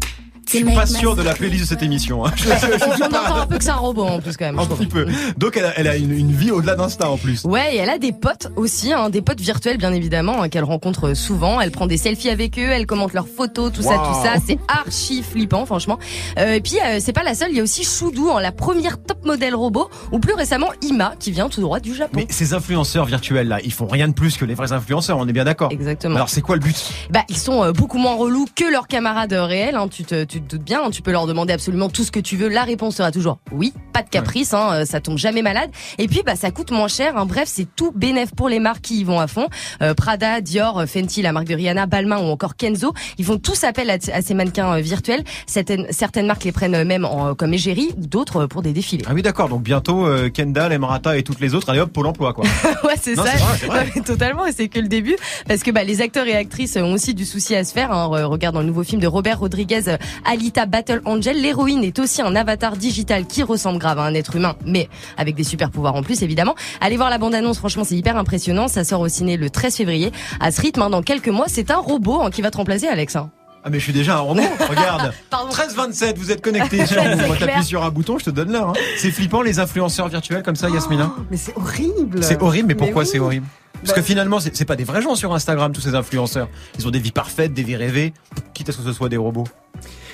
Je 0.49 0.57
suis 0.57 0.65
pas 0.65 0.87
sûr 0.87 1.17
de 1.17 1.23
la 1.23 1.35
playlist 1.35 1.63
de 1.65 1.69
cette 1.69 1.83
émission. 1.83 2.25
Hein. 2.27 2.33
Je- 2.37 2.49
on, 2.49 2.55
je- 2.55 2.73
je 2.79 2.79
suis 2.95 3.03
on 3.03 3.07
entend 3.07 3.37
un 3.37 3.47
peu 3.47 3.59
que 3.59 3.65
c'est 3.65 3.71
un 3.71 3.75
robot 3.77 4.05
en 4.07 4.21
plus 4.21 4.37
quand 4.37 4.45
même. 4.47 4.59
Un 4.59 4.67
petit 4.67 4.87
peu. 4.87 5.07
Donc 5.37 5.57
elle 5.57 5.65
a, 5.67 5.73
elle 5.79 5.89
a 5.89 5.97
une, 5.97 6.13
une 6.13 6.33
vie 6.33 6.51
au-delà 6.51 6.75
d'Insta 6.77 7.11
en 7.11 7.17
plus. 7.17 7.45
Ouais, 7.45 7.75
et 7.75 7.79
elle 7.79 7.91
a 7.91 7.99
des 7.99 8.13
potes 8.13 8.49
aussi, 8.57 8.93
hein, 8.93 9.11
des 9.11 9.23
potes 9.23 9.41
virtuels 9.41 9.77
bien 9.79 9.93
évidemment, 9.93 10.43
hein, 10.43 10.49
qu'elle 10.49 10.65
rencontre 10.65 11.15
souvent. 11.15 11.61
Elle 11.61 11.71
prend 11.71 11.87
des 11.87 11.97
selfies 11.99 12.31
avec 12.31 12.59
eux, 12.59 12.69
elle 12.71 12.87
commente 12.87 13.13
leurs 13.13 13.29
photos, 13.29 13.73
tout 13.73 13.83
ça, 13.83 13.95
tout 13.97 14.23
ça. 14.23 14.35
C'est 14.47 14.59
archi 14.69 15.23
flippant, 15.23 15.67
franchement. 15.67 15.99
Euh, 16.39 16.55
et 16.55 16.61
puis 16.61 16.77
euh, 16.85 16.99
c'est 17.01 17.13
pas 17.13 17.23
la 17.25 17.35
seule, 17.35 17.51
il 17.51 17.57
y 17.57 17.61
a 17.61 17.63
aussi 17.63 17.85
Choudou, 17.85 18.31
hein, 18.31 18.41
la 18.41 18.53
première 18.53 18.99
top 19.03 19.25
modèle 19.25 19.55
robot, 19.55 19.89
ou 20.13 20.19
plus 20.19 20.35
récemment 20.35 20.69
Ima, 20.83 21.15
qui 21.19 21.33
vient 21.33 21.49
tout 21.49 21.61
droit 21.61 21.81
du 21.81 21.95
Japon. 21.95 22.13
Mais 22.15 22.27
ces 22.31 22.55
influenceurs 22.55 23.05
virtuels 23.07 23.49
là, 23.49 23.59
ils 23.65 23.73
font 23.73 23.87
rien 23.87 24.09
de 24.09 24.15
plus 24.15 24.37
que 24.37 24.45
les 24.45 24.55
vrais 24.55 24.73
influenceurs, 24.73 25.19
on 25.19 25.27
est 25.29 25.33
bien 25.33 25.45
d'accord. 25.45 25.71
Exactement. 25.73 26.15
Alors 26.17 26.29
c'est 26.29 26.41
quoi 26.43 26.57
le 26.57 26.61
but? 26.63 26.77
Bah, 27.11 27.23
ils 27.29 27.37
sont 27.37 27.63
euh, 27.65 27.73
beaucoup 27.73 27.99
moins 27.99 28.15
relous 28.15 28.47
que 28.55 28.71
leurs 28.71 28.87
camarades 28.89 29.33
euh, 29.33 29.45
réels. 29.45 29.77
Hein, 29.77 29.89
tu, 29.89 30.05
te, 30.05 30.25
tu 30.25 30.36
te 30.41 30.57
doutes 30.57 30.65
bien. 30.65 30.83
hein, 30.85 30.91
tu 30.91 31.03
peux 31.03 31.13
leur 31.13 31.27
demander 31.27 31.53
absolument 31.53 31.89
tout 31.89 32.05
ce 32.05 32.11
que 32.11 32.21
tu 32.21 32.37
veux. 32.37 32.49
La 32.49 32.63
réponse 32.65 32.97
sera 32.97 33.11
toujours 33.11 33.39
oui. 33.53 33.73
Pas 33.93 34.03
de 34.03 34.09
caprice. 34.09 34.53
Hein, 34.55 34.69
euh, 34.73 34.85
ça 34.85 35.01
tombe 35.01 35.19
jamais 35.19 35.43
malade. 35.43 35.71
Et 35.99 36.07
puis, 36.09 36.23
bah, 36.25 36.37
ça 36.37 36.51
coûte 36.51 36.71
moins 36.71 36.89
cher. 36.89 37.17
Hein, 37.17 37.27
bref, 37.27 37.45
c'est 37.47 37.67
tout 37.77 37.93
bénéf 37.95 38.31
pour 38.35 38.49
les 38.49 38.59
marques 38.61 38.83
qui 38.83 39.01
y 39.01 39.05
vont 39.05 39.21
à 39.21 39.27
fond. 39.27 39.49
Euh, 39.83 39.95
Prada, 39.95 40.41
Dior, 40.41 40.79
euh, 40.81 40.87
Fenty, 40.87 41.23
la 41.23 41.33
marque 41.33 41.47
de 41.47 41.55
Rihanna, 41.55 41.87
Balmain 41.87 42.19
ou 42.19 42.25
encore 42.31 42.57
Kenzo. 42.57 42.93
Ils 43.19 43.25
font 43.25 43.39
tous 43.39 43.65
appel 43.65 43.91
à, 43.91 43.95
à 44.13 44.23
ces 44.23 44.35
mannequins 44.35 44.75
euh, 44.77 44.81
virtuels. 44.81 45.25
Certaines, 45.47 45.87
certaines 45.91 46.27
marques 46.27 46.45
les 46.45 46.53
prennent 46.53 46.85
même 46.85 47.05
en, 47.05 47.35
comme 47.35 47.55
égérie 47.55 47.91
d'autres 47.97 48.47
pour 48.47 48.63
des 48.63 48.73
défilés. 48.73 49.05
Ah 49.09 49.13
oui 49.15 49.23
d'accord, 49.23 49.49
donc 49.49 49.63
bientôt 49.63 50.07
euh, 50.07 50.29
Kendall, 50.29 50.73
Emrata 50.73 51.17
et 51.17 51.23
toutes 51.23 51.41
les 51.41 51.55
autres, 51.55 51.71
allez 51.71 51.81
hop, 51.81 51.91
Pôle 51.93 52.07
emploi 52.07 52.33
quoi. 52.35 52.45
ouais, 52.85 52.95
c'est 53.01 53.15
ça. 53.17 53.25
c'est 53.25 53.39
vrai, 53.39 53.57
c'est 53.61 53.67
vrai. 53.67 53.93
Ouais, 53.95 54.03
totalement, 54.05 54.47
et 54.47 54.53
c'est 54.53 54.69
que 54.69 54.79
le 54.81 54.89
début. 54.89 55.17
Parce 55.49 55.63
que 55.63 55.71
bah, 55.71 55.85
les 55.85 56.01
acteurs 56.03 56.27
et 56.27 56.35
actrices 56.37 56.77
ont 56.77 56.93
aussi 56.93 57.15
du 57.15 57.25
souci 57.25 57.55
à 57.55 57.65
se 57.65 57.73
faire. 57.73 57.93
Hein. 57.93 58.09
Re- 58.09 58.25
Regarde 58.25 58.55
dans 58.55 58.61
le 58.61 58.67
nouveau 58.67 58.83
film 58.85 59.01
de 59.01 59.07
Robert 59.07 59.39
Rodriguez, 59.41 59.83
Alita 60.27 60.67
Battle 60.67 61.01
Angel, 61.05 61.41
l'héroïne 61.41 61.85
est 61.85 61.99
aussi 61.99 62.21
un 62.23 62.35
avatar 62.37 62.77
digital 62.77 63.27
qui 63.27 63.43
ressemble 63.43 63.79
grave 63.79 63.99
à 63.99 64.03
un 64.03 64.15
être 64.15 64.37
humain, 64.37 64.57
mais 64.65 64.89
avec 65.17 65.35
des 65.35 65.45
super 65.45 65.71
pouvoirs 65.71 65.95
en 65.95 66.03
plus, 66.03 66.23
évidemment. 66.23 66.55
Allez 66.81 66.97
voir 66.97 67.11
la 67.11 67.19
bande-annonce, 67.19 67.59
franchement, 67.59 67.85
c'est 67.85 67.97
hyper 67.97 68.17
impressionnant. 68.17 68.69
Ça 68.69 68.85
sort 68.85 69.01
au 69.01 69.09
ciné 69.09 69.37
le 69.37 69.51
13 69.51 69.77
février. 69.77 70.13
À 70.41 70.51
ce 70.51 70.61
rythme, 70.61 70.83
hein, 70.83 70.91
dans 70.91 71.03
quelques 71.03 71.29
mois, 71.29 71.47
c'est 71.49 71.71
un 71.71 71.77
robot 71.79 72.21
hein, 72.23 72.31
qui 72.31 72.43
va 72.43 72.51
te 72.51 72.57
remplacer, 72.57 72.87
Alex. 72.89 73.17
hein. 73.17 73.31
Ah 73.65 73.69
mais 73.71 73.81
je 73.81 73.85
suis 73.85 73.93
déjà 73.93 74.17
un 74.19 74.21
robot, 74.21 74.43
regarde. 74.69 75.13
Pardon. 75.29 75.51
13-27, 75.51 76.15
vous 76.17 76.31
êtes 76.31 76.41
connectés 76.41 76.87
sur 76.87 76.97
clair. 77.03 77.39
t'appuies 77.39 77.65
sur 77.65 77.83
un 77.85 77.91
bouton, 77.91 78.17
je 78.17 78.27
te 78.27 78.31
donne 78.31 78.53
l'heure. 78.53 78.69
hein. 78.69 78.75
C'est 78.97 79.11
flippant 79.11 79.43
les 79.43 79.59
influenceurs 79.59 80.07
virtuels 80.09 80.45
comme 80.45 80.55
ça, 80.55 80.69
Yasmina 80.71 81.11
Mais 81.33 81.37
c'est 81.37 81.57
horrible. 81.57 82.23
C'est 82.23 82.41
horrible, 82.43 82.69
mais 82.69 82.75
pourquoi 82.77 83.03
oui. 83.03 83.09
c'est 83.11 83.19
horrible? 83.19 83.47
Parce 83.85 83.95
que 83.95 84.03
finalement, 84.03 84.41
c'est 84.41 84.57
c'est 84.57 84.65
pas 84.65 84.77
des 84.77 84.85
vrais 84.85 85.03
gens 85.03 85.15
sur 85.15 85.33
Instagram, 85.35 85.73
tous 85.73 85.81
ces 85.81 85.95
influenceurs. 85.95 86.49
Ils 86.79 86.87
ont 86.87 86.91
des 86.91 86.99
vies 86.99 87.13
parfaites, 87.13 87.53
des 87.55 87.63
vies 87.63 87.77
rêvées, 87.77 88.13
quitte 88.55 88.69
à 88.69 88.73
ce 88.73 88.79
que 88.79 88.85
ce 88.85 88.93
soit 88.93 89.09
des 89.09 89.17
robots. 89.17 89.47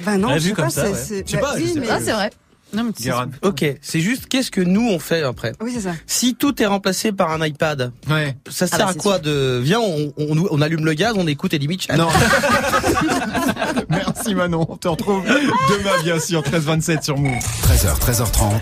Bah 0.04 0.18
non, 0.18 0.34
je 0.34 0.38
sais 0.40 0.52
comme 0.52 0.64
pas, 0.66 0.70
ça, 0.70 0.84
c'est- 0.86 0.90
ouais. 0.92 0.98
c'est- 0.98 1.24
Je 1.26 1.30
sais 1.32 1.36
bah 1.38 1.48
pas, 1.52 1.58
je 1.58 1.62
oui, 1.64 1.72
sais 1.72 1.80
mais- 1.80 1.86
pas. 1.86 1.94
Ah, 1.96 2.00
c'est 2.04 2.12
vrai. 2.12 2.30
Non, 2.74 2.84
mais 2.84 2.92
tu 2.92 3.02
sais, 3.02 3.10
Guérin. 3.10 3.28
Ok, 3.42 3.66
c'est 3.82 4.00
juste 4.00 4.28
qu'est-ce 4.28 4.50
que 4.50 4.62
nous 4.62 4.88
on 4.88 4.98
fait 4.98 5.22
après 5.22 5.52
Oui, 5.60 5.72
c'est 5.74 5.82
ça. 5.82 5.92
Si 6.06 6.34
tout 6.36 6.60
est 6.62 6.64
remplacé 6.66 7.12
par 7.12 7.30
un 7.30 7.44
iPad, 7.44 7.92
Ouais. 8.08 8.34
ça 8.48 8.64
Ah 8.72 8.76
sert 8.76 8.86
bah, 8.86 8.92
à 8.92 8.94
quoi 8.94 9.18
de 9.18 9.60
Viens, 9.62 9.78
on, 9.80 10.10
on, 10.16 10.46
on 10.50 10.60
allume 10.62 10.84
le 10.86 10.94
gaz, 10.94 11.12
on 11.18 11.26
écoute 11.26 11.52
Eddie 11.52 11.68
Mitchell. 11.68 11.96
Non. 11.98 12.08
Merci 13.90 14.34
Manon, 14.34 14.64
on 14.68 14.76
te 14.78 14.88
retrouve 14.88 15.22
demain 15.26 16.02
bien 16.02 16.18
sûr, 16.18 16.42
13-27 16.42 17.02
sur 17.02 17.18
Move. 17.18 17.36
13h, 17.62 17.98
13h30. 18.00 18.52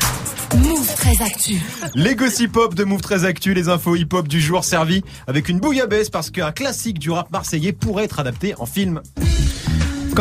Move 0.57 0.95
très 0.97 1.23
actu. 1.23 1.61
Les 1.95 2.17
gossip 2.17 2.57
hop 2.57 2.75
de 2.75 2.83
Move 2.85 3.01
très 3.01 3.25
Actu, 3.25 3.55
les 3.55 3.69
infos 3.69 3.95
hip 3.95 4.09
hop 4.13 4.27
du 4.27 4.41
jour 4.41 4.65
servis 4.65 5.03
avec 5.27 5.49
une 5.49 5.61
bouillabaisse 5.61 6.11
parce 6.11 6.31
qu'un 6.31 6.51
classique 6.51 6.99
du 6.99 7.11
rap 7.11 7.31
marseillais 7.31 7.73
pourrait 7.73 8.05
être 8.05 8.19
adapté 8.19 8.55
en 8.59 8.67
film. 8.67 9.01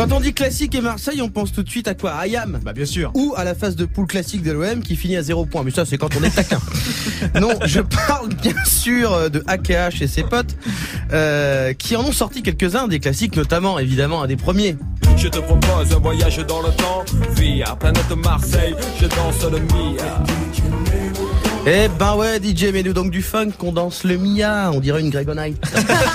Quand 0.00 0.12
on 0.12 0.20
dit 0.20 0.32
classique 0.32 0.74
et 0.74 0.80
Marseille, 0.80 1.20
on 1.20 1.28
pense 1.28 1.52
tout 1.52 1.62
de 1.62 1.68
suite 1.68 1.86
à 1.86 1.92
quoi? 1.92 2.12
À 2.12 2.20
Ayam 2.20 2.58
Bah 2.64 2.72
bien 2.72 2.86
sûr. 2.86 3.10
ou 3.14 3.34
à 3.36 3.44
la 3.44 3.54
phase 3.54 3.76
de 3.76 3.84
poule 3.84 4.06
classique 4.06 4.42
de 4.42 4.50
l'OM 4.50 4.80
qui 4.80 4.96
finit 4.96 5.18
à 5.18 5.22
0 5.22 5.44
points. 5.44 5.62
Mais 5.62 5.70
ça, 5.70 5.84
c'est 5.84 5.98
quand 5.98 6.16
on 6.18 6.24
est 6.24 6.34
taquin. 6.34 6.58
non, 7.38 7.50
je 7.66 7.80
parle 7.80 8.30
bien 8.32 8.54
sûr 8.64 9.12
euh, 9.12 9.28
de 9.28 9.44
AKH 9.46 10.00
et 10.00 10.06
ses 10.06 10.22
potes 10.22 10.56
euh, 11.12 11.74
qui 11.74 11.96
en 11.96 12.00
ont 12.00 12.12
sorti 12.12 12.42
quelques-uns, 12.42 12.88
des 12.88 12.98
classiques 12.98 13.36
notamment, 13.36 13.78
évidemment, 13.78 14.22
un 14.22 14.26
des 14.26 14.36
premiers. 14.36 14.74
Je 15.18 15.28
te 15.28 15.38
propose 15.38 15.92
un 15.94 15.98
voyage 15.98 16.38
dans 16.46 16.62
le 16.62 16.70
temps 16.70 17.04
Via 17.32 17.76
planète 17.76 18.10
Marseille 18.24 18.74
Je 18.98 19.06
danse 19.06 19.44
le 19.52 19.58
Mia 19.58 20.24
Eh 21.66 21.88
ben 21.98 22.14
ouais, 22.16 22.40
DJ, 22.42 22.72
mais 22.72 22.82
nous 22.82 22.94
donc 22.94 23.10
du 23.10 23.20
funk, 23.20 23.50
qu'on 23.58 23.72
danse 23.72 24.04
le 24.04 24.16
Mia, 24.16 24.70
on 24.72 24.80
dirait 24.80 25.00
une 25.00 25.10
Gregonite. 25.10 25.62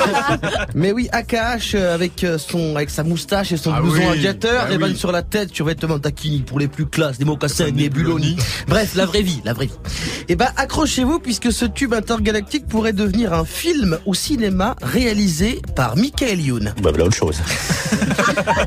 mais 0.75 0.91
oui, 0.91 1.07
AKH 1.11 1.75
euh, 1.75 1.93
avec 1.93 2.23
euh, 2.23 2.39
son, 2.39 2.75
avec 2.75 2.89
sa 2.89 3.03
moustache 3.03 3.51
et 3.51 3.57
son 3.57 3.71
Ah 3.71 3.79
blouson 3.79 4.01
oui, 4.11 4.27
bah 4.41 4.77
vannes 4.77 4.81
oui. 4.91 4.97
sur 4.97 5.11
la 5.11 5.21
tête, 5.21 5.53
sur 5.53 5.65
vêtements 5.65 5.99
taquini 5.99 6.39
pour 6.39 6.57
les 6.57 6.67
plus 6.67 6.87
classes, 6.87 7.19
des 7.19 7.25
mocassins, 7.25 7.65
des 7.65 7.83
Nebuloni. 7.83 8.31
buloni. 8.33 8.37
Bref, 8.67 8.95
la 8.95 9.05
vraie 9.05 9.21
vie, 9.21 9.39
la 9.45 9.53
vraie 9.53 9.67
vie. 9.67 9.77
Et 10.29 10.35
ben 10.35 10.47
accrochez-vous 10.57 11.19
puisque 11.19 11.51
ce 11.51 11.65
tube 11.65 11.93
intergalactique 11.93 12.65
pourrait 12.67 12.93
devenir 12.93 13.31
un 13.33 13.45
film 13.45 13.99
au 14.07 14.15
cinéma 14.15 14.75
réalisé 14.81 15.61
par 15.75 15.95
Michael 15.95 16.41
Youn. 16.41 16.73
Bah 16.81 16.89
voilà 16.89 17.05
autre 17.05 17.15
chose. 17.15 17.39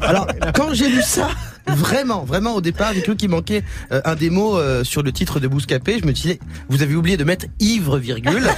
Alors, 0.02 0.28
quand 0.54 0.72
j'ai 0.74 0.88
lu 0.88 1.02
ça, 1.02 1.28
Vraiment, 1.76 2.24
vraiment 2.24 2.54
au 2.54 2.60
départ, 2.60 2.92
j'ai 2.94 3.02
cru 3.02 3.16
qu'il 3.16 3.28
manquait 3.28 3.62
euh, 3.92 4.00
un 4.04 4.14
des 4.14 4.30
mots 4.30 4.56
euh, 4.58 4.84
sur 4.84 5.02
le 5.02 5.12
titre 5.12 5.40
de 5.40 5.48
Bouscapé. 5.48 5.98
Je 6.00 6.06
me 6.06 6.12
disais, 6.12 6.38
vous 6.68 6.82
avez 6.82 6.94
oublié 6.94 7.16
de 7.16 7.24
mettre 7.24 7.46
ivre 7.60 7.98
virgule. 7.98 8.48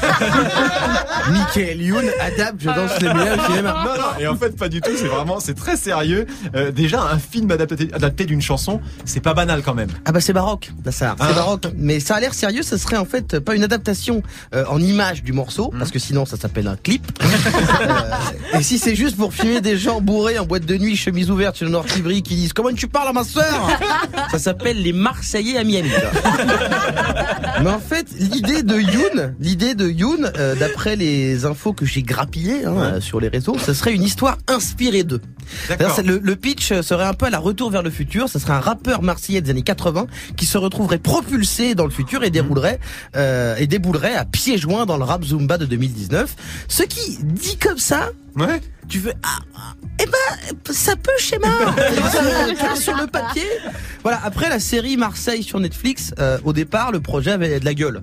Michael 1.30 1.82
Youn 1.82 2.04
adapte 2.20 2.60
Je 2.60 2.66
danse 2.66 3.00
les 3.00 3.12
meilleurs 3.12 3.38
au 3.38 3.46
cinéma. 3.50 3.84
Non, 3.84 3.94
non, 4.02 4.08
et 4.18 4.26
en 4.26 4.36
fait, 4.36 4.56
pas 4.56 4.68
du 4.68 4.80
tout, 4.80 4.90
c'est 4.96 5.06
vraiment, 5.06 5.40
c'est 5.40 5.54
très 5.54 5.76
sérieux. 5.76 6.26
Euh, 6.54 6.70
déjà, 6.70 7.02
un 7.02 7.18
film 7.18 7.50
adapté, 7.50 7.88
adapté 7.92 8.24
d'une 8.24 8.42
chanson, 8.42 8.80
c'est 9.04 9.20
pas 9.20 9.34
banal 9.34 9.62
quand 9.62 9.74
même. 9.74 9.90
Ah 10.04 10.12
bah 10.12 10.20
c'est 10.20 10.32
baroque, 10.32 10.70
là, 10.84 10.92
ça, 10.92 11.14
c'est 11.18 11.26
Ah. 11.28 11.32
baroque. 11.32 11.66
Mais 11.76 12.00
ça 12.00 12.16
a 12.16 12.20
l'air 12.20 12.34
sérieux, 12.34 12.62
ça 12.62 12.78
serait 12.78 12.96
en 12.96 13.04
fait 13.04 13.38
pas 13.38 13.54
une 13.54 13.62
adaptation 13.64 14.22
euh, 14.54 14.64
en 14.68 14.80
image 14.80 15.22
du 15.22 15.32
morceau, 15.32 15.72
parce 15.78 15.90
que 15.90 15.98
sinon 15.98 16.24
ça 16.26 16.36
s'appelle 16.36 16.66
un 16.68 16.76
clip. 16.76 17.06
Et 18.58 18.62
si 18.62 18.78
c'est 18.78 18.94
juste 18.94 19.16
pour 19.16 19.32
filmer 19.34 19.60
des 19.60 19.76
gens 19.76 20.00
bourrés 20.00 20.38
en 20.38 20.46
boîte 20.46 20.64
de 20.66 20.76
nuit, 20.76 20.96
chemise 20.96 21.30
ouverte 21.30 21.56
sur 21.56 21.66
le 21.66 21.72
Nord 21.72 21.86
Ivry 21.96 22.22
qui 22.22 22.34
disent 22.36 22.52
comment 22.52 22.72
tu 22.72 22.88
parles 22.88 22.99
à 23.08 23.12
ma 23.12 23.24
sœur, 23.24 23.68
ça 24.30 24.38
s'appelle 24.38 24.82
les 24.82 24.92
Marseillais 24.92 25.56
à 25.56 25.64
Miami. 25.64 25.90
Mais 27.62 27.70
en 27.70 27.80
fait, 27.80 28.06
l'idée 28.18 28.62
de 28.62 28.78
Youn, 28.78 29.34
l'idée 29.40 29.74
de 29.74 29.88
Youn, 29.88 30.30
euh, 30.38 30.54
d'après 30.54 30.96
les 30.96 31.44
infos 31.44 31.72
que 31.72 31.84
j'ai 31.84 32.02
grappillées 32.02 32.64
hein, 32.64 32.74
euh, 32.76 33.00
sur 33.00 33.20
les 33.20 33.28
réseaux, 33.28 33.56
ce 33.58 33.74
serait 33.74 33.92
une 33.92 34.02
histoire 34.02 34.38
inspirée 34.48 35.04
d'eux. 35.04 35.20
Le 35.68 36.34
pitch 36.34 36.80
serait 36.80 37.04
un 37.04 37.14
peu 37.14 37.26
à 37.26 37.30
la 37.30 37.38
retour 37.38 37.70
vers 37.70 37.82
le 37.82 37.90
futur. 37.90 38.28
Ce 38.28 38.38
serait 38.38 38.52
un 38.52 38.60
rappeur 38.60 39.02
marseillais 39.02 39.40
des 39.40 39.50
années 39.50 39.62
80 39.62 40.06
qui 40.36 40.46
se 40.46 40.58
retrouverait 40.58 40.98
propulsé 40.98 41.74
dans 41.74 41.84
le 41.84 41.90
futur 41.90 42.22
et 42.22 42.30
déroulerait 42.30 42.80
euh, 43.16 43.56
et 43.56 43.66
déboulerait 43.66 44.14
à 44.14 44.24
pieds 44.24 44.58
joints 44.58 44.86
dans 44.86 44.96
le 44.96 45.04
rap 45.04 45.24
Zumba 45.24 45.58
de 45.58 45.66
2019. 45.66 46.34
Ce 46.68 46.82
qui 46.82 47.18
dit 47.22 47.56
comme 47.56 47.78
ça. 47.78 48.10
Ouais. 48.36 48.60
Tu 48.88 48.98
veux 48.98 49.12
ah, 49.22 49.38
ah, 49.56 49.74
eh 50.00 50.06
ben 50.06 50.72
ça 50.72 50.96
peut 50.96 51.12
schéma 51.18 51.48
Ça, 52.12 52.76
sur 52.76 52.96
le 52.96 53.06
papier. 53.06 53.46
Voilà. 54.02 54.20
Après 54.24 54.48
la 54.48 54.58
série 54.58 54.96
Marseille 54.96 55.42
sur 55.42 55.60
Netflix, 55.60 56.12
euh, 56.18 56.38
au 56.44 56.52
départ 56.52 56.90
le 56.92 57.00
projet 57.00 57.32
avait 57.32 57.60
de 57.60 57.64
la 57.64 57.74
gueule. 57.74 58.02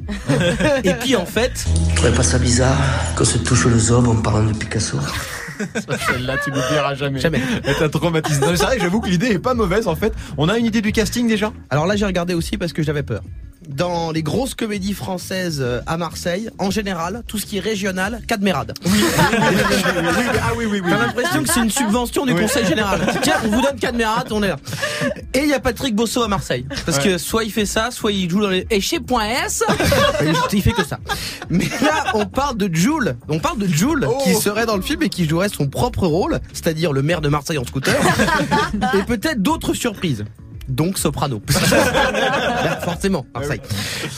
et 0.83 0.93
puis 0.93 1.15
en 1.15 1.25
fait, 1.25 1.65
Tu 1.89 1.95
trouves 1.95 2.13
pas 2.13 2.23
ça 2.23 2.39
bizarre 2.39 2.77
qu'on 3.17 3.25
se 3.25 3.37
touche 3.37 3.65
le 3.65 3.77
zob 3.77 4.07
en 4.07 4.15
parlant 4.15 4.45
de 4.45 4.55
Picasso? 4.55 4.97
Celle-là, 5.57 6.37
tu 6.43 6.51
n'oublieras 6.51 6.95
jamais. 6.95 7.19
Jamais. 7.19 7.41
Elle 7.63 7.75
t'a 7.75 7.89
traumatisé. 7.89 8.39
C'est 8.39 8.63
vrai 8.63 8.77
que 8.77 8.83
j'avoue 8.83 9.01
que 9.01 9.09
l'idée 9.09 9.27
est 9.27 9.39
pas 9.39 9.55
mauvaise 9.55 9.87
en 9.87 9.95
fait. 9.95 10.13
On 10.37 10.49
a 10.49 10.57
une 10.57 10.65
idée 10.65 10.81
du 10.81 10.91
casting 10.91 11.27
déjà? 11.27 11.51
Alors 11.69 11.87
là, 11.87 11.95
j'ai 11.95 12.05
regardé 12.05 12.33
aussi 12.33 12.57
parce 12.57 12.73
que 12.73 12.83
j'avais 12.83 13.03
peur. 13.03 13.23
Dans 13.67 14.11
les 14.11 14.23
grosses 14.23 14.55
comédies 14.55 14.93
françaises 14.93 15.59
euh, 15.61 15.81
à 15.85 15.97
Marseille, 15.97 16.49
en 16.57 16.71
général, 16.71 17.23
tout 17.27 17.37
ce 17.37 17.45
qui 17.45 17.57
est 17.57 17.61
régional, 17.61 18.21
Cadmerade. 18.27 18.73
Ah 20.39 20.51
oui, 20.55 20.65
oui, 20.65 20.81
oui. 20.83 20.89
T'as 20.89 21.05
l'impression 21.07 21.43
que 21.43 21.49
c'est 21.49 21.59
une 21.59 21.69
subvention 21.69 22.25
du 22.25 22.33
Oui. 22.33 22.41
Conseil 22.41 22.65
Général. 22.65 23.01
Tiens, 23.21 23.35
on 23.45 23.49
vous 23.49 23.61
donne 23.61 23.77
Cadmerade, 23.77 24.31
on 24.31 24.41
est 24.43 24.47
là. 24.47 24.57
Et 25.33 25.39
il 25.39 25.49
y 25.49 25.53
a 25.53 25.59
Patrick 25.59 25.95
Bosso 25.95 26.21
à 26.21 26.27
Marseille. 26.27 26.65
Parce 26.85 26.99
que 26.99 27.17
soit 27.17 27.43
il 27.43 27.51
fait 27.51 27.65
ça, 27.65 27.91
soit 27.91 28.11
il 28.11 28.29
joue 28.29 28.41
dans 28.41 28.49
les 28.49 28.65
échec.s. 28.69 29.63
il 30.53 30.61
fait 30.61 30.71
que 30.71 30.85
ça. 30.85 30.99
Mais 31.49 31.67
là, 31.81 32.05
on 32.13 32.25
parle 32.25 32.57
de 32.57 32.73
Jules. 32.73 33.15
On 33.27 33.39
parle 33.39 33.59
de 33.59 33.67
Jules 33.67 34.07
qui 34.23 34.33
serait 34.35 34.65
dans 34.65 34.75
le 34.75 34.81
film 34.81 35.03
et 35.03 35.09
qui 35.09 35.27
jouerait 35.27 35.49
son 35.49 35.67
propre 35.67 36.07
rôle, 36.07 36.39
c'est-à-dire 36.53 36.93
le 36.93 37.01
maire 37.01 37.21
de 37.21 37.29
Marseille 37.29 37.57
en 37.57 37.65
scooter. 37.65 37.95
et 38.93 39.03
peut-être 39.03 39.41
d'autres 39.41 39.73
surprises. 39.73 40.23
Donc 40.67 40.97
Soprano. 40.97 41.41
Forcément, 42.81 43.25
Marseille. 43.33 43.61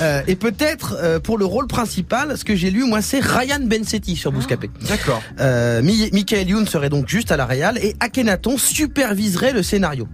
Euh, 0.02 0.22
et 0.28 0.36
peut-être 0.36 0.96
euh, 1.00 1.20
pour 1.20 1.38
le 1.38 1.46
rôle 1.46 1.68
principal, 1.68 2.38
ce 2.38 2.44
que 2.46 2.56
j'ai 2.56 2.72
lu 2.72 2.86
moi 2.86 3.02
c'est 3.02 3.20
Ryan 3.20 3.60
Bensetti 3.62 4.16
sur 4.16 4.32
Bouscapé. 4.32 4.70
D'accord. 4.88 5.22
Euh, 5.40 5.82
Mi- 5.82 6.10
Michael 6.12 6.50
Youn 6.50 6.68
serait 6.68 6.90
donc 6.90 7.08
juste 7.08 7.32
à 7.32 7.38
la 7.38 7.46
réal 7.46 7.78
et 7.80 7.96
Akhenaton 8.00 8.58
superviserait 8.58 9.54
le 9.54 9.64
scénario. 9.64 10.08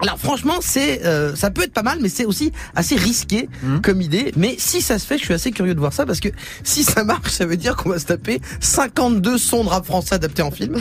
Alors 0.00 0.18
franchement, 0.18 0.56
c'est 0.60 1.06
euh, 1.06 1.34
ça 1.34 1.50
peut 1.50 1.62
être 1.62 1.72
pas 1.72 1.82
mal, 1.82 1.98
mais 2.02 2.08
c'est 2.08 2.26
aussi 2.26 2.52
assez 2.74 2.96
risqué 2.96 3.48
comme 3.82 4.02
idée. 4.02 4.32
Mais 4.36 4.56
si 4.58 4.82
ça 4.82 4.98
se 4.98 5.06
fait, 5.06 5.16
je 5.18 5.24
suis 5.24 5.34
assez 5.34 5.50
curieux 5.52 5.74
de 5.74 5.80
voir 5.80 5.92
ça 5.92 6.04
parce 6.04 6.20
que 6.20 6.28
si 6.64 6.84
ça 6.84 7.02
marche, 7.02 7.30
ça 7.30 7.46
veut 7.46 7.56
dire 7.56 7.76
qu'on 7.76 7.88
va 7.90 7.98
se 7.98 8.04
taper 8.04 8.40
52 8.60 9.38
sons 9.38 9.64
de 9.64 9.68
rap 9.68 9.86
français 9.86 10.14
adaptés 10.16 10.42
en 10.42 10.50
film. 10.50 10.76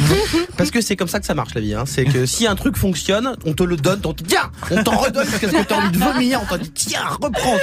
parce 0.57 0.69
que 0.69 0.81
c'est 0.81 0.95
comme 0.95 1.07
ça 1.07 1.19
que 1.19 1.25
ça 1.25 1.33
marche 1.33 1.53
la 1.55 1.61
vie. 1.61 1.73
Hein. 1.73 1.85
C'est 1.85 2.05
que 2.05 2.25
si 2.25 2.45
un 2.45 2.55
truc 2.55 2.75
fonctionne, 2.77 3.35
on 3.45 3.53
te 3.53 3.63
le 3.63 3.77
donne, 3.77 4.01
on 4.03 4.13
te 4.13 4.23
dit 4.23 4.29
tiens, 4.29 4.51
on 4.71 4.83
t'en 4.83 4.97
redonne 4.97 5.25
parce 5.25 5.39
que 5.39 5.63
t'as 5.63 5.77
envie 5.77 5.97
de 5.97 6.03
vomir, 6.03 6.41
on 6.43 6.45
t'en 6.45 6.61
dit 6.61 6.71
tiens, 6.71 7.05
reprends. 7.21 7.57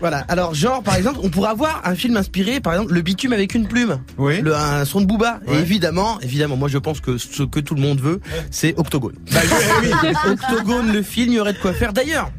Voilà. 0.00 0.24
Alors 0.28 0.54
genre 0.54 0.82
par 0.82 0.96
exemple, 0.96 1.20
on 1.22 1.28
pourrait 1.28 1.50
avoir 1.50 1.82
un 1.84 1.94
film 1.94 2.16
inspiré, 2.16 2.60
par 2.60 2.72
exemple, 2.74 2.94
le 2.94 3.02
bitume 3.02 3.32
avec 3.32 3.54
une 3.54 3.68
plume. 3.68 4.00
Oui. 4.16 4.40
Le 4.40 4.54
un 4.54 4.84
son 4.84 5.02
de 5.02 5.06
Booba. 5.06 5.40
Et 5.46 5.56
évidemment, 5.56 6.18
évidemment, 6.22 6.56
moi 6.56 6.68
je 6.68 6.78
pense 6.78 7.00
que 7.00 7.18
ce 7.18 7.42
que 7.42 7.60
tout 7.60 7.74
le 7.74 7.82
monde 7.82 8.00
veut, 8.00 8.20
c'est 8.50 8.74
Octogone. 8.78 9.14
Bah, 9.30 9.40
oui, 9.82 9.90
oui. 9.92 10.36
Le 10.62 11.02
film, 11.02 11.32
il 11.32 11.34
y 11.34 11.40
aurait 11.40 11.52
de 11.52 11.58
quoi 11.58 11.72
faire. 11.72 11.92
D'ailleurs. 11.92 12.30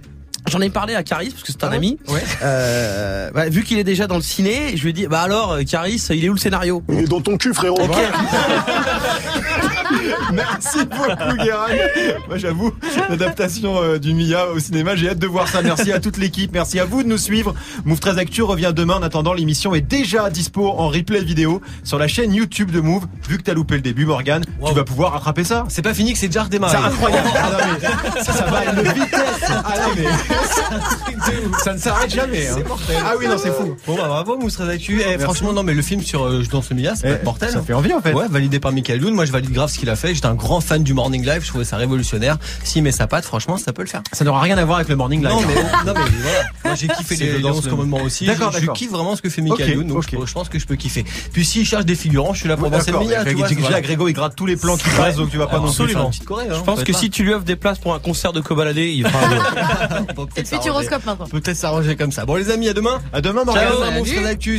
J'en 0.47 0.62
ai 0.62 0.69
parlé 0.69 0.93
à 0.93 1.01
Caris 1.01 1.30
parce 1.32 1.41
que 1.41 1.51
c'est 1.51 1.63
un 1.63 1.71
ami. 1.71 1.97
Ouais. 2.08 2.21
Euh, 2.43 3.32
bah, 3.32 3.49
vu 3.49 3.63
qu'il 3.63 3.80
est 3.80 3.84
déjà 3.84 4.06
dans 4.06 4.15
le 4.15 4.21
ciné, 4.21 4.78
je 4.78 4.84
lui 4.84 4.91
ai 4.91 4.93
dit 4.93 5.08
bah 5.08 5.21
alors 5.21 5.54
euh, 5.54 5.63
Caris, 5.63 6.06
il 6.12 6.23
est 6.23 6.30
où 6.30 6.34
le 6.34 6.39
scénario? 6.39 6.84
Il 6.88 6.99
est 6.99 7.08
dans 7.08 7.19
ton 7.19 7.36
cul, 7.38 7.51
frérot. 7.51 7.82
Ok. 7.82 7.97
Merci 10.34 10.86
beaucoup, 10.86 11.36
Guérin. 11.43 11.67
Moi, 12.27 12.38
j'avoue, 12.38 12.71
l'adaptation 13.10 13.81
euh, 13.81 13.97
du 13.99 14.13
Mia 14.13 14.47
au 14.47 14.60
cinéma, 14.60 14.95
j'ai 14.95 15.10
hâte 15.10 15.19
de 15.19 15.27
voir 15.27 15.47
ça. 15.47 15.62
Merci 15.62 15.91
à 15.91 15.99
toute 15.99 16.17
l'équipe. 16.17 16.51
Merci 16.53 16.79
à 16.79 16.86
vous 16.86 17.03
de 17.03 17.08
nous 17.08 17.17
suivre. 17.17 17.53
Move 17.86 17.99
13 17.99 18.17
Actu 18.17 18.41
revient 18.43 18.73
demain. 18.75 18.95
En 18.95 19.03
attendant, 19.03 19.34
l'émission 19.34 19.73
est 19.75 19.81
déjà 19.81 20.29
dispo 20.29 20.67
en 20.69 20.88
replay 20.89 21.23
vidéo 21.23 21.62
sur 21.84 21.97
la 21.97 22.08
chaîne 22.08 22.34
YouTube 22.34 22.71
de 22.71 22.79
Move. 22.81 23.05
Vu 23.27 23.38
que 23.38 23.43
t'as 23.43 23.53
loupé 23.53 23.75
le 23.75 23.81
début, 23.81 24.05
Morgan, 24.05 24.43
tu 24.65 24.73
vas 24.73 24.84
pouvoir 24.84 25.13
rattraper 25.13 25.43
ça. 25.43 25.65
C'est 25.69 25.81
pas 25.81 25.93
fini 25.93 26.13
que 26.13 26.19
c'est 26.19 26.27
déjà 26.27 26.43
redémarré. 26.43 26.77
C'est 26.77 26.84
incroyable. 26.86 27.29
Ah 27.36 27.49
non, 27.51 27.58
mais 28.15 28.23
ça, 28.23 28.34
ça 28.34 28.45
va 28.45 28.58
à 28.60 28.65
une 28.73 28.81
vitesse. 28.81 29.19
Ah 29.49 29.73
non, 29.81 29.89
mais 29.95 30.05
ça 31.63 31.73
ne 31.73 31.77
s'arrête 31.79 32.13
jamais. 32.13 32.47
hein. 32.47 32.55
Ah 33.05 33.13
oui, 33.19 33.27
non, 33.27 33.38
c'est 33.38 33.51
fou. 33.51 33.75
Bon 33.88 33.95
bah 33.95 34.05
bravo 34.08 34.38
Mousse 34.38 34.60
Actu. 34.60 35.01
Eh, 35.08 35.17
franchement 35.19 35.53
non 35.53 35.63
mais 35.63 35.73
le 35.73 35.81
film 35.81 36.01
sur 36.01 36.23
euh, 36.25 36.41
Je 36.43 36.49
danse 36.49 36.69
le 36.69 36.75
Mia, 36.75 36.95
c'est 36.95 37.10
Eh, 37.10 37.15
pas 37.15 37.23
mortel. 37.23 37.49
ça 37.49 37.62
fait 37.62 37.73
envie, 37.73 37.93
en 37.93 38.01
fait. 38.01 38.13
Ouais, 38.13 38.25
validé 38.29 38.60
par 38.60 38.71
Michael 38.71 39.01
Youn. 39.01 39.13
Moi 39.13 39.25
je 39.25 39.31
valide 39.31 39.51
grave 39.51 39.69
ce 39.69 39.79
qu'il 39.86 39.91
a 39.91 39.95
fait. 39.95 40.15
J'étais 40.15 40.26
un 40.26 40.34
grand 40.34 40.62
fan 40.62 40.84
du 40.84 40.95
Morning 40.95 41.24
Live, 41.24 41.43
je 41.43 41.50
trouvais 41.50 41.63
ça 41.63 41.78
révolutionnaire. 41.78 42.38
S'il 42.63 42.82
met 42.82 42.91
sa 42.91 43.06
patte, 43.06 43.24
franchement, 43.24 43.58
ça 43.58 43.71
peut 43.71 43.84
le 43.84 43.88
faire. 43.88 44.02
Ça 44.12 44.26
n'aura 44.26 44.41
rien 44.41 44.58
à 44.58 44.65
voir 44.65 44.78
avec 44.78 44.89
le 44.89 44.95
morning 44.95 45.21
live. 45.21 45.32
Non 45.32 45.41
mais, 45.41 45.56
non 45.86 45.93
mais 45.93 46.12
voilà. 46.21 46.43
Moi 46.63 46.76
j'ai 46.76 46.88
kiffé 46.88 47.15
les 47.17 47.34
le 47.34 47.39
danses 47.39 47.58
danse 47.58 47.65
le- 47.65 47.69
commandement 47.69 48.02
aussi. 48.02 48.26
D'accord, 48.26 48.52
je, 48.52 48.71
kiffe 48.71 48.89
vraiment 48.89 49.15
ce 49.15 49.21
que 49.21 49.30
fait 49.30 49.41
Michael 49.41 49.69
Youn, 49.69 49.88
donc 49.88 50.04
je, 50.04 50.26
je 50.26 50.34
pense 50.34 50.50
que 50.50 50.58
je 50.58 50.65
peux 50.65 50.76
kiffer. 50.76 51.06
Puis 51.34 51.45
s'il 51.45 51.65
cherche 51.65 51.86
des 51.86 51.95
figurants, 51.95 52.34
je 52.34 52.39
suis 52.39 52.50
là 52.50 52.58
pour 52.58 52.71
danser 52.71 52.91
le 52.91 52.98
voilà. 52.98 53.82
Grégo, 53.82 54.08
il 54.08 54.13
gratte 54.13 54.36
tous 54.36 54.48
les 54.48 54.56
plans 54.56 54.78
qui 54.78 54.89
passent, 54.89 55.17
donc 55.17 55.30
tu 55.30 55.38
vas 55.38 55.48
pas 55.48 55.60
non 55.60 55.71
plus 55.71 55.95
hein, 55.95 56.10
Je 56.12 56.63
pense 56.63 56.84
que 56.84 56.93
si 56.93 57.10
tu 57.10 57.24
lui 57.24 57.34
offres 57.34 57.45
des 57.45 57.56
places 57.56 57.78
pour 57.78 57.93
un 57.93 58.00
concert 58.00 58.34
de 58.34 58.41
Kobalade, 58.41 58.78
il 58.78 59.06
fera 59.08 59.19
C'est 60.36 60.52
le 60.52 60.58
futuroscope 60.58 61.06
maintenant. 61.06 61.28
Peut-être 61.28 61.56
s'arranger 61.56 61.95
comme 61.95 62.12
ça. 62.12 62.26
Bon 62.26 62.36
les 62.36 62.50
amis, 62.50 62.69
à 62.69 62.74
demain. 62.74 63.00
À 63.13 63.21
demain, 63.21 63.43
Morgan. 63.43 63.67
Ciao, 63.67 63.80
Salut. 63.80 63.98
Monstre 63.98 64.24
d'actu. 64.24 64.54